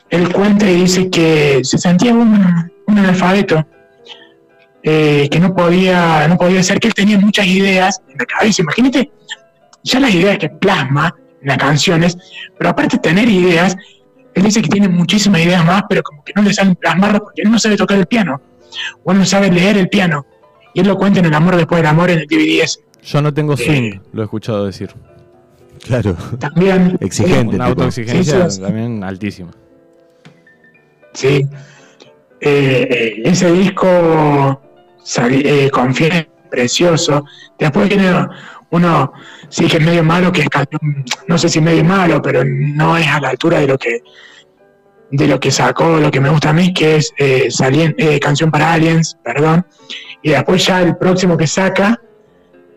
[0.08, 3.66] él cuenta y dice que se sentía un, un analfabeto,
[4.82, 8.62] eh, que no podía, no podía ser, que él tenía muchas ideas en la cabeza.
[8.62, 9.10] Imagínate,
[9.82, 12.16] ya las ideas que plasma en las canciones,
[12.58, 13.76] pero aparte de tener ideas,
[14.34, 17.42] él dice que tiene muchísimas ideas más, pero como que no le salen plasmarlas porque
[17.42, 18.40] él no sabe tocar el piano,
[19.04, 20.26] o él no sabe leer el piano.
[20.74, 22.80] Y él lo cuenta en El amor después del amor en el DVD ese.
[23.02, 24.00] Yo no tengo swing, Eh.
[24.12, 24.90] lo he escuchado decir.
[25.84, 26.16] Claro.
[26.38, 26.96] También.
[27.00, 27.56] Exigente.
[27.56, 28.62] Una autoexigencia Sí, sí.
[28.62, 29.50] también altísima.
[31.12, 31.46] Sí.
[32.44, 34.60] Eh, ese disco
[35.30, 35.70] eh,
[36.50, 37.24] precioso.
[37.56, 38.26] Después viene
[38.70, 39.12] uno,
[39.48, 40.48] sí que es medio malo, que es
[41.28, 44.00] no sé si medio malo, pero no es a la altura de lo que
[45.12, 47.48] de lo que sacó, lo que me gusta a mí, que es eh,
[47.98, 49.66] eh, Canción para Aliens, perdón.
[50.22, 52.00] Y después ya el próximo que saca,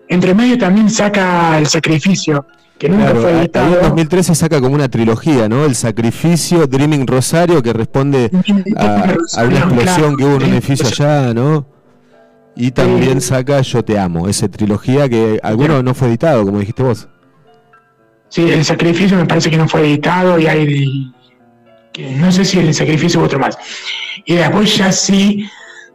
[0.10, 2.46] entre medio también saca El Sacrificio,
[2.78, 3.82] que nunca Claro, fue ahí en editado.
[3.82, 5.66] 2013 saca como una trilogía, ¿no?
[5.66, 8.30] El sacrificio, Dreaming Rosario, que responde
[8.78, 11.68] a, a una explosión que hubo en un edificio allá, ¿no?
[12.56, 16.84] Y también saca Yo te amo, esa trilogía que alguno no fue editado, como dijiste
[16.84, 17.08] vos.
[18.30, 21.14] Sí, el sacrificio me parece que no fue editado y hay.
[21.92, 23.58] que no sé si el sacrificio u otro más.
[24.26, 25.48] Y después ya sí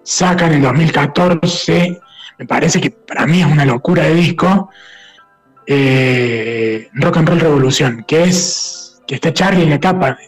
[0.02, 2.00] sacan en 2014,
[2.38, 4.70] me parece que para mí es una locura de disco,
[5.72, 9.00] eh, Rock and Roll Revolución, que es.
[9.06, 10.18] que está Charlie en la tapa,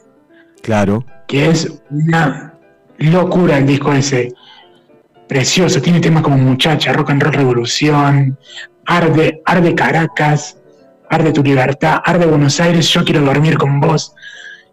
[0.62, 1.04] Claro.
[1.26, 2.54] que es una
[2.98, 4.32] locura el disco ese.
[5.28, 8.38] Precioso, tiene temas como Muchacha, Rock and Roll Revolución,
[8.86, 10.58] Arde, Arde Caracas,
[11.10, 14.14] Arde tu libertad, Arde Buenos Aires, Yo quiero dormir con vos.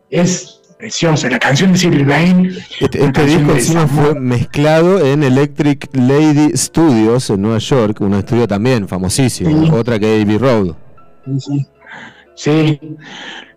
[0.10, 1.28] Es precioso.
[1.28, 2.52] La canción de Civil Vane.
[2.80, 8.48] Este, este disco encima fue mezclado en Electric Lady Studios en Nueva York, un estudio
[8.48, 10.76] también famosísimo, otra que Abbey Road.
[11.38, 11.68] Sí,
[12.34, 12.80] sí.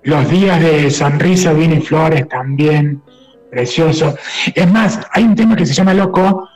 [0.03, 3.01] Los días de Sonrisa, Vini Flores también,
[3.53, 4.16] precioso.
[4.53, 6.49] Es más, hay un tema que se llama Loco,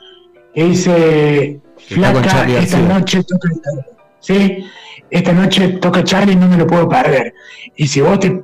[0.53, 3.49] que dice, Flaca, esta noche toca...
[4.19, 4.65] Sí,
[5.09, 7.33] esta noche toca Charlie y no me lo puedo perder.
[7.77, 8.43] Y si vos te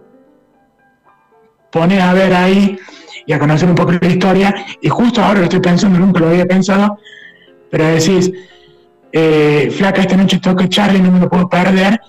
[1.73, 2.77] pones a ver ahí
[3.25, 6.29] y a conocer un poco la historia, y justo ahora lo estoy pensando, nunca lo
[6.29, 6.99] había pensado,
[7.71, 8.31] pero decís,
[9.11, 11.99] eh, flaca, esta noche toca Charlie, no me lo puedo perder,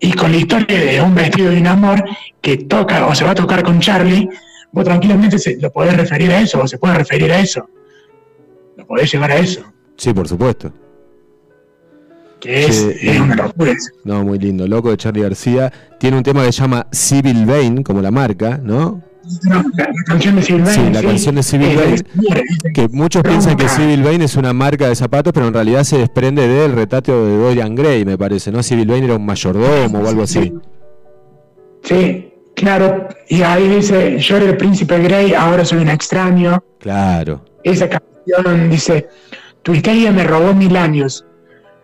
[0.00, 2.02] y con la historia de un vestido de un amor
[2.40, 4.28] que toca o se va a tocar con Charlie,
[4.72, 7.68] vos tranquilamente se, lo podés referir a eso, o se puede referir a eso.
[8.76, 9.62] Lo podés llevar a eso.
[9.96, 10.72] Sí, por supuesto.
[12.44, 12.86] Que es,
[13.18, 13.72] una locura.
[14.04, 14.68] No, muy lindo.
[14.68, 15.72] Loco de Charlie García.
[15.98, 19.02] Tiene un tema que se llama Civil Vane, como la marca, ¿no?
[19.44, 19.64] la,
[20.06, 20.74] canción de Civil Vane.
[20.74, 22.72] Sí, la canción de Civil Vane.
[22.74, 25.96] Que muchos piensan que Civil Vane es una marca de zapatos, pero en realidad se
[25.96, 28.62] desprende del retrato de Dorian Gray, me parece, ¿no?
[28.62, 30.52] Civil Vane era un mayordomo o algo así.
[31.82, 33.08] Sí, claro.
[33.28, 36.62] Y ahí dice: Yo era el príncipe Gray, ahora soy un extraño.
[36.78, 37.42] Claro.
[37.62, 39.08] Esa canción dice:
[39.62, 41.24] Tu historia me robó mil años.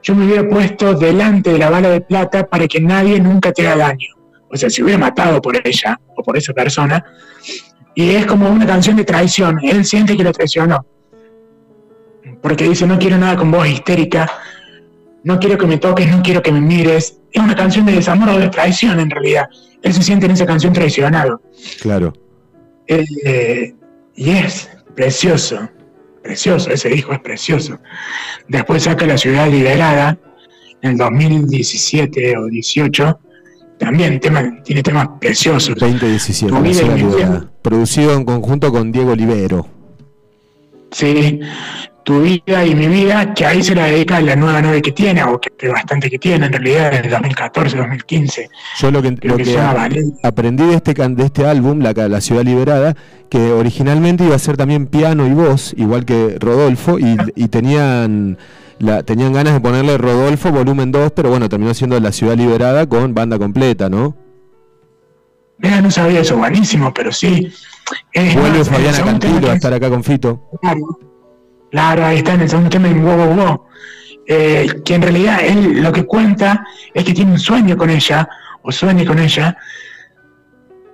[0.02, 3.66] Yo me hubiera puesto delante de la bala de plata para que nadie nunca te
[3.66, 4.20] haga daño
[4.50, 7.04] o sea, se hubiera matado por ella o por esa persona.
[7.94, 9.58] Y es como una canción de traición.
[9.62, 10.84] Él siente que lo traicionó.
[12.42, 14.30] Porque dice, no quiero nada con voz histérica,
[15.22, 17.18] no quiero que me toques, no quiero que me mires.
[17.30, 19.48] Es una canción de desamor o de traición en realidad.
[19.82, 21.40] Él se siente en esa canción traicionado.
[21.80, 22.12] Claro.
[22.86, 23.74] Eh,
[24.16, 25.68] y es precioso,
[26.22, 27.78] precioso, ese disco es precioso.
[28.48, 30.18] Después saca La Ciudad Liberada
[30.82, 33.20] en el 2017 o 18
[33.78, 35.74] también tiene temas preciosos.
[35.76, 36.52] 2017,
[37.62, 39.66] producido en conjunto con Diego Olivero.
[40.92, 41.40] Sí,
[42.02, 44.92] tu vida y mi vida, que ahí se la dedica a la nueva novia que
[44.92, 48.48] tiene, o que, bastante que tiene, en realidad desde 2014, 2015.
[48.78, 49.16] Yo lo que,
[50.22, 52.96] aprendí de este, de este álbum, la, la Ciudad Liberada,
[53.28, 58.38] que originalmente iba a ser también piano y voz, igual que Rodolfo, y, y tenían
[59.04, 63.14] tenían ganas de ponerle Rodolfo volumen 2, pero bueno, terminó siendo La Ciudad Liberada con
[63.14, 64.16] banda completa, ¿no?
[65.58, 67.52] Mira, no sabía eso, buenísimo, pero sí.
[68.14, 70.48] Vuelve Fabiana Cantilo a estar acá con Fito.
[70.62, 70.98] Claro,
[71.72, 73.64] ahí está en el segundo tema en Wow Wow Wow.
[74.26, 76.64] Eh, que en realidad él lo que cuenta
[76.94, 78.28] es que tiene un sueño con ella,
[78.62, 79.56] o sueña con ella,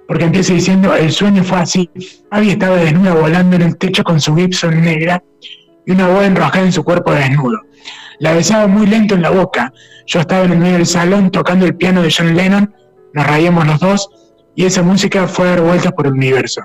[0.06, 1.90] porque empieza diciendo, el sueño fue así,
[2.30, 5.22] Fabi estaba desnuda volando en el techo con su Gibson negra
[5.84, 7.60] y una boa enroscada en su cuerpo desnudo.
[8.18, 9.72] La besaba muy lento en la boca.
[10.06, 12.74] Yo estaba en el medio del salón tocando el piano de John Lennon,
[13.12, 14.10] nos reíamos los dos
[14.54, 16.62] y esa música fue a dar vueltas por el universo.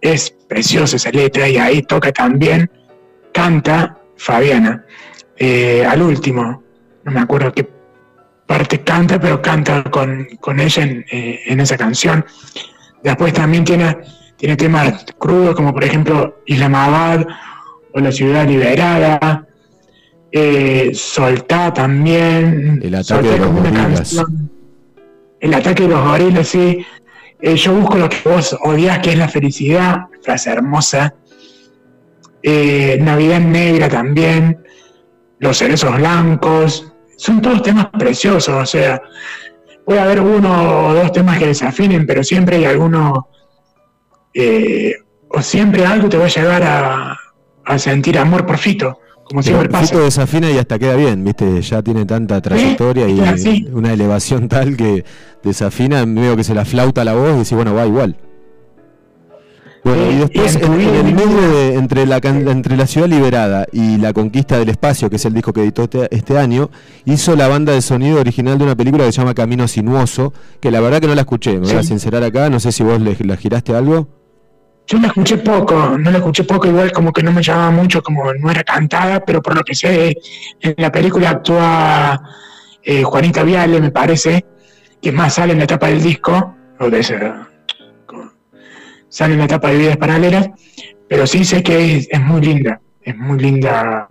[0.00, 2.70] Es preciosa esa letra y ahí toca también,
[3.34, 4.86] canta Fabiana.
[5.36, 6.62] Eh, al último,
[7.02, 7.68] no me acuerdo qué
[8.46, 10.26] parte canta, pero canta con,
[10.60, 12.24] ella eh, en, esa canción.
[13.02, 13.98] Después también tiene,
[14.36, 17.26] tiene temas crudos como por ejemplo Islamabad
[17.92, 19.46] o La Ciudad Liberada
[20.36, 22.80] eh, Soltá también.
[22.82, 24.24] El ataque de los gorilas.
[25.38, 26.84] El ataque de los gorilas, sí.
[27.40, 31.14] Eh, yo busco lo que vos odias, que es la felicidad, frase hermosa.
[32.46, 34.62] Eh, Navidad Negra también.
[35.38, 36.92] Los cerezos blancos.
[37.16, 39.00] Son todos temas preciosos, o sea,
[39.84, 43.28] puede haber uno o dos temas que desafinen, pero siempre hay alguno,
[44.34, 44.94] eh,
[45.28, 47.16] o siempre algo te va a llegar a,
[47.64, 48.98] a sentir amor por Fito.
[49.22, 49.86] Como siempre pasa.
[49.86, 51.62] Fito desafina y hasta queda bien, ¿viste?
[51.62, 55.04] Ya tiene tanta trayectoria y una elevación tal que
[55.42, 58.16] desafina, medio que se la flauta la voz y dice, bueno, va igual.
[59.84, 64.14] Bueno, y después, en, el medio de, entre, la, entre La Ciudad Liberada y La
[64.14, 66.70] Conquista del Espacio, que es el disco que editó este, este, año,
[67.04, 70.70] hizo la banda de sonido original de una película que se llama Camino Sinuoso, que
[70.70, 72.98] la verdad que no la escuché, me voy a sincerar acá, no sé si vos
[72.98, 74.08] le, la giraste algo.
[74.86, 78.02] Yo la escuché poco, no la escuché poco, igual como que no me llamaba mucho,
[78.02, 80.16] como no era cantada, pero por lo que sé,
[80.62, 82.22] en la película actúa
[82.82, 84.46] eh, Juanita Viale, me parece,
[85.02, 87.18] que más sale en la etapa del disco, o de ese,
[89.14, 90.50] sale en la etapa de Vidas Paralelas,
[91.08, 94.08] pero sí sé que es, muy linda, es muy linda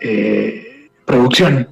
[0.00, 1.68] eh, producción.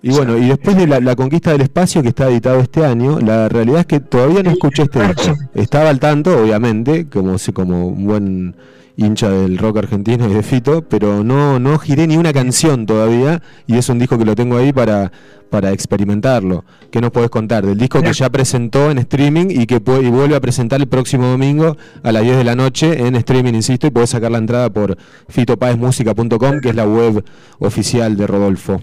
[0.00, 3.50] Y bueno, y después de la, conquista del espacio que está editado este año, la
[3.50, 5.36] realidad es que todavía no escuché este disco.
[5.52, 8.56] Estaba al tanto, obviamente, como, como un buen
[9.04, 13.42] hincha del rock argentino y de Fito, pero no, no giré ni una canción todavía
[13.66, 15.10] y es un disco que lo tengo ahí para,
[15.48, 16.64] para experimentarlo.
[16.90, 17.64] ¿Qué nos podés contar?
[17.64, 21.26] Del disco que ya presentó en streaming y que y vuelve a presentar el próximo
[21.26, 24.70] domingo a las 10 de la noche en streaming, insisto, y podés sacar la entrada
[24.70, 24.96] por
[25.28, 27.24] fitopaesmusica.com, que es la web
[27.58, 28.80] oficial de Rodolfo.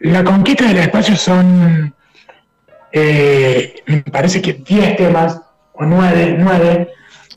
[0.00, 1.94] La conquista del espacio son,
[2.92, 5.40] eh, me parece que 10 temas,
[5.74, 6.88] o 9, 9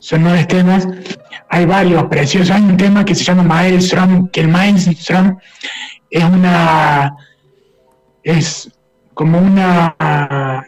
[0.06, 0.86] son nueve temas.
[1.48, 2.54] Hay varios preciosos.
[2.54, 5.36] Hay un tema que se llama Maelstrom, que el Maelstrom
[6.08, 7.16] es una.
[8.22, 8.70] es
[9.14, 9.96] como una.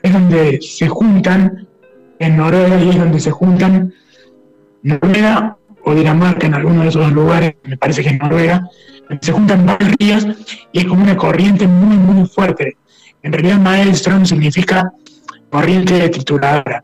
[0.03, 1.69] es donde se juntan
[2.19, 3.95] en Noruega y es donde se juntan
[4.83, 8.69] Noruega o Dinamarca en alguno de esos lugares, me parece que es Noruega,
[9.21, 10.27] se juntan varios ríos
[10.73, 12.77] y es como una corriente muy, muy fuerte.
[13.23, 14.93] En realidad, Maelstrom significa
[15.49, 16.83] corriente tituladora.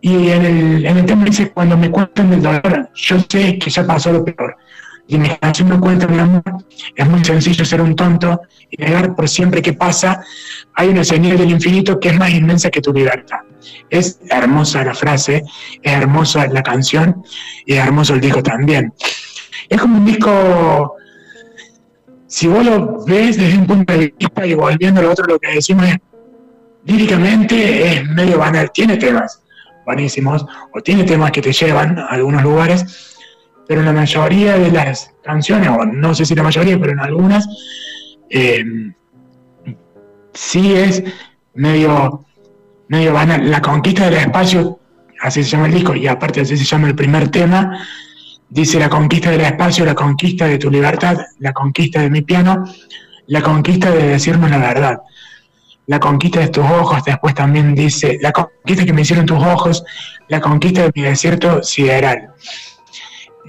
[0.00, 3.70] Y en el, en el tema dice, cuando me cuentan del dolor, yo sé que
[3.70, 4.56] ya pasó lo peor.
[5.08, 6.42] Y mi canción no cuenta mi amor,
[6.94, 8.40] es muy sencillo ser un tonto
[8.70, 10.20] y negar por siempre que pasa.
[10.74, 13.38] Hay una señal del infinito que es más inmensa que tu libertad.
[13.88, 15.44] Es hermosa la frase,
[15.82, 17.22] es hermosa la canción
[17.64, 18.92] y es hermoso el disco también.
[19.68, 20.96] Es como un disco,
[22.26, 25.38] si vos lo ves desde un punto de vista y volviendo a lo otro, lo
[25.38, 25.98] que decimos es,
[26.84, 29.40] líricamente es medio banal, tiene temas
[29.86, 30.44] buenísimos,
[30.74, 33.16] o tiene temas que te llevan a algunos lugares,
[33.66, 37.00] pero en la mayoría de las canciones, o no sé si la mayoría, pero en
[37.00, 37.48] algunas,
[38.28, 38.64] eh,
[40.34, 41.02] sí es
[41.54, 42.24] medio,
[42.88, 43.48] medio banal.
[43.48, 44.80] La conquista del espacio,
[45.22, 47.86] así se llama el disco, y aparte así se llama el primer tema,
[48.48, 52.64] dice la conquista del espacio, la conquista de tu libertad, la conquista de mi piano,
[53.28, 54.98] la conquista de decirnos la verdad
[55.86, 59.84] la conquista de tus ojos, después también dice, la conquista que me hicieron tus ojos,
[60.28, 62.30] la conquista de mi desierto sideral.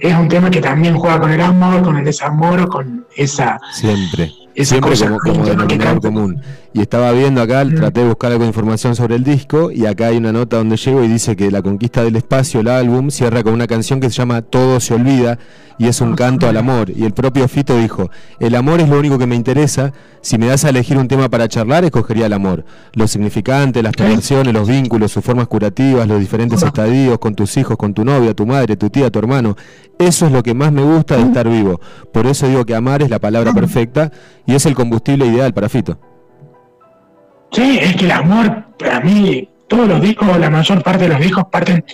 [0.00, 3.58] Es un tema que también juega con el amor, con el desamor, con esa...
[3.72, 4.32] Siempre.
[4.54, 6.42] Siempre como, como denominador común.
[6.72, 10.08] Y estaba viendo acá, traté de buscar algo de información sobre el disco, y acá
[10.08, 13.42] hay una nota donde llego y dice que La Conquista del Espacio, el álbum, cierra
[13.42, 15.38] con una canción que se llama Todo se olvida,
[15.78, 16.90] y es un canto al amor.
[16.90, 20.46] Y el propio Fito dijo, el amor es lo único que me interesa, si me
[20.46, 22.64] das a elegir un tema para charlar, escogería el amor.
[22.92, 27.76] Los significantes, las perversiones, los vínculos, sus formas curativas, los diferentes estadios con tus hijos,
[27.76, 29.56] con tu novia, tu madre, tu tía, tu hermano.
[29.98, 31.80] Eso es lo que más me gusta de estar vivo.
[32.12, 34.12] Por eso digo que amar es la palabra perfecta
[34.46, 35.98] y es el combustible ideal para Fito.
[37.52, 41.20] Sí, es que el amor, para mí, todos los discos, la mayor parte de los
[41.20, 41.84] discos parten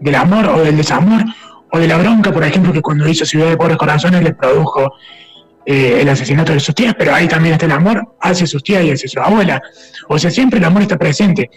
[0.00, 1.24] del amor o del desamor
[1.72, 4.94] o de la bronca, por ejemplo, que cuando hizo Ciudad de Pobres Corazones le produjo
[5.66, 8.84] eh, el asesinato de sus tías, pero ahí también está el amor hacia sus tías
[8.84, 9.60] y hacia su abuela.
[10.08, 11.50] O sea, siempre el amor está presente,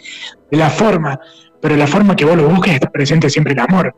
[0.50, 1.20] de la forma,
[1.62, 3.96] pero la forma que vos lo busques está presente siempre el amor.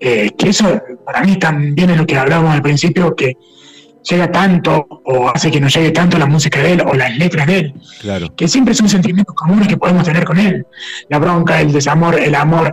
[0.00, 3.34] Eh, que eso para mí también es lo que hablábamos al principio, que
[4.08, 7.46] llega tanto o hace que nos llegue tanto la música de él o las letras
[7.46, 8.34] de él, claro.
[8.34, 10.66] que siempre son sentimientos comunes que podemos tener con él.
[11.08, 12.72] La bronca, el desamor, el amor,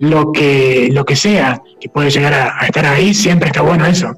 [0.00, 4.12] lo que, lo que sea que puede llegar a, estar ahí, siempre está bueno eso.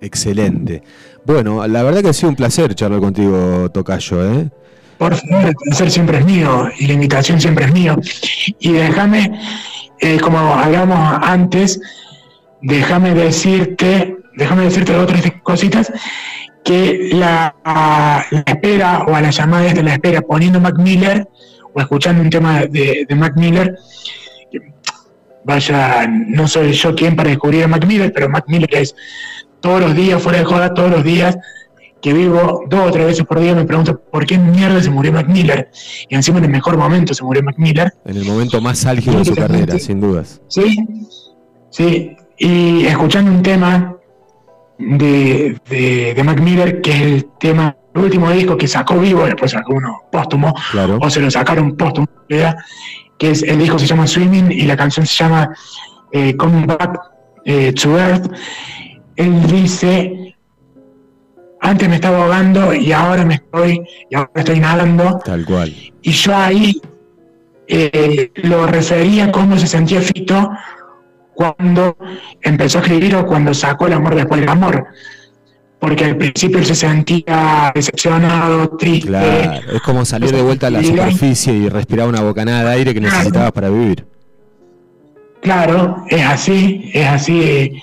[0.00, 0.82] Excelente.
[1.26, 4.48] Bueno, la verdad que ha sido un placer charlar contigo, Tocayo, ¿eh?
[4.96, 7.96] Por favor, el placer siempre es mío y la invitación siempre es mío.
[8.58, 9.40] Y déjame,
[9.98, 11.80] eh, como hablamos antes,
[12.60, 15.92] déjame decirte, déjame decirte otras cositas,
[16.64, 17.54] que la,
[18.46, 21.28] espera o a las llamadas de la espera poniendo Mac Miller
[21.72, 23.76] o escuchando un tema de, Mac Miller,
[25.44, 28.96] vaya, no soy yo quien para descubrir a Mac Miller, pero Mac Miller es
[29.60, 31.36] todos los días, fuera de joda, todos los días
[32.00, 35.12] que vivo dos o tres veces por día me pregunto por qué mierda se murió
[35.12, 35.70] Mac Miller
[36.08, 37.92] y encima en el mejor momento se murió Mac Miller.
[38.06, 40.40] En el momento más álgido de su carrera, sin dudas.
[40.48, 40.78] Sí,
[41.68, 43.99] sí, y escuchando un tema
[44.80, 49.50] de, de, Mac Miller, que es el tema, el último disco que sacó vivo, después
[49.50, 50.54] sacó uno póstumo,
[51.00, 55.06] o se lo sacaron póstumo, que es el disco se llama Swimming y la canción
[55.06, 55.54] se llama
[56.12, 56.98] eh, Coming Back
[57.44, 58.32] eh, to Earth.
[59.16, 60.34] Él dice,
[61.60, 65.20] antes me estaba ahogando y ahora me estoy, y ahora estoy nadando.
[65.24, 65.74] Tal cual.
[66.02, 66.80] Y yo ahí
[67.68, 70.50] eh, lo refería cómo se sentía Fito
[71.34, 71.96] cuando
[72.42, 74.86] empezó a escribir o cuando sacó el amor después del amor.
[75.78, 79.08] Porque al principio él se sentía decepcionado, triste.
[79.08, 82.92] Claro, es como salir de vuelta a la superficie y respirar una bocanada de aire
[82.94, 84.04] que necesitabas para vivir.
[85.40, 87.82] Claro, es así, es así,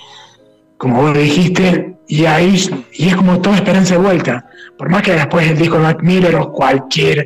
[0.77, 2.63] como vos dijiste, y ahí
[2.93, 4.46] y es como toda esperanza de vuelta.
[4.77, 7.25] Por más que después el disco de Mac Miller o cualquier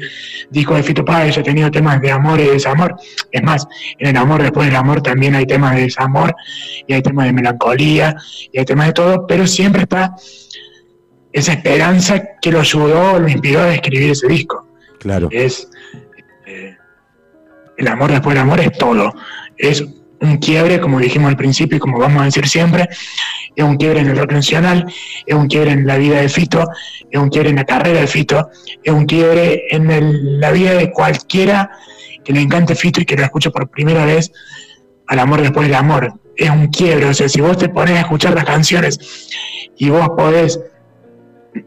[0.49, 2.95] disco de Fito Páez haya tenido temas de amor y desamor,
[3.31, 3.67] es más,
[3.97, 6.33] en el amor después del amor también hay temas de desamor
[6.87, 8.15] y hay temas de melancolía
[8.51, 10.15] y hay temas de todo, pero siempre está
[11.33, 14.67] esa esperanza que lo ayudó, lo inspiró a escribir ese disco.
[14.99, 15.29] Claro.
[15.31, 15.69] Es
[16.45, 16.77] eh,
[17.77, 19.13] el amor después del amor es todo.
[19.57, 19.83] Es
[20.21, 22.87] un quiebre, como dijimos al principio y como vamos a decir siempre,
[23.55, 24.85] es un quiebre en el rock nacional,
[25.25, 26.67] es un quiebre en la vida de Fito,
[27.09, 28.49] es un quiebre en la carrera de Fito,
[28.83, 31.69] es un quiebre en el- la vida de cualquiera
[32.23, 34.31] que le encante Fito y que lo escuche por primera vez
[35.07, 36.13] al amor después del amor.
[36.35, 38.99] Es un quiebre, o sea, si vos te pones a escuchar las canciones
[39.77, 40.59] y vos podés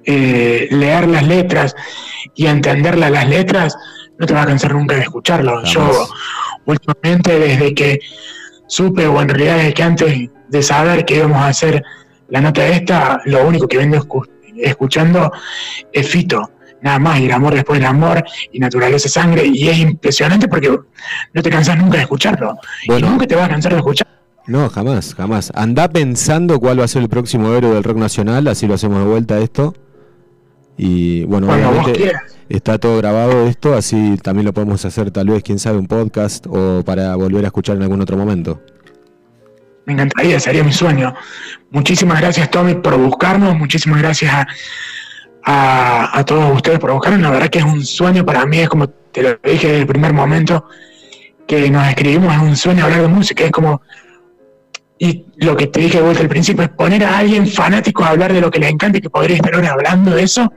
[0.06, 1.74] eh, leer las letras
[2.34, 3.76] y entenderlas las letras,
[4.18, 5.62] no te vas a cansar nunca de escucharlo.
[5.64, 6.08] Yo
[6.64, 8.00] últimamente desde que
[8.66, 11.82] supe, o en realidad desde que antes de saber que íbamos a hacer
[12.28, 15.30] la nota esta, lo único que vengo escu- escuchando
[15.92, 16.50] es Fito.
[16.80, 18.22] Nada más, y el amor después del amor,
[18.52, 20.68] y naturaleza sangre, y es impresionante porque
[21.32, 22.56] no te cansas nunca de escucharlo.
[22.86, 23.06] Bueno.
[23.06, 24.06] Y nunca te vas a cansar de escuchar.
[24.46, 25.50] No, jamás, jamás.
[25.54, 28.98] Anda pensando cuál va a ser el próximo héroe del rock nacional, así lo hacemos
[28.98, 29.74] de vuelta esto.
[30.76, 32.12] Y bueno, Cuando obviamente
[32.50, 36.46] está todo grabado esto, así también lo podemos hacer tal vez, quién sabe, un podcast
[36.50, 38.60] o para volver a escuchar en algún otro momento.
[39.86, 41.14] Me encantaría, sería mi sueño.
[41.70, 43.56] Muchísimas gracias, Tommy, por buscarnos.
[43.56, 44.32] Muchísimas gracias
[45.44, 47.20] a, a, todos ustedes por buscarnos.
[47.20, 49.86] La verdad que es un sueño para mí, es como te lo dije desde el
[49.86, 50.66] primer momento
[51.46, 53.44] que nos escribimos, es un sueño hablar de música.
[53.44, 53.82] Es como,
[54.98, 58.08] y lo que te dije de vuelta al principio, es poner a alguien fanático a
[58.08, 60.52] hablar de lo que le encanta y que podría estar hablando de eso.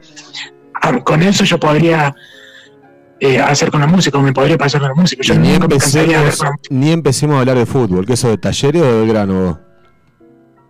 [0.82, 2.16] Ah, Con eso yo podría
[3.20, 5.22] eh, hacer con la música, o me podría pasar con la música.
[5.24, 7.66] Yo ni, nunca me cansaría de hablar empecemos, con la ni empecemos a hablar de
[7.66, 9.58] fútbol, que eso de talleres o del grano, vos?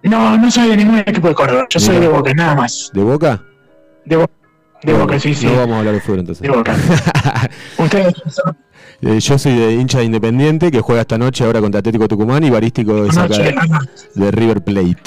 [0.04, 2.92] No, no soy de ningún equipo de Córdoba, yo soy de Boca, nada más.
[2.94, 3.44] ¿De boca?
[4.06, 4.30] De, Bo-
[4.84, 5.46] de No, Boca, sí, sí.
[5.48, 6.42] No vamos a hablar de fútbol entonces.
[6.42, 6.76] De Boca.
[7.78, 8.56] Ustedes son
[9.02, 12.44] Eh, yo soy de hincha de Independiente que juega esta noche ahora contra Atlético Tucumán
[12.44, 13.80] y Barístico acá de, ah,
[14.16, 14.98] de River Plate.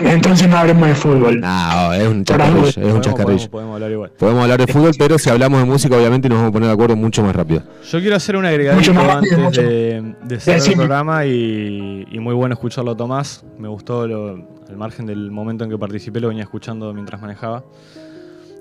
[0.00, 1.40] Entonces no hablemos de fútbol.
[1.40, 2.68] No, es un chascarrillo, algo.
[2.68, 3.26] es un Podemos, chascarrillo.
[3.26, 4.10] podemos- podemos hablar igual.
[4.18, 6.72] Podemos hablar de fútbol, pero si hablamos de música, obviamente nos vamos a poner de
[6.74, 7.62] acuerdo mucho más rápido.
[7.90, 11.26] Yo quiero hacer un agregadito Mucho más rápido, antes mucho- de, de cerrar el programa
[11.26, 13.44] y, y muy bueno escucharlo a Tomás.
[13.58, 17.64] Me gustó lo- al margen del momento en que participé, lo venía escuchando mientras manejaba.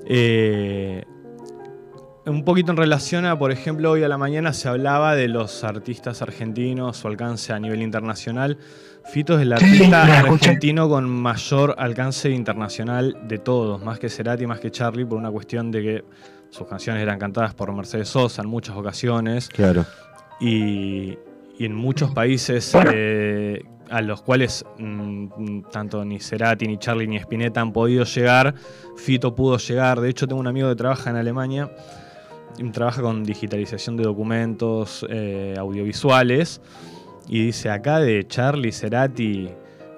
[0.09, 1.03] Eh,
[2.27, 5.63] un poquito en relación a, por ejemplo, hoy a la mañana se hablaba de los
[5.63, 8.57] artistas argentinos, su alcance a nivel internacional.
[9.05, 14.59] Fito es el artista argentino con mayor alcance internacional de todos, más que Cerati, más
[14.59, 16.03] que Charlie, por una cuestión de que
[16.49, 19.85] sus canciones eran cantadas por Mercedes Sosa en muchas ocasiones Claro.
[20.41, 21.17] y,
[21.57, 27.15] y en muchos países eh, a los cuales mm, tanto ni Cerati, ni Charlie, ni
[27.17, 28.53] Spinetta han podido llegar,
[28.97, 30.01] Fito pudo llegar.
[30.01, 31.71] De hecho, tengo un amigo que trabaja en Alemania,
[32.71, 36.61] trabaja con digitalización de documentos eh, audiovisuales,
[37.27, 39.49] y dice, acá de Charlie, Cerati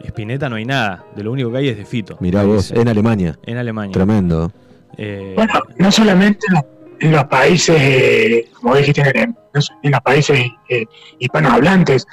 [0.02, 2.18] y Spinetta no hay nada, de lo único que hay es de Fito.
[2.20, 2.82] Mirá vos, dice.
[2.82, 3.38] en Alemania.
[3.46, 3.94] En Alemania.
[3.94, 4.52] Tremendo.
[4.98, 6.48] Eh, Bueno, no solamente
[7.02, 9.36] en los, países, eh, como dijiste, en,
[9.84, 10.86] en los países eh,
[11.20, 12.06] hispanohablantes,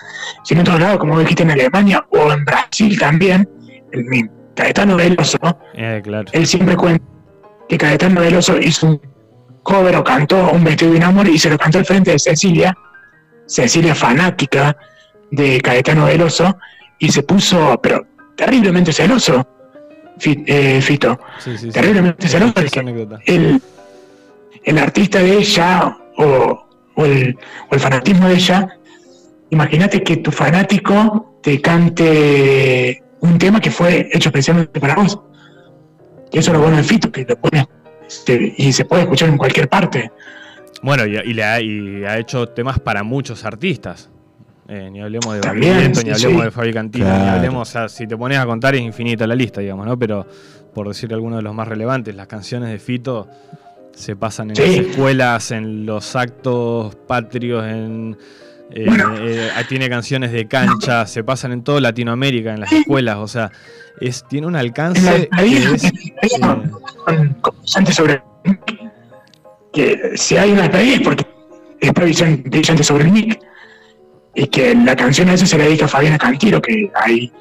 [0.45, 3.49] sino en otros lados, como dijiste, en Alemania o en Brasil también.
[3.93, 5.39] El, mi- Caetano Veloso,
[5.75, 6.27] eh, claro.
[6.33, 7.05] él siempre cuenta
[7.69, 9.01] que Caetano Veloso hizo un
[9.67, 12.19] cover o cantó un vestido de un amor y se lo cantó al frente de
[12.19, 12.77] Cecilia,
[13.47, 14.77] Cecilia fanática
[15.31, 16.57] de Caetano Veloso,
[16.99, 18.07] y se puso, pero
[18.37, 19.47] terriblemente celoso,
[20.19, 21.71] Fi- eh, Fito, Sí, sí, sí.
[21.73, 22.55] terriblemente celoso,
[23.27, 23.61] el,
[24.65, 27.37] el artista de ella o, o el,
[27.71, 28.69] o el fanatismo de ella,
[29.51, 35.19] imagínate que tu fanático te cante un tema que fue hecho especialmente para vos.
[36.33, 37.65] Y eso es lo bueno de Fito, que lo pones
[38.07, 40.11] este, y se puede escuchar en cualquier parte.
[40.83, 44.11] Bueno, y, y le ha, y ha hecho temas para muchos artistas.
[44.69, 46.43] Eh, ni hablemos de También, ni hablemos sí.
[46.43, 49.37] de Fabi Cantilo, ni hablemos, o sea, si te pones a contar es infinita la
[49.37, 49.97] lista, digamos, ¿no?
[49.97, 50.27] Pero
[50.75, 53.29] por decir algunos de los más relevantes, las canciones de Fito
[53.93, 54.63] se pasan en Sí.
[54.63, 58.19] las escuelas, en los actos patrios, en
[58.71, 63.29] eh, eh, tiene canciones de cancha, se pasan en toda Latinoamérica, en las escuelas, o
[63.29, 63.53] sea,
[64.01, 65.91] es, tiene un En la alcance que es, eh,
[67.93, 68.23] sobre
[69.73, 71.27] que si hay una estadía es porque
[71.81, 73.39] está brillante sobre el mic
[74.35, 77.33] y que la canción a eso se le dedica a Fabiana Cantilo, que ahí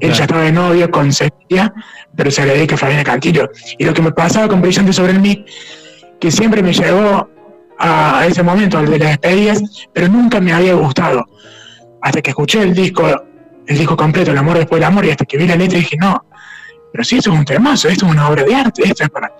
[0.00, 1.72] él ya estaba de novio con Cecilia,
[2.14, 3.50] pero se le dedica a Fabiana Cantilo.
[3.78, 5.46] Y lo que me pasaba con Brillante sobre el mic,
[6.18, 7.28] que siempre me llegó
[7.80, 9.62] a, ese momento, al de las despedidas,
[9.92, 11.24] pero nunca me había gustado.
[12.02, 13.06] Hasta que escuché el disco
[13.66, 15.96] el disco completo, El amor después del amor, y hasta que vi la letra dije,
[15.96, 16.24] no,
[16.92, 19.32] pero sí, esto es un temazo, esto es una obra de arte, esto es para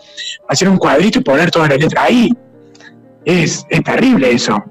[0.49, 2.33] hacer un cuadrito y poner toda la letra ahí.
[3.25, 4.63] Es, es terrible eso.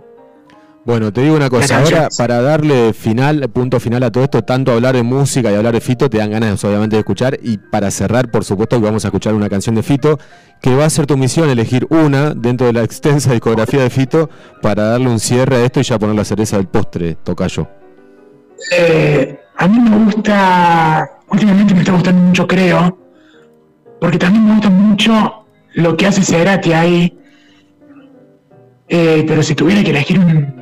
[0.85, 4.71] Bueno, te digo una cosa, ahora para darle final, punto final a todo esto, tanto
[4.71, 7.91] hablar de música y hablar de Fito, te dan ganas obviamente de escuchar y para
[7.91, 10.17] cerrar, por supuesto, que vamos a escuchar una canción de Fito,
[10.61, 14.29] que va a ser tu misión elegir una dentro de la extensa discografía de Fito
[14.61, 17.67] para darle un cierre a esto y ya poner la cereza del postre, tocayo.
[18.71, 22.97] Eh, a mí me gusta, últimamente me está gustando mucho, creo,
[23.99, 27.15] porque también me gusta mucho lo que hace Cerati ahí.
[28.87, 30.58] Eh, pero si tuviera que elegir un,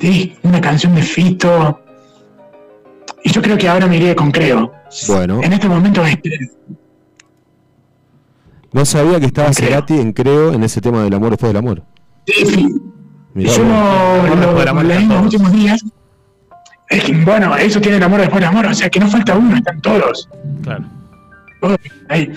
[0.00, 1.80] dis- una canción de Fito,
[3.24, 4.72] y yo creo que ahora me iría con Creo.
[5.08, 5.40] Bueno.
[5.42, 6.16] En este momento es
[8.72, 9.52] No sabía que estaba.
[9.52, 11.82] Cerati en Creo en ese tema del amor después del amor.
[12.26, 12.68] Sí,
[13.34, 14.28] Mirá yo vos.
[14.38, 15.84] lo, lo- leí en los últimos días.
[16.90, 19.36] Es que, bueno, eso tiene el amor después del amor, o sea que no falta
[19.36, 20.28] uno, están todos.
[20.62, 20.84] Claro.
[21.60, 21.76] todos
[22.08, 22.30] ahí.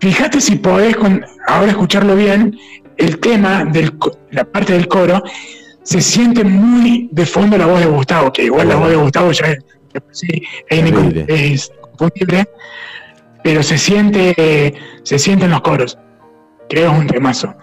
[0.00, 2.56] Fíjate si podés con, ahora escucharlo bien,
[2.98, 5.22] el tema, del, co- la parte del coro,
[5.84, 9.30] se siente muy de fondo la voz de Gustavo, que igual la voz de Gustavo
[9.32, 9.58] ya es,
[10.10, 12.48] sí, es, inconfundible,
[13.42, 15.96] pero se siente, se siente en los coros.
[16.68, 17.54] Creo es un temazo.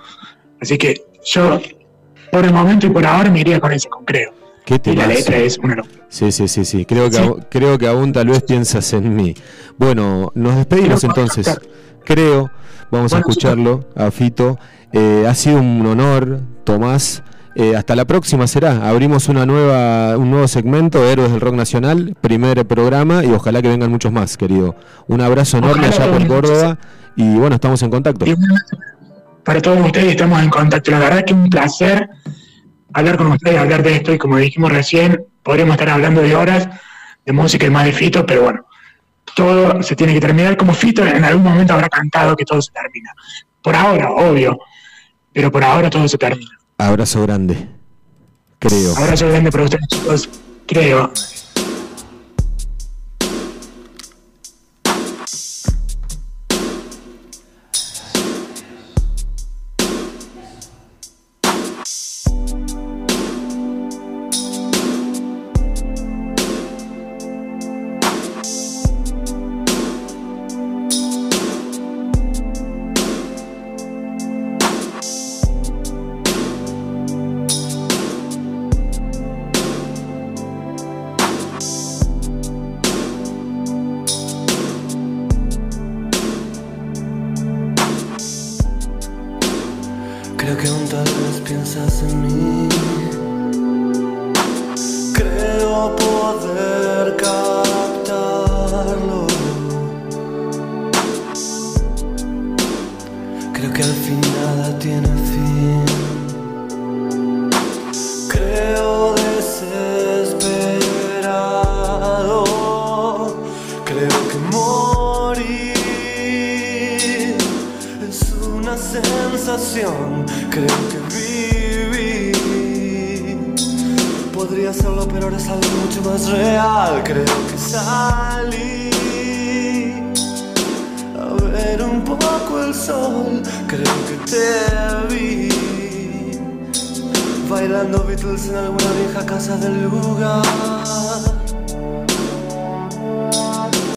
[0.62, 1.60] Así que yo,
[2.32, 4.34] por el momento y por ahora, me iría con ese, con Creo.
[4.64, 6.06] Qué Y la letra es una locura.
[6.08, 6.86] Sí, sí, sí, sí.
[6.86, 7.24] Creo que, Sí.
[7.24, 9.34] aún- creo que aún tal vez piensas en mí.
[9.78, 11.60] Bueno, nos despedimos entonces.
[12.06, 12.52] Creo,
[12.92, 14.60] vamos a escucharlo a Fito.
[14.94, 17.24] Eh, ha sido un honor, Tomás.
[17.56, 18.88] Eh, hasta la próxima será.
[18.90, 23.68] Abrimos una nueva, un nuevo segmento, Héroes del Rock Nacional, primer programa y ojalá que
[23.68, 24.76] vengan muchos más, querido.
[25.08, 26.28] Un abrazo enorme Ojalá allá por.
[26.28, 26.78] Córdoba
[27.16, 28.26] y bueno, estamos en contacto.
[29.44, 30.92] Para todos ustedes estamos en contacto.
[30.92, 32.10] La verdad que un placer
[32.94, 36.70] hablar con ustedes, hablar de esto y como dijimos recién, podríamos estar hablando de horas
[37.26, 38.66] de música y más de Fito, pero bueno,
[39.36, 42.72] todo se tiene que terminar como Fito en algún momento habrá cantado que todo se
[42.72, 43.12] termina.
[43.62, 44.58] Por ahora, obvio,
[45.34, 46.61] pero por ahora todo se termina.
[46.82, 47.68] Abrazo grande.
[48.58, 48.98] Creo.
[48.98, 50.30] Abrazo grande para ustedes chicos,
[50.66, 51.12] creo.